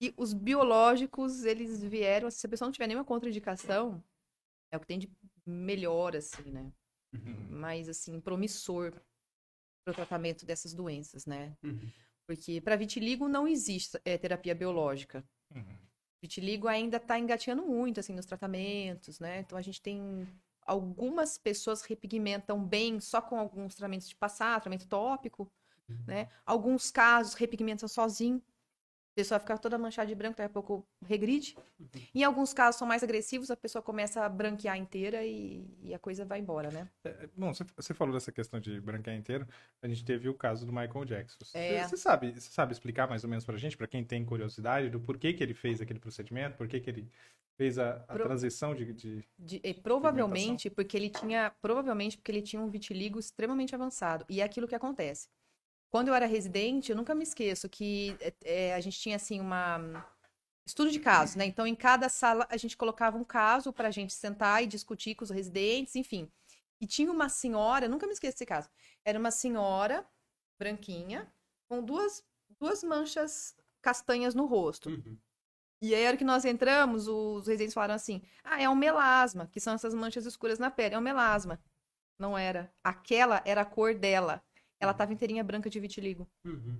que 0.00 0.12
os 0.16 0.34
biológicos, 0.34 1.44
eles 1.44 1.82
vieram, 1.82 2.30
se 2.30 2.46
a 2.46 2.50
pessoa 2.50 2.66
não 2.66 2.72
tiver 2.72 2.86
nenhuma 2.86 3.04
contraindicação, 3.04 4.02
é 4.70 4.76
o 4.76 4.80
que 4.80 4.86
tem 4.86 4.98
de 4.98 5.10
melhor, 5.46 6.16
assim, 6.16 6.50
né? 6.50 6.72
Uhum. 7.14 7.48
Mais, 7.50 7.88
assim, 7.88 8.20
promissor 8.20 8.92
para 9.84 9.92
o 9.92 9.94
tratamento 9.94 10.46
dessas 10.46 10.72
doenças, 10.72 11.26
né? 11.26 11.56
Uhum. 11.62 11.90
Porque 12.26 12.60
para 12.60 12.76
vitiligo 12.76 13.28
não 13.28 13.46
existe 13.46 14.00
é, 14.04 14.16
terapia 14.16 14.54
biológica. 14.54 15.24
Uhum. 15.54 15.78
Vitiligo 16.22 16.68
ainda 16.68 16.96
está 16.96 17.18
engatinhando 17.18 17.64
muito, 17.64 18.00
assim, 18.00 18.14
nos 18.14 18.26
tratamentos, 18.26 19.18
né? 19.18 19.40
Então 19.40 19.58
a 19.58 19.62
gente 19.62 19.82
tem 19.82 20.26
algumas 20.64 21.36
pessoas 21.36 21.82
repigmentam 21.82 22.64
bem 22.64 23.00
só 23.00 23.20
com 23.20 23.38
alguns 23.38 23.74
tratamentos 23.74 24.08
de 24.08 24.16
passar, 24.16 24.60
tratamento 24.60 24.88
tópico, 24.88 25.50
né? 26.06 26.28
Alguns 26.44 26.90
casos 26.90 27.34
repigmentam 27.34 27.88
sozinho. 27.88 28.42
A 29.12 29.14
pessoa 29.14 29.38
fica 29.38 29.58
toda 29.58 29.76
manchada 29.76 30.08
de 30.08 30.14
branco, 30.14 30.38
daqui 30.38 30.46
a 30.46 30.48
pouco 30.48 30.86
regride. 31.04 31.54
Uhum. 31.78 31.86
Em 32.14 32.24
alguns 32.24 32.54
casos 32.54 32.78
são 32.78 32.88
mais 32.88 33.02
agressivos, 33.02 33.50
a 33.50 33.56
pessoa 33.56 33.82
começa 33.82 34.24
a 34.24 34.28
branquear 34.28 34.78
inteira 34.78 35.22
e, 35.22 35.66
e 35.82 35.92
a 35.92 35.98
coisa 35.98 36.24
vai 36.24 36.40
embora, 36.40 36.70
né? 36.70 36.88
É, 37.04 37.10
é 37.10 37.28
bom, 37.36 37.52
você, 37.52 37.92
falou 37.92 38.14
dessa 38.14 38.32
questão 38.32 38.58
de 38.58 38.80
branquear 38.80 39.14
inteiro. 39.14 39.46
A 39.82 39.88
gente 39.88 40.02
teve 40.02 40.30
o 40.30 40.34
caso 40.34 40.64
do 40.64 40.72
Michael 40.72 41.04
Jackson. 41.04 41.36
É. 41.52 41.82
Você, 41.82 41.88
você 41.90 41.96
sabe, 41.98 42.40
sabe 42.40 42.72
explicar 42.72 43.06
mais 43.06 43.22
ou 43.22 43.28
menos 43.28 43.44
pra 43.44 43.58
gente, 43.58 43.76
pra 43.76 43.86
quem 43.86 44.02
tem 44.02 44.24
curiosidade, 44.24 44.88
do 44.88 44.98
porquê 44.98 45.34
que 45.34 45.42
ele 45.42 45.52
fez 45.52 45.82
aquele 45.82 45.98
procedimento, 45.98 46.56
porquê 46.56 46.80
que 46.80 46.88
ele 46.88 47.06
fez 47.56 47.78
a, 47.78 47.96
a 48.08 48.14
Pro... 48.14 48.24
transição 48.24 48.74
de, 48.74 48.92
de, 48.92 49.24
de 49.38 49.60
e, 49.62 49.74
provavelmente 49.74 50.70
porque 50.70 50.96
ele 50.96 51.10
tinha 51.10 51.52
provavelmente 51.60 52.16
porque 52.16 52.32
ele 52.32 52.42
tinha 52.42 52.60
um 52.62 52.68
vitiligo 52.68 53.18
extremamente 53.18 53.74
avançado 53.74 54.24
e 54.28 54.40
é 54.40 54.44
aquilo 54.44 54.66
que 54.66 54.74
acontece 54.74 55.28
quando 55.92 56.08
eu 56.08 56.14
era 56.14 56.24
residente, 56.24 56.90
eu 56.90 56.96
nunca 56.96 57.14
me 57.14 57.22
esqueço 57.22 57.68
que 57.68 58.16
é, 58.42 58.72
a 58.72 58.80
gente 58.80 58.98
tinha 58.98 59.16
assim 59.16 59.38
uma 59.38 60.02
estudo 60.66 60.90
de 60.90 60.98
casos, 60.98 61.36
né? 61.36 61.44
Então, 61.44 61.66
em 61.66 61.74
cada 61.74 62.08
sala 62.08 62.46
a 62.48 62.56
gente 62.56 62.78
colocava 62.78 63.18
um 63.18 63.24
caso 63.24 63.74
para 63.74 63.88
a 63.88 63.90
gente 63.90 64.14
sentar 64.14 64.64
e 64.64 64.66
discutir 64.66 65.14
com 65.14 65.22
os 65.22 65.28
residentes, 65.28 65.94
enfim. 65.94 66.32
E 66.80 66.86
tinha 66.86 67.12
uma 67.12 67.28
senhora, 67.28 67.88
nunca 67.88 68.06
me 68.06 68.14
esqueço 68.14 68.32
desse 68.32 68.46
caso. 68.46 68.70
Era 69.04 69.18
uma 69.18 69.30
senhora 69.30 70.08
branquinha 70.58 71.30
com 71.68 71.84
duas, 71.84 72.24
duas 72.58 72.82
manchas 72.82 73.54
castanhas 73.82 74.34
no 74.34 74.46
rosto. 74.46 74.88
Uhum. 74.88 75.18
E 75.82 75.94
aí, 75.94 76.06
a 76.06 76.08
hora 76.08 76.16
que 76.16 76.24
nós 76.24 76.46
entramos, 76.46 77.06
os 77.06 77.46
residentes 77.46 77.74
falaram 77.74 77.96
assim: 77.96 78.22
ah, 78.42 78.62
é 78.62 78.66
um 78.66 78.74
melasma, 78.74 79.46
que 79.52 79.60
são 79.60 79.74
essas 79.74 79.92
manchas 79.92 80.24
escuras 80.24 80.58
na 80.58 80.70
pele, 80.70 80.94
é 80.94 80.98
um 80.98 81.02
melasma. 81.02 81.60
Não 82.18 82.38
era. 82.38 82.72
Aquela 82.82 83.42
era 83.44 83.60
a 83.60 83.66
cor 83.66 83.94
dela 83.94 84.42
ela 84.82 84.90
estava 84.90 85.12
inteirinha 85.12 85.44
branca 85.44 85.70
de 85.70 85.78
vitiligo. 85.78 86.28
Uhum. 86.44 86.76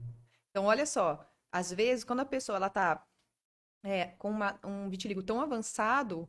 Então, 0.51 0.65
olha 0.65 0.85
só, 0.85 1.25
às 1.53 1.73
vezes, 1.73 2.05
quando 2.05 2.21
a 2.21 2.25
pessoa 2.25 2.57
ela 2.57 2.69
tá 2.69 3.07
é, 3.85 4.07
com 4.19 4.29
uma, 4.29 4.59
um 4.65 4.89
vitiligo 4.89 5.23
tão 5.23 5.41
avançado, 5.41 6.29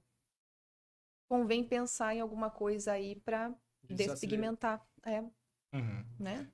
convém 1.28 1.64
pensar 1.64 2.16
em 2.16 2.22
alguma 2.22 2.52
coisa 2.52 2.92
aí 2.92 3.20
para 3.22 3.52
despigmentar. 3.90 4.86
É. 5.04 5.22
Uhum. 5.74 6.06
Né? 6.20 6.48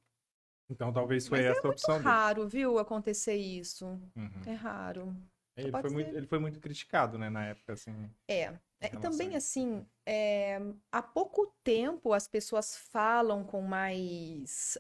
Então, 0.70 0.93
talvez 0.93 1.28
foi 1.28 1.39
Mas 1.39 1.57
essa 1.57 1.67
é 1.67 1.70
opção. 1.70 1.95
É 1.95 1.99
raro, 1.99 2.47
viu, 2.47 2.80
acontecer 2.80 3.36
isso. 3.36 3.86
Uhum. 4.15 4.41
É 4.47 4.53
raro. 4.53 5.15
Ele 5.57 5.72
foi, 5.72 5.89
muito, 5.89 6.15
ele 6.15 6.28
foi 6.28 6.39
muito 6.39 6.59
criticado, 6.61 7.17
né, 7.17 7.30
na 7.30 7.47
época, 7.47 7.74
assim. 7.74 8.09
É. 8.26 8.57
É, 8.82 8.88
e 8.93 8.97
também, 8.99 9.36
assim, 9.36 9.86
é, 10.12 10.60
há 10.91 11.03
pouco 11.03 11.53
tempo 11.64 12.14
as 12.14 12.28
pessoas 12.28 12.76
falam 12.76 13.43
com 13.43 13.62
mais, 13.62 14.76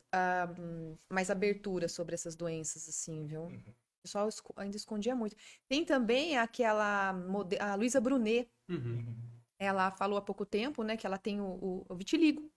um, 0.57 0.97
mais 1.07 1.29
abertura 1.29 1.87
sobre 1.87 2.15
essas 2.15 2.35
doenças, 2.35 2.89
assim, 2.89 3.27
viu? 3.27 3.43
Uhum. 3.43 3.59
O 3.59 4.01
pessoal 4.01 4.27
ainda 4.55 4.75
escondia 4.75 5.15
muito. 5.15 5.35
Tem 5.67 5.85
também 5.85 6.35
aquela, 6.35 7.11
a 7.59 7.75
Luísa 7.75 8.01
Brunet. 8.01 8.49
Uhum. 8.67 9.05
Ela 9.59 9.91
falou 9.91 10.17
há 10.17 10.21
pouco 10.21 10.47
tempo, 10.47 10.81
né, 10.81 10.97
que 10.97 11.05
ela 11.05 11.19
tem 11.19 11.39
o, 11.39 11.45
o, 11.45 11.85
o 11.87 11.95
vitiligo. 11.95 12.51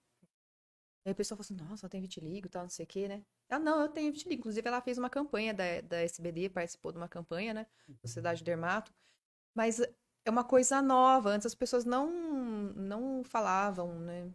Aí 1.05 1.11
a 1.11 1.15
pessoa 1.15 1.37
falou 1.37 1.45
assim, 1.45 1.69
nossa, 1.69 1.85
ela 1.85 1.91
tem 1.91 2.01
vitiligo 2.01 2.47
e 2.47 2.49
tal, 2.49 2.63
não 2.63 2.69
sei 2.69 2.85
o 2.85 2.87
quê, 2.87 3.07
né? 3.07 3.23
Ela, 3.49 3.59
não, 3.59 3.81
eu 3.81 3.89
tenho 3.89 4.11
vitiligo. 4.11 4.39
Inclusive, 4.39 4.67
ela 4.67 4.81
fez 4.81 4.97
uma 4.97 5.11
campanha 5.11 5.53
da, 5.53 5.81
da 5.81 5.97
SBD, 6.01 6.49
participou 6.49 6.91
de 6.91 6.97
uma 6.97 7.07
campanha, 7.07 7.53
né? 7.53 7.67
Uhum. 7.87 7.97
Sociedade 8.03 8.43
Dermato. 8.43 8.91
Mas 9.53 9.79
é 10.25 10.29
uma 10.29 10.43
coisa 10.43 10.81
nova. 10.81 11.29
Antes 11.29 11.45
as 11.45 11.55
pessoas 11.55 11.85
não, 11.85 12.11
não 12.75 13.23
falavam, 13.23 13.99
né? 13.99 14.29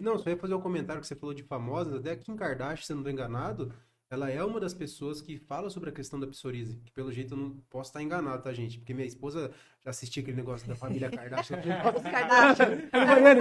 Não, 0.00 0.18
só 0.18 0.28
ia 0.28 0.36
fazer 0.36 0.54
um 0.54 0.60
comentário 0.60 1.00
que 1.00 1.06
você 1.06 1.16
falou 1.16 1.34
de 1.34 1.42
famosas. 1.42 1.94
Até 1.94 2.10
a 2.12 2.16
Kim 2.16 2.36
Kardashian, 2.36 2.84
se 2.84 2.92
não 2.92 3.00
estou 3.00 3.12
enganado, 3.12 3.72
ela 4.10 4.30
é 4.30 4.42
uma 4.44 4.60
das 4.60 4.74
pessoas 4.74 5.20
que 5.20 5.38
fala 5.38 5.70
sobre 5.70 5.90
a 5.90 5.92
questão 5.92 6.20
da 6.20 6.26
psoríase. 6.26 6.76
Que 6.84 6.92
pelo 6.92 7.10
jeito 7.10 7.34
eu 7.34 7.38
não 7.38 7.50
posso 7.70 7.90
estar 7.90 8.02
enganado, 8.02 8.42
tá, 8.42 8.52
gente? 8.52 8.78
Porque 8.78 8.94
minha 8.94 9.06
esposa 9.06 9.50
já 9.82 9.90
assistia 9.90 10.22
aquele 10.22 10.36
negócio 10.36 10.68
da 10.68 10.76
família 10.76 11.10
Kardashian. 11.10 11.60
Kardashian. 12.10 12.88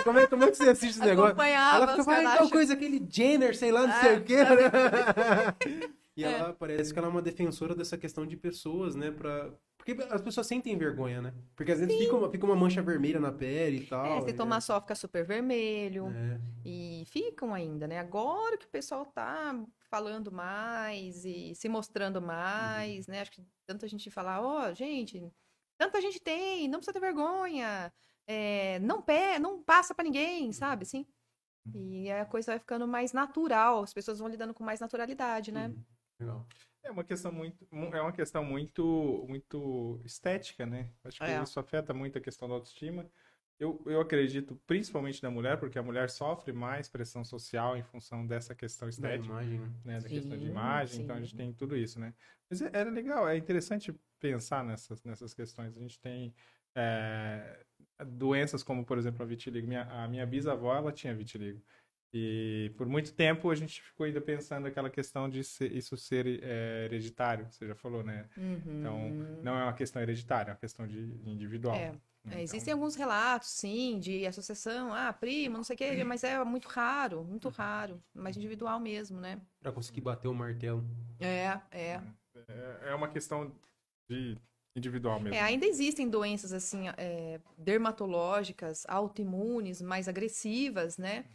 Como 0.04 0.18
é, 0.20 0.28
como 0.28 0.44
é 0.44 0.52
que 0.52 0.58
você 0.58 0.70
assiste 0.70 0.98
esse 0.98 1.06
negócio? 1.06 1.40
Ela 1.42 1.88
fica 1.90 2.04
falando 2.04 2.38
tal 2.38 2.50
coisa, 2.50 2.74
aquele 2.74 3.06
Jenner, 3.10 3.56
sei 3.56 3.72
lá, 3.72 3.86
não 3.86 4.02
sei 4.02 4.18
o 4.18 4.24
quê. 4.24 4.38
Né? 4.38 5.90
e 6.16 6.24
ela 6.24 6.50
é. 6.50 6.54
parece 6.54 6.94
que 6.94 7.00
ela 7.00 7.10
é 7.10 7.12
uma 7.12 7.22
defensora 7.22 7.76
dessa 7.76 7.98
questão 7.98 8.26
de 8.26 8.38
pessoas, 8.38 8.96
né? 8.96 9.12
Pra, 9.12 9.52
porque 9.86 10.04
as 10.12 10.22
pessoas 10.22 10.48
sentem 10.48 10.76
vergonha, 10.76 11.22
né? 11.22 11.34
Porque 11.56 11.72
às 11.72 11.80
vezes 11.80 11.96
fica 11.96 12.16
uma, 12.16 12.32
fica 12.32 12.44
uma, 12.44 12.56
mancha 12.56 12.82
vermelha 12.82 13.20
na 13.20 13.32
pele 13.32 13.84
e 13.84 13.86
tal. 13.86 14.04
É, 14.04 14.22
se 14.22 14.34
tomar 14.34 14.58
é. 14.58 14.62
sol 14.62 14.82
fica 14.82 14.96
super 14.96 15.24
vermelho. 15.24 16.08
É. 16.08 16.42
E 16.66 17.04
ficam 17.06 17.54
ainda, 17.54 17.88
né? 17.88 18.00
Agora 18.00 18.58
que 18.58 18.66
o 18.66 18.70
pessoal 18.70 19.06
tá 19.06 19.64
falando 19.88 20.32
mais 20.32 21.24
e 21.24 21.54
se 21.54 21.70
mostrando 21.70 22.20
mais, 22.20 23.08
uhum. 23.08 23.14
né? 23.14 23.22
Acho 23.22 23.32
que 23.34 23.46
tanta 23.68 23.88
gente 23.88 24.10
fala, 24.10 24.42
ó, 24.42 24.72
oh, 24.72 24.74
gente, 24.74 25.32
tanta 25.78 26.02
gente 26.02 26.20
tem, 26.20 26.68
não 26.68 26.80
precisa 26.80 26.94
ter 26.94 27.00
vergonha. 27.00 27.94
É, 28.28 28.80
não 28.80 29.04
pé, 29.04 29.38
não 29.38 29.62
passa 29.62 29.94
para 29.94 30.06
ninguém, 30.06 30.52
sabe? 30.52 30.82
Assim. 30.82 31.06
Uhum. 31.68 31.74
E 31.76 32.12
a 32.12 32.26
coisa 32.26 32.54
vai 32.54 32.60
ficando 32.60 32.88
mais 32.88 33.14
natural, 33.14 33.84
as 33.84 33.94
pessoas 33.94 34.18
vão 34.18 34.28
lidando 34.28 34.54
com 34.54 34.64
mais 34.64 34.80
naturalidade, 34.80 35.52
né? 35.52 35.68
Uhum. 35.68 35.84
Legal. 36.20 36.48
É 36.86 36.92
uma 36.92 37.04
questão 37.04 37.32
muito, 37.32 37.68
é 37.72 38.02
uma 38.02 38.12
questão 38.12 38.44
muito, 38.44 39.26
muito 39.28 40.00
estética, 40.06 40.66
né? 40.66 40.90
Acho 41.04 41.18
que 41.18 41.26
é. 41.26 41.42
isso 41.42 41.60
afeta 41.60 41.94
muito 41.94 42.18
a 42.18 42.22
questão 42.22 42.48
da 42.48 42.54
autoestima. 42.54 43.10
Eu, 43.60 43.82
eu 43.86 44.00
acredito, 44.00 44.56
principalmente 44.68 45.22
da 45.22 45.32
mulher, 45.32 45.58
porque 45.58 45.80
a 45.80 45.84
mulher 45.84 46.10
sofre 46.10 46.54
mais 46.54 46.88
pressão 46.88 47.24
social 47.24 47.76
em 47.76 47.84
função 47.84 48.28
dessa 48.28 48.54
questão 48.54 48.88
estética, 48.88 49.34
da 49.34 49.44
imagem, 49.44 49.60
né? 49.84 49.96
Da 49.96 50.02
sim, 50.02 50.16
questão 50.16 50.38
de 50.38 50.46
imagem, 50.46 50.98
sim. 50.98 51.04
então 51.04 51.16
a 51.16 51.20
gente 51.20 51.36
tem 51.36 51.52
tudo 51.54 51.76
isso, 51.76 52.00
né? 52.00 52.14
Mas 52.50 52.62
é, 52.62 52.70
era 52.72 52.92
legal, 52.92 53.28
é 53.28 53.36
interessante 53.36 53.94
pensar 54.20 54.64
nessas, 54.64 55.04
nessas 55.04 55.34
questões. 55.34 55.76
A 55.76 55.80
gente 55.80 56.00
tem 56.00 56.36
é, 56.76 57.66
doenças 58.06 58.62
como, 58.62 58.86
por 58.86 58.98
exemplo, 58.98 59.24
a 59.24 59.26
vitiligo. 59.26 59.68
Minha, 59.68 59.84
a 59.84 60.08
minha 60.08 60.26
bisavó, 60.26 60.76
ela 60.76 60.92
tinha 60.92 61.16
vitiligo. 61.16 61.62
E 62.14 62.72
por 62.78 62.88
muito 62.88 63.14
tempo 63.14 63.50
a 63.50 63.56
gente 63.56 63.82
ficou 63.82 64.06
ainda 64.06 64.22
pensando 64.22 64.68
aquela 64.68 64.90
questão 64.90 65.30
de 65.30 65.44
ser, 65.44 65.72
isso 65.76 65.98
ser 65.98 66.42
é, 66.42 66.86
hereditário, 66.86 67.46
você 67.52 67.68
já 67.68 67.76
falou, 67.76 68.04
né? 68.04 68.30
Uhum. 68.38 68.80
Então, 68.80 69.10
não 69.44 69.58
é 69.58 69.64
uma 69.64 69.74
questão 69.74 70.02
hereditária, 70.02 70.52
é 70.52 70.54
uma 70.54 70.60
questão 70.60 70.88
de 70.88 70.98
individual. 71.26 71.76
É. 71.76 71.94
Então, 72.26 72.40
É, 72.40 72.42
existem 72.42 72.74
alguns 72.74 72.96
relatos, 72.96 73.50
sim, 73.50 74.00
de 74.00 74.26
associação, 74.26 74.94
ah, 74.94 75.14
primo, 75.14 75.58
não 75.58 75.64
sei 75.64 75.76
o 75.76 75.78
quê, 75.78 76.04
mas 76.04 76.24
é 76.24 76.44
muito 76.44 76.68
raro, 76.68 77.24
muito 77.24 77.50
raro, 77.50 78.02
mais 78.14 78.36
individual 78.36 78.80
mesmo, 78.80 79.20
né? 79.20 79.40
Pra 79.62 79.72
conseguir 79.72 80.02
bater 80.02 80.28
o 80.28 80.34
martelo. 80.34 80.84
É, 81.20 81.60
é. 81.72 82.02
é, 82.48 82.80
é 82.90 82.96
uma 82.96 83.10
questão 83.10 83.52
de 84.10 84.38
individual 84.76 85.20
mesmo. 85.20 85.36
É, 85.36 85.42
ainda 85.42 85.66
existem 85.66 86.10
doenças 86.10 86.52
assim, 86.52 86.88
é, 86.98 87.40
dermatológicas, 87.58 88.86
autoimunes, 88.88 89.82
mais 89.82 90.08
agressivas, 90.08 90.98
né? 90.98 91.26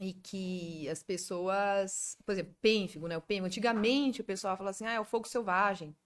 E 0.00 0.12
que 0.12 0.88
as 0.88 1.02
pessoas, 1.02 2.16
por 2.26 2.32
exemplo, 2.32 2.54
pênfigo, 2.60 3.06
né? 3.06 3.16
O 3.16 3.22
pênfigo, 3.22 3.46
antigamente 3.46 4.20
o 4.20 4.24
pessoal 4.24 4.56
falava 4.56 4.70
assim, 4.70 4.84
ah, 4.86 4.92
é 4.92 5.00
o 5.00 5.04
fogo 5.04 5.26
selvagem. 5.28 5.96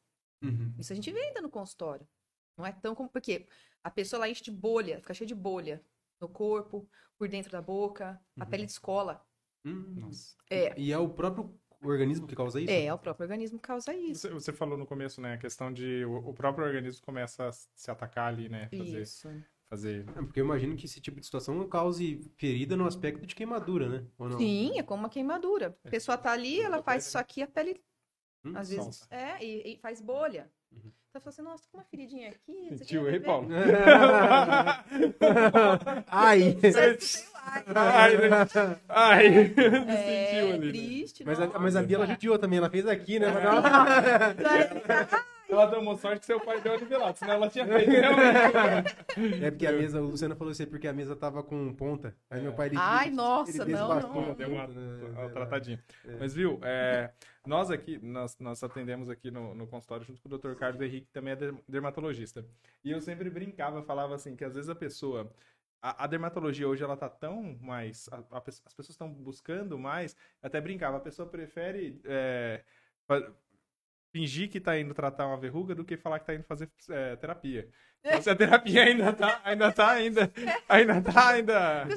Uhum. 0.43 0.75
Isso 0.79 0.93
a 0.93 0.97
gente 0.97 1.11
vê 1.11 1.21
ainda 1.21 1.41
no 1.41 1.49
consultório. 1.51 2.07
Não 2.57 2.67
é 2.67 2.73
tão 2.73 2.95
como. 2.95 3.09
Porque 3.09 3.47
a 3.83 3.91
pessoa 3.91 4.21
lá 4.21 4.29
enche 4.29 4.43
de 4.45 4.51
bolha, 4.51 5.01
fica 5.01 5.15
cheia 5.15 5.27
de 5.27 5.35
bolha 5.35 5.83
no 6.21 6.29
corpo, 6.29 6.89
por 7.17 7.29
dentro 7.29 7.51
da 7.51 7.63
boca, 7.63 8.21
a 8.39 8.45
Uhum. 8.45 8.51
pele 8.51 8.67
descola. 8.67 9.25
Hum. 9.65 9.95
Nossa. 9.97 10.37
É, 10.51 10.79
E 10.79 10.93
é 10.93 10.99
o 10.99 11.09
próprio 11.09 11.59
organismo 11.81 12.27
que 12.27 12.37
causa 12.37 12.61
isso? 12.61 12.71
é, 12.71 12.93
o 12.93 12.99
próprio 12.99 13.25
organismo 13.25 13.59
causa 13.59 13.95
isso. 13.95 14.23
Você, 14.29 14.35
você 14.35 14.53
falou 14.53 14.77
no 14.77 14.87
começo, 14.87 15.21
né? 15.21 15.35
A 15.35 15.39
questão 15.39 15.73
de 15.73 16.05
o, 16.05 16.29
o 16.29 16.35
próprio 16.35 16.67
organismo 16.67 17.05
começa 17.05 17.49
a 17.49 17.53
se 17.53 17.91
atacar 17.91 18.29
ali, 18.29 18.49
né? 18.49 18.69
Fazer, 18.69 19.03
Isso. 19.03 19.29
Fazer 19.69 20.07
É, 20.11 20.23
porque 20.23 20.41
eu 20.41 20.45
imagino 20.45 20.77
que 20.77 20.87
esse 20.87 21.01
tipo 21.01 21.19
de 21.21 21.27
situação 21.27 21.67
cause 21.69 22.21
ferida 22.37 22.77
no 22.77 22.87
aspecto 22.87 23.27
de 23.27 23.35
queimadura, 23.35 23.89
né? 23.89 24.05
Ou 24.19 24.29
não? 24.29 24.39
Sim, 24.39 24.79
é 24.79 24.83
como 24.83 25.03
uma 25.03 25.09
queimadura. 25.11 25.77
A 25.85 25.89
pessoa 25.91 26.17
tá 26.17 26.33
ali, 26.33 26.61
ela 26.61 26.83
faz 26.83 27.07
isso 27.07 27.19
aqui, 27.19 27.43
a 27.43 27.47
pele 27.47 27.81
Hum, 28.45 28.53
Às 28.55 28.71
vezes. 28.71 28.97
solta. 28.99 29.15
É, 29.15 29.45
e, 29.45 29.75
e 29.75 29.79
faz 29.79 30.01
bolha. 30.01 30.49
Uhum. 30.71 30.93
Então 31.11 31.21
fala 31.21 31.31
assim, 31.31 31.43
nossa, 31.43 31.65
tô 31.65 31.71
com 31.73 31.79
uma 31.79 31.85
feridinha 31.85 32.29
aqui. 32.29 32.77
Sentiu 32.79 33.03
quer 33.05 33.15
aí? 33.15 33.21
Paulo? 33.21 33.49
Ai! 36.07 36.57
Ai, 37.75 38.17
né? 38.17 38.31
Ai, 38.89 39.27
É, 39.27 39.49
sentiu 40.31 40.55
ali. 40.55 40.67
né? 40.67 40.73
triste, 40.73 41.25
Mas 41.25 41.41
a, 41.41 41.59
mas 41.59 41.75
a 41.77 41.83
Bia, 41.83 41.97
ela 41.97 42.07
judiou 42.07 42.39
também, 42.39 42.59
ela 42.59 42.71
fez 42.71 42.87
aqui, 42.87 43.19
né? 43.19 43.27
Mas 43.33 43.43
não- 43.45 43.63
Ela 45.49 45.67
tomou 45.71 45.97
sorte 45.97 46.21
que 46.21 46.27
seu 46.27 46.39
pai 46.41 46.61
deu 46.61 46.79
nivelado, 46.79 47.19
senão 47.19 47.35
ela 47.35 47.49
tinha 47.49 47.67
feito 47.67 47.91
realmente. 47.91 48.97
É 49.43 49.51
porque 49.51 49.67
a 49.67 49.73
mesa, 49.73 50.01
o 50.01 50.07
Luciano 50.11 50.37
falou 50.37 50.53
isso 50.53 50.63
aí 50.63 50.69
porque 50.69 50.87
a 50.87 50.93
mesa 50.93 51.17
tava 51.17 51.43
com 51.43 51.75
ponta. 51.75 52.15
Aí 52.31 52.41
meu 52.43 52.53
pai 52.53 52.69
ele, 52.69 52.77
Ai, 52.79 53.07
ele 53.07 53.17
nossa, 53.17 53.59
não, 53.59 53.65
desbastou 53.67 54.23
não. 54.23 54.31
a 54.31 54.35
Deu 54.35 54.49
uma, 54.51 54.67
ponta, 54.67 54.81
né? 54.81 55.09
uma 55.21 55.29
tratadinha. 55.31 55.83
Mas 56.21 56.35
viu, 56.35 56.61
é, 56.63 57.11
nós 57.47 57.71
aqui, 57.71 57.99
nós, 58.03 58.37
nós 58.39 58.63
atendemos 58.63 59.09
aqui 59.09 59.31
no, 59.31 59.55
no 59.55 59.67
consultório 59.67 60.05
junto 60.05 60.21
com 60.21 60.29
o 60.29 60.39
Dr. 60.39 60.55
Carlos 60.55 60.81
Henrique, 60.81 61.07
que 61.07 61.13
também 61.13 61.33
é 61.33 61.37
der- 61.37 61.55
dermatologista. 61.67 62.45
E 62.85 62.91
eu 62.91 63.01
sempre 63.01 63.31
brincava, 63.31 63.83
falava 63.83 64.15
assim, 64.15 64.37
que 64.37 64.45
às 64.45 64.55
vezes 64.55 64.69
a 64.71 64.75
pessoa. 64.75 65.33
A, 65.81 66.05
a 66.05 66.07
dermatologia 66.09 66.69
hoje 66.69 66.83
ela 66.85 66.97
tá 66.97 67.09
tão 67.09 67.57
mais. 67.61 68.09
a- 68.13 68.37
a 68.37 68.39
as 68.47 68.61
pessoas 68.75 68.91
estão 68.91 69.09
buscando 69.11 69.79
mais. 69.79 70.15
eu 70.43 70.47
Até 70.47 70.61
brincava, 70.61 70.99
a 70.99 71.01
pessoa 71.01 71.27
prefere. 71.29 72.01
é, 72.05 72.63
Fingir 74.19 74.49
que 74.51 74.59
tá 74.59 74.77
indo 74.77 74.93
tratar 74.95 75.29
uma 75.29 75.37
verruga 75.37 75.77
do 75.77 75.85
que 75.85 75.97
falar 75.97 76.19
que 76.19 76.27
tá 76.27 76.35
indo 76.35 76.43
fazer 76.43 76.69
é, 76.91 77.15
terapia. 77.17 77.69
Então, 78.01 78.23
se 78.23 78.31
a 78.31 78.37
terapia 78.37 78.85
ainda 78.85 79.13
tá, 79.13 79.41
ainda 79.45 79.73
tá, 79.73 79.89
ainda, 79.91 80.33
ainda 80.69 81.03
tá, 81.03 81.31
ainda. 81.31 81.89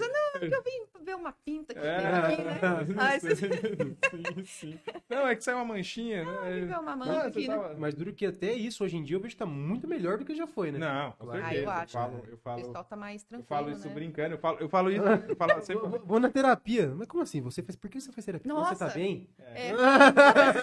Eu 0.41 0.63
vim 0.63 1.05
ver 1.05 1.15
uma 1.15 1.31
pinta 1.31 1.75
que 1.75 1.79
É. 1.79 1.95
tem 1.97 2.07
aqui, 2.07 2.43
né? 2.43 2.59
Ai, 2.97 3.19
sim, 3.19 4.43
sim. 4.43 4.79
Não, 5.07 5.27
é 5.27 5.35
que 5.35 5.43
sai 5.43 5.53
uma 5.53 5.63
manchinha, 5.63 6.25
né? 6.25 6.59
vim 6.59 6.65
ver 6.65 6.79
uma 6.79 6.91
Ah, 6.93 6.95
mancha 6.95 7.27
aqui, 7.27 7.47
né? 7.47 7.55
tava- 7.55 7.75
Mas 7.77 7.93
duro 7.93 8.13
que 8.13 8.25
até 8.25 8.51
isso, 8.51 8.83
hoje 8.83 8.97
em 8.97 9.03
dia, 9.03 9.15
eu 9.15 9.21
vejo 9.21 9.35
que 9.35 9.39
tá 9.39 9.45
muito 9.45 9.87
melhor 9.87 10.17
do 10.17 10.25
que 10.25 10.33
já 10.33 10.47
foi, 10.47 10.71
né? 10.71 10.79
Não, 10.79 11.11
com 11.11 11.25
Claro. 11.27 11.39
Ah, 11.43 11.49
certeza. 11.49 11.63
eu 11.63 11.69
acho. 11.69 11.93
falo, 11.93 12.23
eu 12.27 12.33
O 12.33 12.37
falo, 12.39 12.61
pessoal 12.63 12.83
tá 12.83 12.95
mais 12.95 13.21
eu 13.21 13.27
tranquilo, 13.27 13.47
falo 13.47 13.71
isso 13.71 13.87
né? 13.87 13.93
brincando, 13.93 14.33
eu 14.35 14.39
falo, 14.39 14.57
eu 14.59 14.69
falo 14.69 14.89
isso, 14.91 15.03
eu 15.29 15.35
falo 15.35 15.51
Vou, 15.53 15.61
sempre. 15.61 15.87
vou- 15.87 15.99
vou 16.03 16.19
na 16.19 16.29
terapia. 16.31 16.87
Mas 16.97 17.07
como 17.07 17.21
assim? 17.21 17.41
Você 17.41 17.61
fez, 17.61 17.75
por 17.75 17.89
que 17.91 18.01
você 18.01 18.11
fez 18.11 18.25
terapia? 18.25 18.51
Você 18.51 18.75
tá 18.75 18.85
Nossa. 18.85 18.97
bem? 18.97 19.29
É, 19.37 19.73
tá 19.75 20.60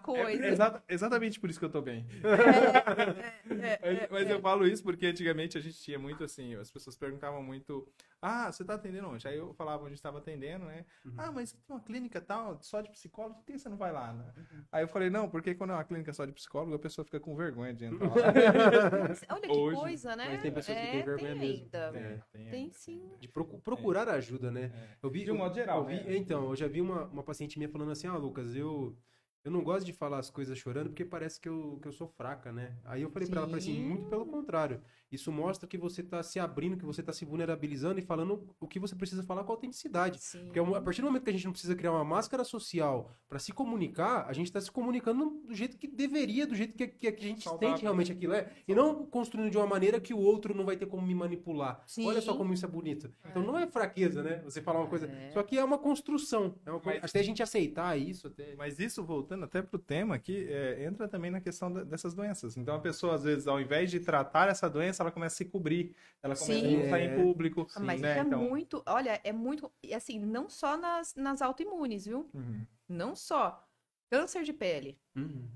É, 0.00 0.22
coisa. 0.24 0.46
exata- 0.46 0.84
exatamente 0.88 1.38
por 1.40 1.48
isso 1.50 1.58
que 1.58 1.64
eu 1.64 1.70
tô 1.70 1.80
bem. 1.82 2.06
É, 3.50 3.78
Mas, 3.82 4.10
mas 4.10 4.30
eu 4.30 4.40
falo 4.40 4.66
isso 4.66 4.82
porque 4.82 5.06
antigamente 5.06 5.58
a 5.58 5.60
gente 5.60 5.78
tinha 5.80 5.98
muito 5.98 6.22
assim, 6.24 6.54
as 6.54 6.70
pessoas 6.70 6.96
perguntavam 6.96 7.42
muito, 7.42 7.86
ah, 8.22 8.50
você 8.50 8.64
tá 8.64 8.74
atendendo 8.74 9.08
onde? 9.08 9.26
Aí 9.26 9.36
eu 9.36 9.52
falava 9.54 9.84
onde 9.84 9.94
estava 9.94 10.18
atendendo, 10.18 10.64
né? 10.64 10.84
Ah, 11.16 11.30
mas 11.32 11.52
tem 11.52 11.60
uma 11.68 11.80
clínica 11.80 12.20
tal, 12.20 12.58
só 12.62 12.80
de 12.80 12.90
psicólogo, 12.90 13.36
por 13.36 13.44
que 13.44 13.58
você 13.58 13.68
não 13.68 13.76
vai 13.76 13.92
lá, 13.92 14.12
né? 14.12 14.32
Aí 14.72 14.84
eu 14.84 14.88
falei, 14.88 15.10
não, 15.10 15.28
porque 15.28 15.54
quando 15.54 15.70
é 15.70 15.74
uma 15.74 15.84
clínica 15.84 16.12
só 16.12 16.24
de 16.24 16.32
psicólogo, 16.32 16.74
a 16.74 16.78
pessoa 16.78 17.04
fica 17.04 17.18
com 17.20 17.34
vergonha 17.34 17.74
de 17.74 17.84
entrar 17.86 18.08
lá. 18.08 18.14
Olha 19.34 19.40
que 19.42 19.50
Hoje, 19.50 19.76
coisa, 19.76 20.16
né? 20.16 20.28
mas 20.30 20.42
tem 20.42 20.52
pessoas 20.52 20.76
que 20.78 20.82
é, 20.84 20.90
têm 20.92 21.02
vergonha 21.04 21.30
tem 21.32 21.38
mesmo. 21.40 21.62
ainda. 21.64 21.78
É. 21.98 22.20
tem, 22.32 22.50
Tem 22.50 22.72
sim. 22.72 23.10
De 23.20 23.28
procu- 23.28 23.60
procurar 23.60 24.08
ajuda, 24.08 24.50
né? 24.50 24.70
É. 24.74 24.88
Eu 25.02 25.10
vi, 25.10 25.24
De 25.24 25.32
um 25.32 25.36
modo 25.38 25.54
geral, 25.54 25.80
eu 25.80 25.86
vi- 25.86 25.94
né? 26.04 26.16
Então, 26.16 26.44
eu 26.50 26.56
já 26.56 26.68
vi 26.68 26.80
uma, 26.80 27.04
uma 27.06 27.22
paciente 27.22 27.58
minha 27.58 27.68
falando 27.68 27.90
assim, 27.90 28.06
ah, 28.06 28.16
Lucas, 28.16 28.54
eu, 28.54 28.96
eu 29.44 29.50
não 29.50 29.62
gosto 29.62 29.86
de 29.86 29.92
falar 29.92 30.18
as 30.18 30.30
coisas 30.30 30.58
chorando 30.58 30.88
porque 30.90 31.04
parece 31.04 31.40
que 31.40 31.48
eu, 31.48 31.78
que 31.80 31.88
eu 31.88 31.92
sou 31.92 32.08
fraca, 32.08 32.52
né? 32.52 32.76
Aí 32.84 33.02
eu 33.02 33.10
falei 33.10 33.28
pra 33.28 33.38
ela, 33.40 33.46
falei 33.48 33.60
assim, 33.62 33.74
Sim. 33.74 33.88
muito 33.88 34.08
pelo 34.08 34.26
contrário. 34.26 34.82
Isso 35.10 35.30
mostra 35.32 35.66
que 35.68 35.76
você 35.76 36.02
tá 36.02 36.22
se 36.22 36.38
abrindo, 36.38 36.76
que 36.76 36.84
você 36.84 37.02
tá 37.02 37.12
se 37.12 37.24
vulnerabilizando 37.24 37.98
e 37.98 38.02
falando 38.02 38.46
o 38.60 38.66
que 38.66 38.78
você 38.78 38.94
precisa 38.94 39.22
falar 39.22 39.44
com 39.44 39.52
autenticidade. 39.52 40.20
Sim. 40.22 40.44
Porque 40.44 40.58
a 40.60 40.80
partir 40.80 41.00
do 41.00 41.06
momento 41.08 41.24
que 41.24 41.30
a 41.30 41.32
gente 41.32 41.44
não 41.44 41.52
precisa 41.52 41.74
criar 41.74 41.92
uma 41.92 42.04
máscara 42.04 42.44
social 42.44 43.10
pra 43.28 43.38
se 43.38 43.52
comunicar, 43.52 44.26
a 44.28 44.32
gente 44.32 44.50
tá 44.52 44.60
se 44.60 44.70
comunicando 44.70 45.42
do 45.46 45.54
jeito 45.54 45.76
que 45.76 45.86
deveria, 45.88 46.46
do 46.46 46.54
jeito 46.54 46.74
que, 46.74 46.86
que- 46.86 47.08
a 47.08 47.16
gente 47.20 47.44
Saudável. 47.44 47.70
sente 47.70 47.82
realmente 47.82 48.12
aquilo 48.12 48.34
é. 48.34 48.50
E 48.66 48.74
não 48.74 49.04
construindo 49.06 49.50
de 49.50 49.56
uma 49.56 49.66
maneira 49.66 50.00
que 50.00 50.14
o 50.14 50.18
outro 50.18 50.54
não 50.54 50.64
vai 50.64 50.76
ter 50.76 50.86
como 50.86 51.06
me 51.06 51.14
manipular. 51.14 51.82
Sim. 51.86 52.06
Olha 52.06 52.20
só 52.20 52.36
como 52.36 52.52
isso 52.54 52.64
é 52.64 52.68
bonito. 52.68 53.10
Então 53.28 53.42
não 53.42 53.58
é 53.58 53.66
fraqueza, 53.66 54.22
né? 54.22 54.40
Você 54.44 54.62
falar 54.62 54.80
uma 54.80 54.88
coisa. 54.88 55.06
É. 55.06 55.30
Só 55.30 55.42
que 55.42 55.58
é 55.58 55.64
uma 55.64 55.78
construção. 55.78 56.54
É 56.64 56.70
uma. 56.70 56.80
Mas- 56.84 57.04
Até 57.04 57.20
a 57.20 57.22
gente 57.22 57.42
aceitar 57.42 57.98
isso, 57.98 58.26
até. 58.28 58.54
Mas 58.56 58.78
isso, 58.78 59.02
voltando 59.04 59.44
até 59.44 59.60
pro 59.62 59.78
tema 59.78 60.14
aqui, 60.14 60.46
é, 60.48 60.84
entra 60.84 61.06
também 61.08 61.30
na 61.30 61.40
questão 61.40 61.70
dessas 61.72 62.14
doenças. 62.14 62.56
Então 62.56 62.74
a 62.74 62.78
pessoa, 62.80 63.14
às 63.14 63.24
vezes, 63.24 63.46
ao 63.46 63.60
invés 63.60 63.90
de 63.90 64.00
tratar 64.00 64.48
essa 64.48 64.68
doença, 64.68 64.99
ela 65.02 65.12
começa 65.12 65.34
a 65.34 65.38
se 65.38 65.44
cobrir, 65.46 65.94
ela 66.22 66.34
começa 66.34 66.44
Sim. 66.60 66.76
a 66.76 66.82
não 66.82 66.90
sair 66.90 67.08
É. 67.08 67.14
em 67.14 67.22
público. 67.24 67.66
Ah, 67.74 67.80
Mas 67.80 68.00
né? 68.00 68.10
isso 68.10 68.18
é 68.18 68.22
então, 68.26 68.40
muito, 68.42 68.82
olha, 68.86 69.20
é 69.24 69.32
muito, 69.32 69.72
e 69.82 69.94
assim, 69.94 70.18
não 70.18 70.48
só 70.48 70.76
nas, 70.76 71.14
nas 71.14 71.42
autoimunes, 71.42 72.06
viu? 72.06 72.30
uhum. 72.34 72.66
Não 72.88 73.14
só. 73.14 73.66
Câncer 74.10 74.42
de 74.42 74.52
pele. 74.52 74.98
Uhum. 75.14 75.48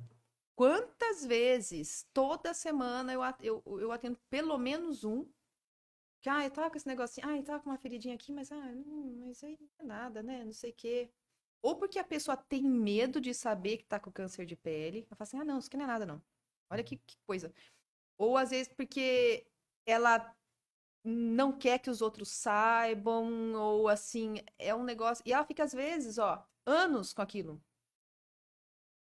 Quantas 0.57 1.25
vezes, 1.27 2.07
toda 2.13 2.55
semana, 2.55 3.13
eu, 3.13 3.23
at- 3.23 3.43
eu, 3.43 3.63
eu 3.67 3.91
atendo 3.91 4.19
pelo 4.31 4.57
menos 4.57 5.03
um. 5.05 5.27
Que, 6.23 6.29
ah, 6.31 6.45
eu 6.45 6.51
tava 6.51 6.71
com 6.71 6.77
esse 6.77 6.87
negocinho, 6.87 7.27
ah, 7.29 7.37
eu 7.37 7.43
tava 7.43 7.63
com 7.63 7.71
uma 7.71 7.77
feridinha 7.79 8.15
aqui, 8.15 8.33
mas, 8.33 8.51
ah, 8.53 8.57
hum, 8.57 9.17
mas 9.27 9.43
aí 9.43 9.59
não 9.61 9.69
é 9.81 9.83
nada, 9.85 10.23
né? 10.23 10.45
Não 10.45 10.53
sei 10.53 10.71
o 10.71 10.75
quê. 10.75 11.11
Ou 11.61 11.77
porque 11.77 11.99
a 11.99 12.05
pessoa 12.05 12.37
tem 12.37 12.63
medo 12.63 13.21
de 13.21 13.35
saber 13.35 13.79
que 13.79 13.85
tá 13.85 13.99
com 13.99 14.13
câncer 14.13 14.47
de 14.47 14.55
pele. 14.57 14.99
Ela 15.01 15.17
fala 15.17 15.23
assim, 15.23 15.39
ah, 15.39 15.45
não, 15.45 15.59
isso 15.59 15.69
aqui 15.69 15.77
não 15.77 15.85
é 15.85 15.89
nada, 15.89 16.07
não. 16.07 16.23
Olha 16.71 16.83
que, 16.85 16.97
que 16.97 17.17
coisa. 17.27 17.53
Ou 18.19 18.37
às 18.37 18.51
vezes 18.51 18.73
porque 18.73 19.47
ela 19.87 20.35
não 21.05 21.53
quer 21.53 21.79
que 21.79 21.91
os 21.91 22.01
outros 22.01 22.31
saibam, 22.31 23.53
ou 23.55 23.89
assim, 23.89 24.37
é 24.59 24.75
um 24.75 24.85
negócio. 24.85 25.23
E 25.27 25.33
ela 25.33 25.45
fica, 25.45 25.63
às 25.63 25.73
vezes, 25.73 26.19
ó, 26.19 26.47
anos 26.65 27.13
com 27.13 27.21
aquilo. 27.21 27.63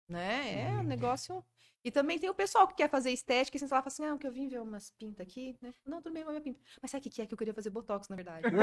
Né? 0.10 0.62
É 0.62 0.70
um 0.80 0.84
negócio. 0.84 1.46
E 1.86 1.92
também 1.92 2.18
tem 2.18 2.30
o 2.30 2.34
pessoal 2.34 2.66
que 2.66 2.76
quer 2.76 2.90
fazer 2.90 3.12
estética 3.12 3.58
e 3.58 3.60
você 3.60 3.68
fala 3.68 3.84
assim, 3.86 4.06
ah, 4.06 4.18
que 4.18 4.26
eu 4.26 4.32
vim 4.32 4.48
ver 4.48 4.62
umas 4.62 4.90
pintas 4.92 5.20
aqui, 5.28 5.54
né? 5.62 5.74
Não, 5.86 6.02
tudo 6.02 6.14
bem, 6.14 6.24
uma 6.24 6.32
minha 6.32 6.42
pinta. 6.42 6.58
Mas 6.82 6.90
sabe 6.92 7.06
o 7.06 7.12
que 7.12 7.22
é 7.22 7.26
que 7.26 7.34
eu 7.34 7.38
queria 7.38 7.54
fazer 7.54 7.72
botox, 7.72 8.08
na 8.08 8.16
verdade? 8.16 8.48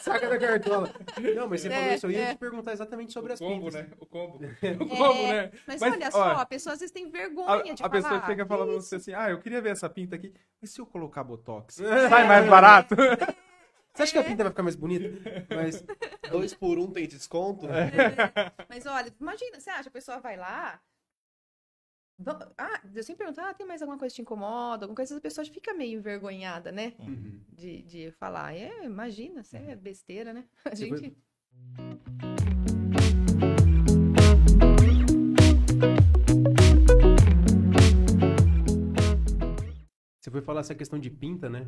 Saca 0.00 0.28
da 0.28 0.38
cartola. 0.38 0.90
Não, 1.36 1.48
mas 1.48 1.60
você 1.60 1.68
É, 1.68 1.70
falou 1.72 1.94
isso, 1.94 2.06
eu 2.06 2.10
ia 2.10 2.18
é. 2.20 2.34
te 2.34 2.38
perguntar 2.38 2.72
exatamente 2.72 3.12
sobre 3.12 3.30
O 3.30 3.34
as 3.34 3.38
combo, 3.38 3.66
pintas. 3.66 3.74
né? 3.74 3.90
O 4.00 4.06
combo. 4.06 4.38
O 4.80 4.88
combo, 4.88 5.22
né? 5.28 5.50
Mas, 5.66 5.80
Mas, 5.80 5.92
olha 5.92 6.08
ó, 6.08 6.10
só, 6.10 6.24
a 6.40 6.46
pessoa 6.46 6.72
às 6.72 6.80
vezes 6.80 6.92
tem 6.92 7.06
A, 7.06 7.10
vergonha 7.10 7.74
de 7.74 7.82
a 7.82 7.88
pessoa 7.88 8.12
falar. 8.14 8.26
chega 8.26 8.42
e 8.42 8.46
fala 8.46 8.64
pra 8.66 8.74
você 8.74 8.96
assim, 8.96 9.12
ah, 9.14 9.30
eu 9.30 9.38
queria 9.40 9.60
ver 9.60 9.70
essa 9.70 9.88
pinta 9.88 10.16
aqui, 10.16 10.32
mas 10.60 10.70
se 10.70 10.80
eu 10.80 10.86
colocar 10.86 11.22
botox, 11.24 11.74
sai 12.10 12.26
mais 12.26 12.48
barato? 12.48 12.94
Você 13.98 14.02
acha 14.04 14.12
que 14.12 14.18
a 14.18 14.24
pinta 14.24 14.44
vai 14.44 14.52
ficar 14.52 14.62
mais 14.62 14.76
bonita? 14.76 15.10
Mas 15.50 15.82
Dois 16.30 16.54
por 16.54 16.78
um 16.78 16.88
tem 16.88 17.08
desconto? 17.08 17.66
Mas 18.70 18.86
olha, 18.86 19.12
imagina, 19.20 19.58
você 19.58 19.70
acha, 19.70 19.88
a 19.88 19.92
pessoa 19.92 20.20
vai 20.20 20.36
lá. 20.36 20.80
Ah, 22.56 22.80
eu 22.94 23.02
sempre 23.02 23.24
pergunto, 23.24 23.40
ah, 23.40 23.54
tem 23.54 23.66
mais 23.66 23.82
alguma 23.82 23.98
coisa 23.98 24.12
que 24.12 24.16
te 24.16 24.22
incomoda? 24.22 24.84
Alguma 24.84 24.94
coisa, 24.94 25.16
a 25.16 25.20
pessoa 25.20 25.44
fica 25.44 25.74
meio 25.74 25.98
envergonhada, 25.98 26.70
né? 26.70 26.94
Uhum. 27.00 27.40
De, 27.52 27.82
de 27.82 28.10
falar. 28.12 28.54
É, 28.54 28.84
imagina, 28.84 29.40
isso 29.40 29.56
é 29.56 29.74
besteira, 29.74 30.32
né? 30.32 30.44
A 30.64 30.74
gente. 30.76 31.16
você 40.20 40.30
foi 40.30 40.42
falar 40.42 40.60
essa 40.60 40.74
questão 40.74 40.98
de 40.98 41.10
pinta, 41.10 41.48
né? 41.48 41.66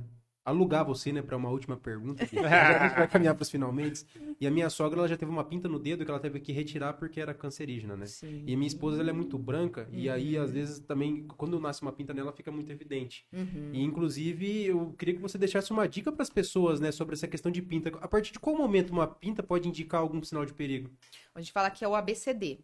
Alugar 0.50 0.84
você, 0.84 1.12
né, 1.12 1.22
para 1.22 1.36
uma 1.36 1.48
última 1.48 1.76
pergunta. 1.76 2.24
Aqui. 2.24 2.38
a 2.40 2.88
gente 2.88 2.96
vai 2.96 3.08
caminhar 3.08 3.34
para 3.34 3.42
os 3.42 3.50
finalmente. 3.50 4.04
E 4.40 4.46
a 4.46 4.50
minha 4.50 4.70
sogra, 4.70 4.98
ela 4.98 5.08
já 5.08 5.16
teve 5.16 5.30
uma 5.30 5.44
pinta 5.44 5.68
no 5.68 5.78
dedo 5.78 6.04
que 6.04 6.10
ela 6.10 6.20
teve 6.20 6.40
que 6.40 6.52
retirar 6.52 6.94
porque 6.94 7.20
era 7.20 7.34
cancerígena, 7.34 7.96
né? 7.96 8.06
Sim. 8.06 8.44
E 8.46 8.56
minha 8.56 8.66
esposa, 8.66 9.00
ela 9.00 9.10
é 9.10 9.12
muito 9.12 9.38
branca 9.38 9.88
e 9.92 10.08
aí, 10.08 10.36
às 10.36 10.50
vezes, 10.50 10.78
também, 10.80 11.26
quando 11.36 11.58
nasce 11.58 11.82
uma 11.82 11.92
pinta 11.92 12.12
nela, 12.14 12.32
fica 12.32 12.50
muito 12.50 12.70
evidente. 12.70 13.26
Uhum. 13.32 13.70
E, 13.72 13.82
inclusive, 13.82 14.66
eu 14.66 14.94
queria 14.98 15.14
que 15.14 15.20
você 15.20 15.38
deixasse 15.38 15.70
uma 15.70 15.88
dica 15.88 16.12
para 16.12 16.22
as 16.22 16.30
pessoas, 16.30 16.80
né, 16.80 16.92
sobre 16.92 17.14
essa 17.14 17.28
questão 17.28 17.50
de 17.50 17.62
pinta. 17.62 17.90
A 18.00 18.08
partir 18.08 18.32
de 18.32 18.40
qual 18.40 18.56
momento 18.56 18.90
uma 18.90 19.06
pinta 19.06 19.42
pode 19.42 19.68
indicar 19.68 20.00
algum 20.00 20.22
sinal 20.22 20.44
de 20.44 20.52
perigo? 20.52 20.90
A 21.34 21.40
gente 21.40 21.52
fala 21.52 21.70
que 21.70 21.84
é 21.84 21.88
o 21.88 21.94
ABCD. 21.94 22.60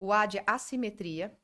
O 0.00 0.12
A 0.12 0.26
de 0.26 0.40
assimetria, 0.46 1.34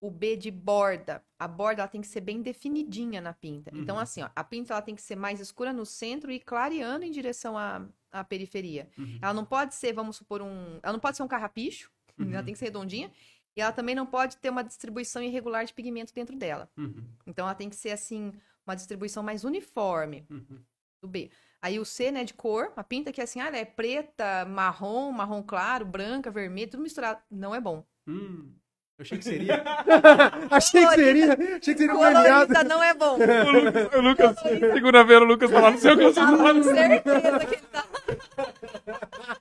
o 0.00 0.10
B 0.10 0.36
de 0.36 0.50
borda. 0.50 1.22
A 1.38 1.46
borda 1.46 1.82
ela 1.82 1.88
tem 1.88 2.00
que 2.00 2.06
ser 2.06 2.20
bem 2.22 2.40
definidinha 2.40 3.20
na 3.20 3.32
pinta. 3.34 3.70
Então, 3.74 3.96
Uhum. 3.96 4.02
assim, 4.02 4.22
ó, 4.22 4.30
a 4.34 4.42
pinta 4.42 4.72
ela 4.72 4.82
tem 4.82 4.94
que 4.94 5.02
ser 5.02 5.16
mais 5.16 5.40
escura 5.40 5.72
no 5.72 5.84
centro 5.84 6.30
e 6.32 6.40
clareando 6.40 7.04
em 7.04 7.10
direção 7.10 7.56
à, 7.58 7.86
à 8.10 8.24
periferia. 8.24 8.88
Uhum. 8.96 9.18
Ela 9.20 9.34
não 9.34 9.44
pode 9.44 9.74
ser, 9.74 9.92
vamos 9.92 10.16
supor, 10.16 10.40
um. 10.40 10.78
Ela 10.82 10.92
não 10.94 11.00
pode 11.00 11.16
ser 11.16 11.22
um 11.22 11.28
carrapicho, 11.28 11.90
Uhum. 12.18 12.32
ela 12.32 12.42
tem 12.42 12.52
que 12.54 12.58
ser 12.58 12.66
redondinha. 12.66 13.10
E 13.56 13.60
ela 13.60 13.72
também 13.72 13.94
não 13.94 14.06
pode 14.06 14.36
ter 14.36 14.48
uma 14.48 14.62
distribuição 14.62 15.22
irregular 15.22 15.64
de 15.64 15.74
pigmento 15.74 16.14
dentro 16.14 16.36
dela. 16.36 16.70
Uhum, 16.76 17.04
Então, 17.26 17.44
ela 17.46 17.54
tem 17.54 17.68
que 17.68 17.76
ser, 17.76 17.90
assim, 17.90 18.32
uma 18.64 18.76
distribuição 18.76 19.22
mais 19.22 19.42
uniforme 19.44 20.24
uhum. 20.30 20.62
do 21.02 21.08
B. 21.08 21.30
Aí 21.60 21.78
o 21.78 21.84
C, 21.84 22.10
né, 22.12 22.24
de 22.24 22.32
cor, 22.32 22.72
a 22.76 22.82
pinta 22.84 23.12
que 23.12 23.20
é 23.20 23.24
assim, 23.24 23.40
ah, 23.40 23.48
ela 23.48 23.58
é 23.58 23.64
preta, 23.64 24.44
marrom, 24.46 25.10
marrom 25.12 25.42
claro, 25.42 25.84
branca, 25.84 26.30
vermelho, 26.30 26.70
tudo 26.70 26.82
misturado. 26.82 27.20
Não 27.30 27.54
é 27.54 27.60
bom. 27.60 27.84
Hum, 28.06 28.54
eu 29.00 29.02
achei 29.02 29.18
que 29.18 29.24
seria. 29.24 29.62
achei 30.50 30.86
que 30.86 30.94
seria. 30.94 31.32
Achei 31.32 31.58
que 31.58 31.76
seria 31.78 31.94
um 31.94 31.98
premiado. 31.98 32.46
Colorida 32.52 32.64
não 32.64 32.82
é 32.82 32.94
bom. 32.94 33.16
O 33.96 34.00
Lucas, 34.00 34.36
o 34.42 34.48
Lucas 34.54 34.72
segunda-feira 34.74 35.24
o 35.24 35.28
Lucas 35.28 35.50
falando, 35.50 35.72
não 35.74 35.80
sei 35.80 35.92
o 35.92 35.96
que 35.98 36.04
eu 36.04 36.12
sou 36.14 36.26
Com 36.26 36.62
certeza 36.62 37.38
que 37.46 37.54
ele 37.54 37.62
tá. 37.72 37.84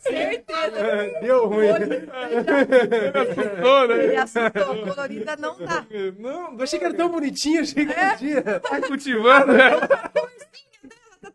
certeza. 0.00 1.20
Deu 1.20 1.46
ruim. 1.46 1.68
assustou, 3.14 3.84
Ele 3.92 4.06
né? 4.08 4.16
assustou. 4.16 4.86
Colorida 4.94 5.36
não 5.36 5.56
dá. 5.58 5.84
Não, 6.18 6.54
Eu 6.56 6.62
achei 6.62 6.78
que 6.78 6.84
era 6.84 6.94
tão 6.94 7.08
bonitinho, 7.10 7.60
achei 7.60 7.86
que 7.86 7.92
podia. 7.94 8.42
tá 8.60 8.80
cultivando 8.80 9.52
ela. 9.52 9.86
Tá 9.86 10.10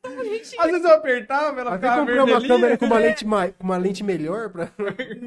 tão 0.01 0.15
bonitinho. 0.15 0.61
Às 0.61 0.71
vezes 0.71 0.83
eu 0.83 0.93
apertava, 0.93 1.61
ela 1.61 1.69
Até 1.75 1.79
ficava 1.87 1.99
comprei 1.99 2.17
uma 2.17 2.25
vermelhinha. 2.25 2.49
câmera 2.55 2.77
com 2.77 2.85
uma 2.85 2.99
lente, 2.99 3.25
mai- 3.25 3.51
com 3.57 3.63
uma 3.63 3.77
lente 3.77 4.03
melhor 4.03 4.49
pra. 4.49 4.69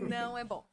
Não 0.08 0.36
é 0.36 0.44
bom. 0.44 0.64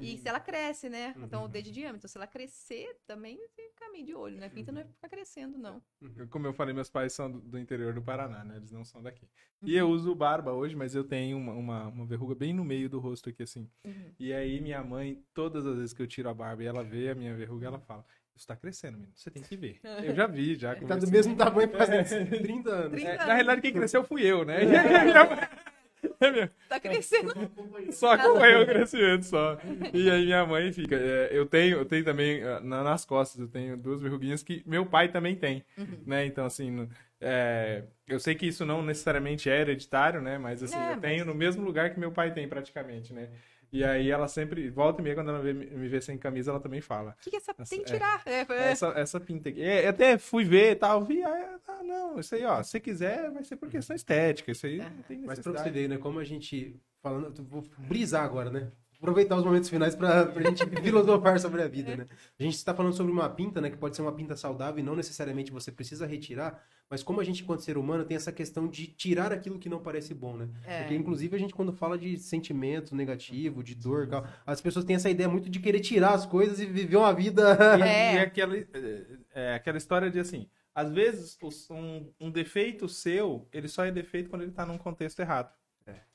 E 0.00 0.18
se 0.18 0.28
ela 0.28 0.40
cresce, 0.40 0.88
né? 0.88 1.14
Então 1.18 1.44
o 1.44 1.48
D 1.48 1.62
de 1.62 1.70
diâmetro. 1.70 2.08
Se 2.08 2.18
ela 2.18 2.26
crescer, 2.26 2.96
também 3.06 3.38
fica 3.54 3.90
meio 3.90 4.04
de 4.04 4.14
olho, 4.14 4.36
né? 4.38 4.48
Pinta 4.48 4.70
não 4.70 4.80
é 4.80 4.84
ficar 4.84 5.08
crescendo, 5.08 5.56
não. 5.56 5.82
Como 6.30 6.46
eu 6.46 6.52
falei, 6.52 6.74
meus 6.74 6.90
pais 6.90 7.12
são 7.12 7.30
do, 7.30 7.40
do 7.40 7.58
interior 7.58 7.94
do 7.94 8.02
Paraná, 8.02 8.44
né? 8.44 8.56
Eles 8.56 8.70
não 8.70 8.84
são 8.84 9.02
daqui. 9.02 9.26
E 9.62 9.74
eu 9.74 9.88
uso 9.88 10.14
barba 10.14 10.52
hoje, 10.52 10.76
mas 10.76 10.94
eu 10.94 11.04
tenho 11.04 11.38
uma, 11.38 11.52
uma, 11.54 11.88
uma 11.88 12.06
verruga 12.06 12.34
bem 12.34 12.52
no 12.52 12.64
meio 12.64 12.88
do 12.88 12.98
rosto 12.98 13.30
aqui, 13.30 13.42
assim. 13.42 13.68
Uhum. 13.84 14.12
E 14.18 14.32
aí 14.32 14.60
minha 14.60 14.82
mãe, 14.82 15.22
todas 15.32 15.66
as 15.66 15.76
vezes 15.76 15.92
que 15.94 16.02
eu 16.02 16.06
tiro 16.06 16.28
a 16.28 16.34
barba 16.34 16.62
e 16.62 16.66
ela 16.66 16.84
vê 16.84 17.10
a 17.10 17.14
minha 17.14 17.34
verruga, 17.34 17.66
ela 17.66 17.80
fala, 17.80 18.04
isso 18.36 18.46
tá 18.46 18.56
crescendo, 18.56 18.98
menino. 18.98 19.12
Você 19.14 19.30
tem 19.30 19.42
que 19.42 19.56
ver. 19.56 19.80
Eu 20.02 20.14
já 20.14 20.26
vi, 20.26 20.56
já. 20.56 20.74
Tá 20.84 20.96
do 20.96 21.10
mesmo 21.10 21.36
tamanho 21.36 21.70
faz 21.70 22.10
30 22.10 22.70
anos. 22.70 23.00
30 23.00 23.10
É, 23.10 23.16
na 23.16 23.34
realidade, 23.34 23.60
quem 23.62 23.72
cresceu 23.72 24.04
fui 24.04 24.22
eu, 24.22 24.44
né? 24.44 24.58
Tá 26.68 26.80
crescendo. 26.80 27.32
Só 27.92 28.12
acompanhou 28.12 28.62
o 28.62 28.66
crescimento 28.66 29.22
só. 29.24 29.58
E 29.92 30.10
aí 30.10 30.24
minha 30.24 30.44
mãe 30.46 30.72
fica. 30.72 30.96
é, 30.96 31.28
eu 31.32 31.46
tenho, 31.46 31.78
eu 31.78 31.84
tenho 31.84 32.04
também 32.04 32.42
ah, 32.42 32.60
na- 32.60 32.82
nas 32.82 33.04
costas, 33.04 33.40
eu 33.40 33.48
tenho 33.48 33.76
duas 33.76 34.00
verruguinhas 34.00 34.42
que 34.42 34.62
meu 34.66 34.86
pai 34.86 35.08
também 35.08 35.34
tem. 35.36 35.64
Uhum. 35.76 35.98
Né? 36.06 36.26
Então, 36.26 36.44
assim, 36.46 36.88
é, 37.20 37.84
eu 38.08 38.18
sei 38.20 38.34
que 38.34 38.46
isso 38.46 38.64
não 38.64 38.82
necessariamente 38.82 39.48
é 39.48 39.60
hereditário, 39.60 40.20
né? 40.20 40.38
Mas 40.38 40.62
assim, 40.62 40.76
É, 40.76 40.78
eu 40.78 40.90
mas- 40.92 41.00
tenho 41.00 41.24
no 41.24 41.34
mesmo 41.34 41.64
lugar 41.64 41.90
que 41.92 41.98
meu 42.00 42.10
pai 42.12 42.32
tem, 42.32 42.48
praticamente, 42.48 43.12
né? 43.12 43.28
E 43.72 43.82
aí 43.84 44.10
ela 44.10 44.28
sempre, 44.28 44.70
volta 44.70 45.00
e 45.00 45.04
meia, 45.04 45.14
quando 45.16 45.30
ela 45.30 45.40
vê- 45.40 45.52
me 45.52 45.88
vê 45.88 46.00
sem 46.00 46.16
camisa, 46.18 46.50
ela 46.50 46.60
também 46.60 46.80
fala. 46.80 47.10
O 47.18 47.22
que, 47.22 47.30
que 47.30 47.36
essa 47.36 47.54
Essa- 47.58 47.70
tem 47.74 47.82
que 47.84 47.90
é. 47.90 47.94
tirar? 47.94 48.22
É, 48.26 48.40
é. 48.40 48.70
Essa, 48.72 48.88
essa 48.96 49.20
pinta 49.20 49.48
aqui. 49.48 49.62
É, 49.62 49.84
eu 49.86 49.90
até 49.90 50.16
fui 50.18 50.44
ver 50.44 50.72
e 50.72 50.76
tal, 50.76 51.04
vi, 51.04 51.22
ah, 51.22 51.58
não, 51.84 52.18
isso 52.18 52.34
aí, 52.34 52.44
ó, 52.44 52.62
se 52.62 52.70
você 52.70 52.80
quiser, 52.80 53.30
vai 53.30 53.44
ser 53.44 53.56
por 53.56 53.68
questão 53.68 53.94
estética, 53.94 54.52
isso 54.52 54.66
aí 54.66 54.78
não 54.78 55.02
tem 55.02 55.18
Mas 55.18 55.38
pra 55.40 55.52
necessidade. 55.52 55.62
você 55.64 55.70
ver, 55.70 55.88
né? 55.88 55.98
Como 55.98 56.18
a 56.18 56.24
gente. 56.24 56.80
Falando, 57.02 57.34
eu 57.38 57.44
vou 57.44 57.62
brisar 57.78 58.24
agora, 58.24 58.48
né? 58.50 58.72
Aproveitar 58.98 59.36
os 59.36 59.44
momentos 59.44 59.68
finais 59.68 59.94
pra, 59.94 60.26
pra 60.26 60.42
gente 60.42 60.64
filosofar 60.82 61.38
sobre 61.38 61.62
a 61.62 61.68
vida, 61.68 61.96
né? 61.96 62.06
A 62.38 62.42
gente 62.42 62.54
está 62.54 62.74
falando 62.74 62.94
sobre 62.94 63.12
uma 63.12 63.28
pinta, 63.28 63.60
né? 63.60 63.70
Que 63.70 63.76
pode 63.76 63.96
ser 63.96 64.02
uma 64.02 64.12
pinta 64.12 64.36
saudável 64.36 64.80
e 64.80 64.82
não 64.82 64.96
necessariamente 64.96 65.52
você 65.52 65.70
precisa 65.70 66.06
retirar. 66.06 66.62
Mas 66.88 67.02
como 67.02 67.20
a 67.20 67.24
gente, 67.24 67.42
enquanto 67.42 67.60
ser 67.60 67.76
humano, 67.76 68.04
tem 68.04 68.16
essa 68.16 68.30
questão 68.30 68.68
de 68.68 68.86
tirar 68.86 69.32
aquilo 69.32 69.58
que 69.58 69.68
não 69.68 69.80
parece 69.80 70.14
bom, 70.14 70.36
né? 70.36 70.48
É. 70.66 70.80
Porque, 70.80 70.94
inclusive, 70.94 71.34
a 71.34 71.38
gente, 71.38 71.54
quando 71.54 71.72
fala 71.72 71.98
de 71.98 72.16
sentimento 72.18 72.94
negativo, 72.94 73.62
de 73.62 73.74
dor, 73.74 74.08
as 74.46 74.60
pessoas 74.60 74.84
têm 74.84 74.96
essa 74.96 75.10
ideia 75.10 75.28
muito 75.28 75.48
de 75.48 75.58
querer 75.58 75.80
tirar 75.80 76.12
as 76.12 76.26
coisas 76.26 76.60
e 76.60 76.66
viver 76.66 76.96
uma 76.96 77.12
vida. 77.12 77.58
E, 77.78 77.82
É. 77.82 78.14
e 78.16 78.18
aquela, 78.18 78.56
é, 78.56 78.66
é, 79.34 79.54
aquela 79.54 79.78
história 79.78 80.10
de 80.10 80.18
assim, 80.20 80.46
às 80.74 80.90
vezes 80.90 81.38
um, 81.70 82.10
um 82.20 82.30
defeito 82.30 82.88
seu, 82.88 83.48
ele 83.52 83.68
só 83.68 83.84
é 83.84 83.90
defeito 83.90 84.28
quando 84.28 84.42
ele 84.42 84.52
tá 84.52 84.66
num 84.66 84.78
contexto 84.78 85.20
errado. 85.20 85.52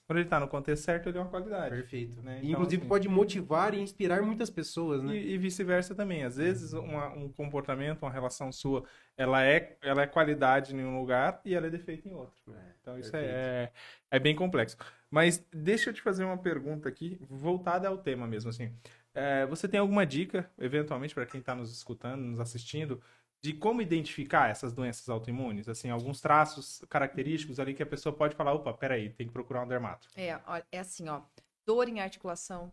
Quando 0.10 0.18
ele 0.22 0.28
tá 0.28 0.40
no 0.40 0.48
contexto 0.48 0.86
certo, 0.86 1.08
ele 1.08 1.20
é 1.20 1.22
uma 1.22 1.30
qualidade. 1.30 1.70
Perfeito. 1.70 2.20
Né? 2.24 2.40
Então, 2.40 2.50
inclusive, 2.50 2.82
assim- 2.82 2.90
pode 2.90 3.08
motivar 3.08 3.76
e 3.76 3.80
inspirar 3.80 4.24
muitas 4.24 4.50
pessoas, 4.50 5.04
né? 5.04 5.16
E, 5.16 5.34
e 5.34 5.38
vice-versa 5.38 5.94
também. 5.94 6.24
Às 6.24 6.36
vezes 6.38 6.74
uma- 6.74 7.10
um 7.10 7.32
comportamento, 7.32 8.02
uma 8.02 8.10
relação 8.12 8.52
sua, 8.52 8.84
ela 9.16 9.44
é, 9.46 9.78
ela 9.84 10.02
é 10.02 10.08
qualidade 10.08 10.76
em 10.76 10.84
um 10.84 11.00
lugar 11.00 11.40
e 11.46 11.54
ela 11.54 11.68
é 11.68 11.70
defeito 11.70 12.08
em 12.08 12.12
outro. 12.12 12.34
Então 12.82 12.98
isso 12.98 13.12
perfeito. 13.12 13.32
é, 13.36 13.72
é 14.10 14.18
bem 14.20 14.36
complexo. 14.36 14.76
Mas 15.12 15.46
deixa 15.54 15.92
eu 15.92 15.94
te 15.94 16.02
fazer 16.02 16.24
uma 16.24 16.40
pergunta 16.40 16.90
aqui, 16.90 17.20
voltada 17.30 17.88
ao 17.88 18.00
tema 18.00 18.26
mesmo 18.26 18.50
assim. 18.50 18.74
É, 19.14 19.46
você 19.46 19.68
tem 19.68 19.80
alguma 19.80 20.08
dica, 20.08 20.50
eventualmente, 20.58 21.14
para 21.14 21.28
quem 21.28 21.40
está 21.40 21.54
nos 21.54 21.72
escutando, 21.72 22.22
nos 22.22 22.40
assistindo, 22.40 23.00
de 23.42 23.54
como 23.54 23.82
identificar 23.82 24.50
essas 24.50 24.74
doenças 24.74 25.08
autoimunes? 25.10 25.68
Assim, 25.70 25.90
alguns 25.90 26.22
traços 26.22 26.84
característicos 26.90 27.60
ali 27.60 27.74
que 27.74 27.84
a 27.84 27.86
pessoa 27.86 28.14
pode 28.14 28.36
falar, 28.36 28.54
opa, 28.54 28.74
peraí, 28.74 29.10
tem 29.10 29.28
que 29.28 29.34
procurar 29.34 29.64
um 29.64 29.68
dermato. 29.68 30.08
É, 30.16 30.38
é 30.72 30.80
assim, 30.80 31.08
ó. 31.08 31.22
Dor 31.66 31.88
em 31.88 32.00
articulação. 32.00 32.72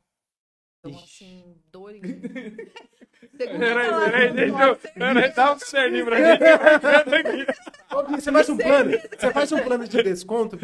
Então, 0.80 0.90
Ixi. 0.90 1.24
assim, 1.24 1.56
dor 1.70 1.94
em. 1.94 2.02
Peraí, 3.36 3.58
peraí, 3.58 4.32
deixa 4.32 4.62
eu... 4.62 4.76
Peraí, 4.76 5.32
dá 5.32 5.52
um 5.52 5.58
cerninho 5.58 6.04
pra 6.04 6.16
gente. 6.16 7.46
Você 8.10 8.32
faz 8.32 8.48
um 8.48 8.56
plano. 8.56 8.90
Você 8.90 9.32
faz 9.32 9.52
um 9.52 9.58
plano 9.58 9.88
de 9.88 10.02
desconto? 10.02 10.58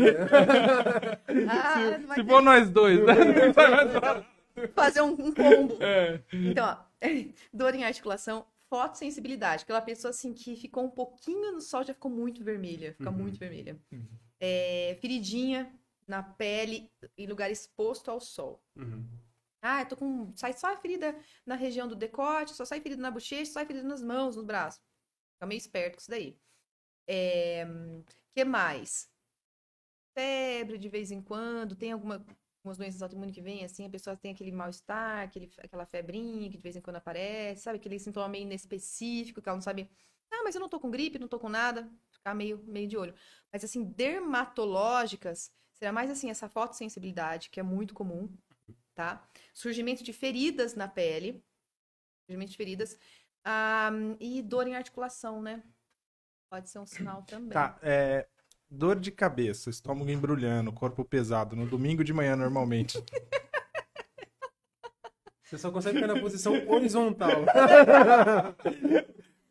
Ah, 1.49 2.15
Se 2.15 2.25
for 2.25 2.43
nós 2.43 2.71
dois, 2.71 2.99
né? 3.05 3.15
fazer 4.75 5.01
um, 5.03 5.13
um 5.13 5.33
combo. 5.33 5.79
É. 5.81 6.21
Então, 6.33 6.67
ó, 6.67 6.77
dor 7.53 7.75
em 7.75 7.85
articulação, 7.85 8.45
fotossensibilidade. 8.73 9.65
Aquela 9.65 9.83
pessoa 9.83 10.09
assim 10.11 10.33
que 10.33 10.57
ficou 10.57 10.85
um 10.85 10.91
pouquinho 10.91 11.53
no 11.53 11.61
sol 11.61 11.85
já 11.85 11.93
ficou 11.93 12.11
muito 12.11 12.43
vermelha. 12.43 12.95
Fica 12.95 13.11
Uhum. 13.11 13.17
muito 13.19 13.39
vermelha. 13.39 13.79
Uhum. 13.93 14.09
É, 14.41 14.97
feridinha 14.99 15.79
na 16.09 16.23
pele 16.23 16.91
em 17.19 17.27
lugar 17.27 17.51
exposto 17.51 18.11
ao 18.11 18.19
sol. 18.19 18.65
Uhum. 18.75 19.07
Ah, 19.61 19.83
eu 19.83 19.89
tô 19.89 19.97
com. 19.97 20.33
Sai 20.35 20.55
só 20.55 20.73
a 20.73 20.77
ferida 20.79 21.15
na 21.45 21.55
região 21.55 21.87
do 21.87 21.95
decote, 21.95 22.55
só 22.55 22.65
sai 22.65 22.81
ferida 22.81 23.03
na 23.03 23.11
bochecha, 23.11 23.45
só 23.45 23.53
sai 23.61 23.67
ferida 23.67 23.87
nas 23.87 24.03
mãos, 24.03 24.37
no 24.37 24.43
braço. 24.43 24.81
Fica 25.35 25.47
meio 25.47 25.59
esperto 25.59 25.97
com 25.97 26.01
isso 26.01 26.11
daí. 26.11 26.39
É, 27.07 27.67
que 28.35 28.43
mais? 28.45 29.13
Febre 30.17 30.79
de 30.79 30.89
vez 30.89 31.11
em 31.11 31.21
quando, 31.23 31.77
tem 31.77 31.93
alguma, 31.93 32.25
algumas 32.63 32.79
doenças 32.79 33.03
autoimunes 33.03 33.35
que 33.35 33.43
vêm 33.43 33.65
assim, 33.65 33.85
a 33.85 33.91
pessoa 33.91 34.17
tem 34.17 34.33
aquele 34.33 34.53
mal-estar, 34.53 35.29
aquela 35.59 35.85
febrinha 35.85 36.49
que 36.49 36.57
de 36.57 36.63
vez 36.63 36.77
em 36.77 36.81
quando 36.81 36.97
aparece, 36.97 37.63
sabe? 37.63 37.79
Aquele 37.79 37.99
sintoma 37.99 38.29
meio 38.29 38.43
inespecífico, 38.43 39.43
que 39.43 39.49
ela 39.49 39.57
não 39.57 39.63
sabe. 39.63 39.91
Ah, 40.31 40.43
mas 40.45 40.55
eu 40.55 40.61
não 40.61 40.69
tô 40.69 40.79
com 40.79 40.91
gripe, 40.91 41.19
não 41.19 41.29
tô 41.29 41.39
com 41.39 41.49
nada. 41.49 41.91
Ficar 42.11 42.35
meio, 42.35 42.63
meio 42.65 42.89
de 42.89 42.97
olho. 42.97 43.15
Mas 43.53 43.65
assim, 43.65 43.83
dermatológicas, 43.83 45.53
será 45.73 45.93
mais 45.93 46.09
assim, 46.09 46.31
essa 46.31 46.49
fotossensibilidade, 46.49 47.51
que 47.51 47.59
é 47.59 47.63
muito 47.65 47.95
comum, 47.95 48.33
tá? 48.95 49.29
Surgimento 49.53 50.05
de 50.05 50.13
feridas 50.13 50.77
na 50.77 50.87
pele, 50.87 51.45
surgimento 52.25 52.53
de 52.53 52.57
feridas, 52.57 52.97
ah, 53.45 53.91
e 54.21 54.41
dor 54.41 54.69
em 54.69 54.77
articulação, 54.77 55.43
né? 55.43 55.65
Pode 56.49 56.71
ser 56.71 56.79
um 56.79 56.87
sinal 56.87 57.23
também. 57.25 57.51
Tá, 57.51 57.77
é, 57.83 58.29
dor 58.73 58.99
de 58.99 59.11
cabeça, 59.11 59.69
estômago 59.69 60.11
embrulhando, 60.11 60.73
corpo 60.73 61.05
pesado, 61.05 61.55
no 61.55 61.67
domingo 61.67 62.03
de 62.03 62.13
manhã 62.13 62.35
normalmente. 62.35 62.99
Você 65.45 65.59
só 65.59 65.71
consegue 65.71 65.97
ficar 65.97 66.15
na 66.15 66.19
posição 66.19 66.55
horizontal. 66.67 67.45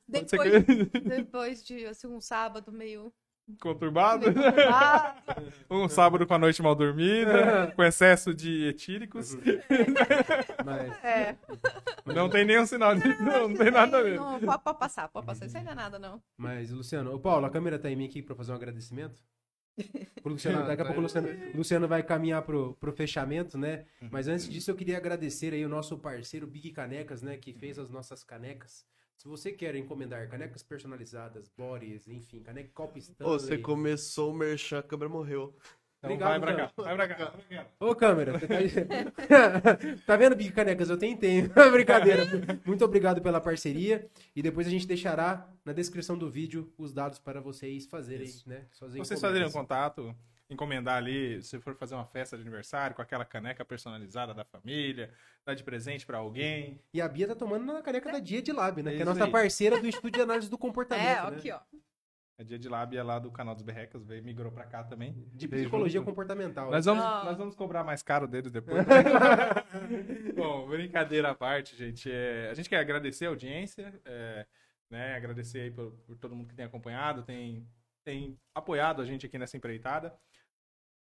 Depois, 0.08 0.66
depois 1.04 1.64
de 1.64 1.86
assim, 1.86 2.08
um 2.08 2.20
sábado 2.20 2.72
meio 2.72 3.14
conturbado. 3.60 4.26
Um 5.70 5.88
sábado 5.88 6.28
com 6.28 6.34
a 6.34 6.38
noite 6.38 6.62
mal 6.62 6.76
dormida, 6.76 7.72
com 7.76 7.84
excesso 7.84 8.34
de 8.34 8.68
etílicos. 8.68 9.38
Mas, 10.66 11.04
é. 11.04 11.38
Não 12.06 12.30
tem 12.30 12.46
nenhum 12.46 12.66
sinal 12.66 12.94
disso, 12.94 13.24
não, 13.24 13.48
não 13.48 13.56
tem 13.56 13.72
nada 13.72 14.00
a 14.00 14.02
ver. 14.02 14.20
Não, 14.20 14.40
pode, 14.40 14.64
pode 14.64 14.80
passar, 14.80 15.08
pode 15.08 15.26
passar. 15.26 15.46
Isso 15.46 15.58
não 15.64 15.72
é 15.72 15.76
nada, 15.76 15.98
não. 15.98 16.22
mas, 16.38 16.72
Luciano, 16.72 17.14
ô 17.14 17.20
Paulo, 17.20 17.46
a 17.46 17.50
câmera 17.50 17.80
tá 17.80 17.90
em 17.90 17.96
mim 17.96 18.06
aqui 18.06 18.22
pra 18.22 18.36
fazer 18.36 18.52
um 18.52 18.56
agradecimento? 18.56 19.22
O 20.24 20.30
Luciano, 20.30 20.66
daqui 20.68 20.82
a 20.82 20.86
pouco 20.86 21.00
o 21.00 21.04
Luciano, 21.04 21.28
o 21.54 21.58
Luciano 21.58 21.88
vai 21.88 22.04
caminhar 22.04 22.42
pro, 22.44 22.74
pro 22.76 22.92
fechamento, 22.92 23.58
né? 23.58 23.86
Mas 24.10 24.28
antes 24.28 24.50
disso, 24.50 24.72
eu 24.72 24.76
queria 24.76 24.98
agradecer 24.98 25.54
aí 25.54 25.66
o 25.66 25.70
nosso 25.70 25.98
parceiro 25.98 26.46
Big 26.48 26.72
Canecas, 26.72 27.22
né? 27.22 27.38
Que 27.38 27.54
fez 27.54 27.80
as 27.80 27.90
nossas 27.90 28.24
canecas. 28.24 28.86
Se 29.22 29.28
você 29.28 29.52
quer 29.52 29.76
encomendar 29.76 30.28
canecas 30.28 30.64
personalizadas, 30.64 31.48
bodies, 31.56 32.08
enfim, 32.08 32.40
caneca 32.40 32.72
copo 32.74 32.98
Stanley... 32.98 33.32
Ô, 33.32 33.38
você 33.38 33.56
começou 33.56 34.32
o 34.32 34.34
merchan, 34.34 34.80
a 34.80 34.82
câmera 34.82 35.08
morreu. 35.10 35.56
Então 36.00 36.10
Obrigado, 36.10 36.30
vai 36.30 36.40
pra 36.40 36.56
cá, 36.56 36.72
então. 36.74 36.86
vai 36.86 36.96
pra 36.96 37.08
cá. 37.08 37.26
vai 37.26 37.42
pra 37.44 37.58
cá. 37.64 37.70
Ô, 37.80 37.96
câmera, 37.96 38.40
você 38.40 38.48
tá... 38.48 39.78
tá 40.08 40.18
vendo, 40.18 40.36
Big 40.36 40.52
Canecas? 40.52 40.90
Eu 40.90 40.98
tentei. 40.98 41.44
Brincadeira. 41.72 42.24
Muito 42.66 42.84
obrigado 42.84 43.22
pela 43.22 43.40
parceria. 43.40 44.10
E 44.36 44.42
depois 44.42 44.66
a 44.66 44.72
gente 44.72 44.88
deixará 44.88 45.48
na 45.64 45.72
descrição 45.72 46.18
do 46.18 46.28
vídeo 46.28 46.74
os 46.76 46.92
dados 46.92 47.20
para 47.20 47.40
vocês 47.40 47.86
fazerem, 47.86 48.28
né? 48.48 48.66
suas 48.72 48.96
Vocês 48.96 49.22
fazerem 49.22 49.48
um 49.48 49.52
contato, 49.52 50.16
encomendar 50.52 50.98
ali, 50.98 51.42
se 51.42 51.60
for 51.60 51.76
fazer 51.76 51.96
uma 51.96 52.06
festa 52.06 52.36
de 52.36 52.42
aniversário 52.42 52.96
com 52.96 53.02
aquela 53.02 53.24
caneca 53.26 53.64
personalizada 53.64 54.34
da 54.34 54.44
família, 54.44 55.12
dar 55.46 55.54
de 55.54 55.64
presente 55.64 56.06
pra 56.06 56.18
alguém. 56.18 56.80
E 56.94 57.02
a 57.02 57.08
Bia 57.08 57.28
tá 57.28 57.36
tomando 57.36 57.66
na 57.66 57.82
caneca 57.82 58.12
da 58.12 58.20
Dia 58.20 58.42
de 58.42 58.52
Lab, 58.52 58.84
né? 58.84 58.92
É 58.92 58.96
que 58.96 59.00
é 59.00 59.04
a 59.04 59.06
nossa 59.06 59.26
aí. 59.26 59.32
parceira 59.32 59.80
do 59.80 59.88
Estúdio 59.88 60.12
de 60.18 60.22
Análise 60.22 60.50
do 60.50 60.58
Comportamento. 60.58 61.06
É, 61.08 61.32
né? 61.32 61.38
aqui, 61.38 61.52
ó. 61.52 61.60
A 62.38 62.44
Dia 62.44 62.58
de 62.58 62.68
Lab 62.68 62.98
é 62.98 63.04
lá 63.04 63.20
do 63.20 63.32
canal 63.32 63.54
dos 63.54 63.64
Berrecas, 63.64 64.04
veio, 64.04 64.24
migrou 64.24 64.52
pra 64.52 64.66
cá 64.66 64.84
também. 64.84 65.14
De 65.34 65.48
psicologia 65.48 66.00
junto. 66.00 66.10
comportamental. 66.10 66.72
Nós 66.72 66.86
vamos, 66.86 67.04
Ah. 67.04 67.22
nós 67.24 67.38
vamos 67.38 67.56
cobrar 67.56 67.84
mais 67.84 68.02
caro 68.02 68.28
deles 68.28 68.52
depois. 68.52 68.84
Bom, 70.36 70.68
brincadeira 70.68 71.30
à 71.30 71.36
parte, 71.36 71.76
gente. 71.76 72.12
é, 72.12 72.50
a 72.50 72.54
gente 72.54 72.68
quer 72.70 72.78
agradecer 72.80 73.26
a 73.28 73.30
audiência, 73.30 73.94
é, 74.06 74.46
né, 74.90 75.16
agradecer 75.16 75.62
aí 75.62 75.72
por, 75.72 75.92
por 76.06 76.18
todo 76.18 76.36
mundo 76.36 76.48
que 76.50 76.56
tem 76.56 76.66
acompanhado, 76.66 77.24
tem, 77.24 77.68
tem 78.04 78.38
apoiado 78.56 79.02
a 79.02 79.06
gente 79.06 79.26
aqui 79.26 79.38
nessa 79.38 79.56
empreitada. 79.56 80.14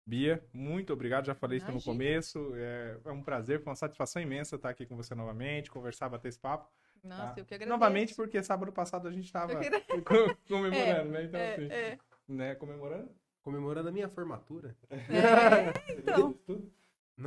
Bia, 0.08 0.42
muito 0.54 0.94
obrigado. 0.94 1.26
Já 1.26 1.36
falei 1.36 1.58
isso 1.58 1.66
no 1.68 1.74
Imagina. 1.74 1.94
começo. 1.94 2.52
É, 2.56 2.98
é 3.06 3.12
um 3.12 3.22
prazer, 3.22 3.60
foi 3.60 3.70
uma 3.72 3.76
satisfação 3.76 4.22
imensa 4.22 4.56
estar 4.56 4.70
aqui 4.70 4.86
com 4.86 4.96
você 4.96 5.14
novamente, 5.14 5.70
conversar, 5.70 6.08
bater 6.08 6.30
esse 6.30 6.40
papo. 6.40 6.72
Nossa, 7.04 7.24
tá? 7.34 7.42
eu 7.42 7.46
que 7.46 7.54
agradeço. 7.54 7.70
Novamente, 7.78 8.16
porque 8.16 8.42
sábado 8.42 8.72
passado 8.72 9.08
a 9.08 9.12
gente 9.12 9.26
estava 9.26 9.52
Eu 9.52 9.60
que- 9.60 10.36
comemorando, 10.48 11.12
né? 11.12 11.24
Então, 11.26 11.40
É, 11.40 11.54
assim, 11.54 11.68
é. 11.70 11.98
né? 12.28 12.56
Comemorando? 12.56 13.10
Comemorando 13.42 13.90
a 13.90 13.92
minha 13.92 14.08
formatura. 14.08 14.76
É, 14.90 15.92
então. 16.00 16.34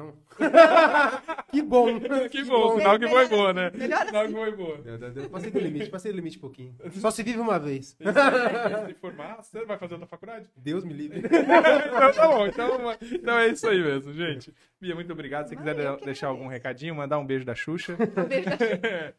Não. 0.01 0.14
que 1.53 1.62
bom. 1.62 2.01
Que 2.30 2.44
bom, 2.44 2.78
sinal 2.78 2.98
que 2.98 3.09
foi 3.09 3.28
boa, 3.28 3.53
né? 3.53 3.70
Melhor 3.74 4.07
Sinal 4.07 4.22
assim. 4.24 4.32
que 4.34 4.40
foi 4.40 4.57
boa. 4.57 4.78
Eu 5.16 5.30
passei 5.30 5.51
do 5.51 5.59
limite, 5.59 5.90
passei 5.90 6.12
do 6.12 6.16
limite 6.16 6.38
um 6.38 6.40
pouquinho. 6.40 6.74
Só 6.92 7.11
se 7.11 7.22
vive 7.22 7.38
uma 7.38 7.59
vez. 7.59 7.96
Se 7.98 8.94
formar, 9.01 9.42
você 9.42 9.64
vai 9.64 9.76
fazer 9.78 9.94
outra 9.94 10.09
faculdade? 10.09 10.48
Deus 10.57 10.84
me 10.84 10.92
livre. 10.94 11.18
então 11.20 12.12
tá 12.12 12.28
bom, 12.28 12.46
então, 12.46 12.96
então 13.12 13.38
é 13.38 13.48
isso 13.48 13.68
aí 13.68 13.80
mesmo, 13.82 14.12
gente. 14.14 14.55
Bia, 14.80 14.94
muito 14.94 15.12
obrigado. 15.12 15.48
Se 15.48 15.57
quiser 15.57 15.96
deixar 15.98 16.28
algum 16.28 16.46
recadinho, 16.46 16.94
mandar 16.94 17.18
um 17.18 17.26
beijo 17.26 17.44
da 17.44 17.55
Xuxa. 17.55 17.94
Um 17.94 18.24
beijo 18.28 18.48
da 18.48 18.57
Xuxa. 18.57 19.14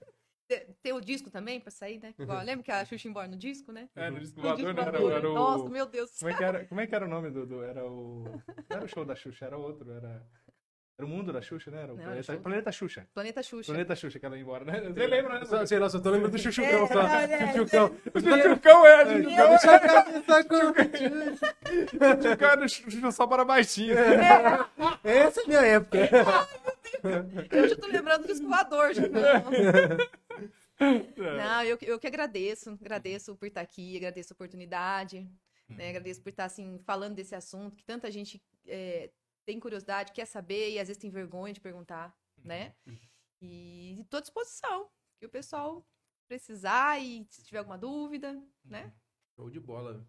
Te- 0.47 0.67
Tem 0.84 0.91
o 0.91 0.99
disco 0.99 1.29
também 1.32 1.61
pra 1.61 1.71
sair, 1.71 1.97
né? 2.01 2.13
Igual, 2.19 2.43
lembra 2.43 2.61
que 2.63 2.71
a 2.71 2.84
Xuxa 2.84 3.07
embora 3.07 3.25
no 3.27 3.38
disco, 3.38 3.71
né? 3.71 3.88
É, 3.95 4.09
no 4.09 4.19
disco 4.19 4.41
No 4.41 4.53
disco 4.55 4.73
voador, 4.73 4.93
né? 4.93 5.07
Era, 5.07 5.17
era 5.19 5.29
o... 5.29 5.34
Nossa, 5.34 5.69
meu 5.69 5.86
Deus. 5.86 6.11
Como 6.19 6.29
é, 6.29 6.34
que 6.36 6.43
era, 6.43 6.65
como 6.65 6.82
é 6.82 6.88
que 6.88 6.93
era 6.95 7.05
o 7.05 7.07
nome 7.09 7.29
do, 7.29 7.45
do- 7.45 7.63
Era 7.63 7.86
o... 7.86 8.23
Não 8.69 8.75
era 8.77 8.84
o 8.84 8.88
show 8.89 9.05
da 9.05 9.15
Xuxa, 9.15 9.45
era 9.45 9.57
outro, 9.57 9.89
era... 9.93 10.21
Era 11.02 11.06
o 11.08 11.10
mundo 11.10 11.34
da 11.34 11.41
Xuxa, 11.41 11.72
né? 11.72 11.82
Era 11.82 11.93
o 11.93 11.97
Não, 11.97 12.04
planeta, 12.04 12.34
o 12.36 12.39
planeta 12.41 12.72
Xuxa. 12.72 13.08
Planeta 13.12 13.41
Xuxa. 13.41 13.72
Planeta 13.72 13.95
Xuxa 13.95 14.20
que 14.20 14.26
ela 14.28 14.36
ia 14.38 14.41
embora, 14.43 14.64
né? 14.64 14.82
Você 14.82 15.08
lembra, 15.08 15.39
né? 15.39 15.45
Só, 15.45 15.66
sei 15.66 15.80
lá, 15.80 15.89
só 15.89 15.99
tô 15.99 16.12
lembrando 16.12 16.32
do 16.34 16.38
chuchucão 16.38 16.84
É, 16.84 16.88
só. 16.88 17.02
é, 17.02 17.54
Chuchucão. 17.54 17.95
O 18.14 18.20
Chuchucão 18.20 18.86
é, 18.86 19.04
o 19.04 19.08
Chuchucão 19.10 19.49
Deixa 19.49 19.76
a 19.76 19.80
cabeça 19.80 20.43
com- 20.43 20.74
Chuchucão 22.22 22.49
era 22.52 22.66
o 22.66 22.70
Xuxa 22.70 23.12
só 23.12 23.26
para 23.26 23.43
baixinho. 23.43 23.95
Essa 25.04 25.41
é 25.41 25.43
a 25.43 25.47
minha 25.47 25.62
época. 25.62 25.97
Eu 27.52 27.68
já 27.68 27.76
tô 27.76 27.88
lembrando 27.88 28.22
do 28.22 28.28
disco 28.28 28.47
voador. 28.47 28.93
Já. 28.93 29.04
É. 30.80 31.38
Não, 31.38 31.64
eu, 31.64 31.78
eu 31.82 31.99
que 31.99 32.06
agradeço. 32.08 32.78
Agradeço 32.80 33.36
por 33.36 33.47
estar 33.47 33.62
aqui, 33.62 33.97
agradeço 33.97 34.34
a 34.34 34.36
oportunidade. 34.36 35.28
Uhum. 35.70 35.78
né? 35.78 35.89
Agradeço 35.89 36.22
por 36.22 36.30
estar, 36.30 36.45
assim, 36.45 36.80
falando 36.86 37.16
desse 37.16 37.34
assunto 37.34 37.76
que 37.76 37.84
tanta 37.84 38.12
gente 38.12 38.41
é, 38.68 39.10
tem 39.45 39.59
curiosidade, 39.59 40.11
quer 40.11 40.25
saber 40.25 40.71
e 40.71 40.79
às 40.79 40.87
vezes 40.87 41.01
tem 41.01 41.09
vergonha 41.09 41.53
de 41.53 41.59
perguntar, 41.61 42.15
Uhum. 42.37 42.43
né? 42.45 42.75
E 43.41 43.99
estou 44.01 44.17
à 44.17 44.21
disposição. 44.21 44.89
Que 45.19 45.25
o 45.25 45.29
pessoal 45.29 45.85
precisar 46.27 46.99
e 46.99 47.25
se 47.29 47.43
tiver 47.43 47.59
alguma 47.59 47.77
dúvida, 47.77 48.41
né? 48.63 48.93
Show 49.35 49.49
de 49.49 49.59
bola. 49.59 50.03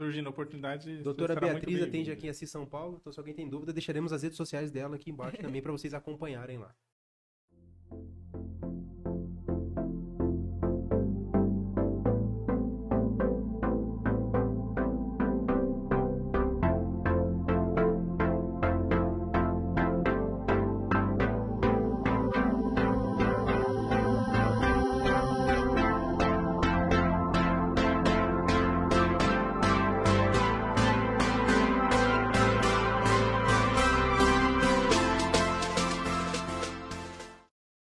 Surgindo 0.00 0.26
a 0.26 0.30
oportunidade. 0.30 1.02
Doutora 1.02 1.38
Beatriz 1.38 1.82
atende 1.82 2.10
aqui 2.10 2.26
em 2.26 2.30
Assis 2.30 2.50
São 2.50 2.66
Paulo. 2.66 2.96
Então, 3.00 3.12
se 3.12 3.18
alguém 3.18 3.34
tem 3.34 3.48
dúvida, 3.48 3.72
deixaremos 3.72 4.12
as 4.12 4.22
redes 4.22 4.36
sociais 4.36 4.70
dela 4.70 4.96
aqui 4.96 5.10
embaixo 5.10 5.36
também 5.58 5.62
para 5.62 5.70
vocês 5.72 5.94
acompanharem 5.94 6.58
lá. 6.58 6.74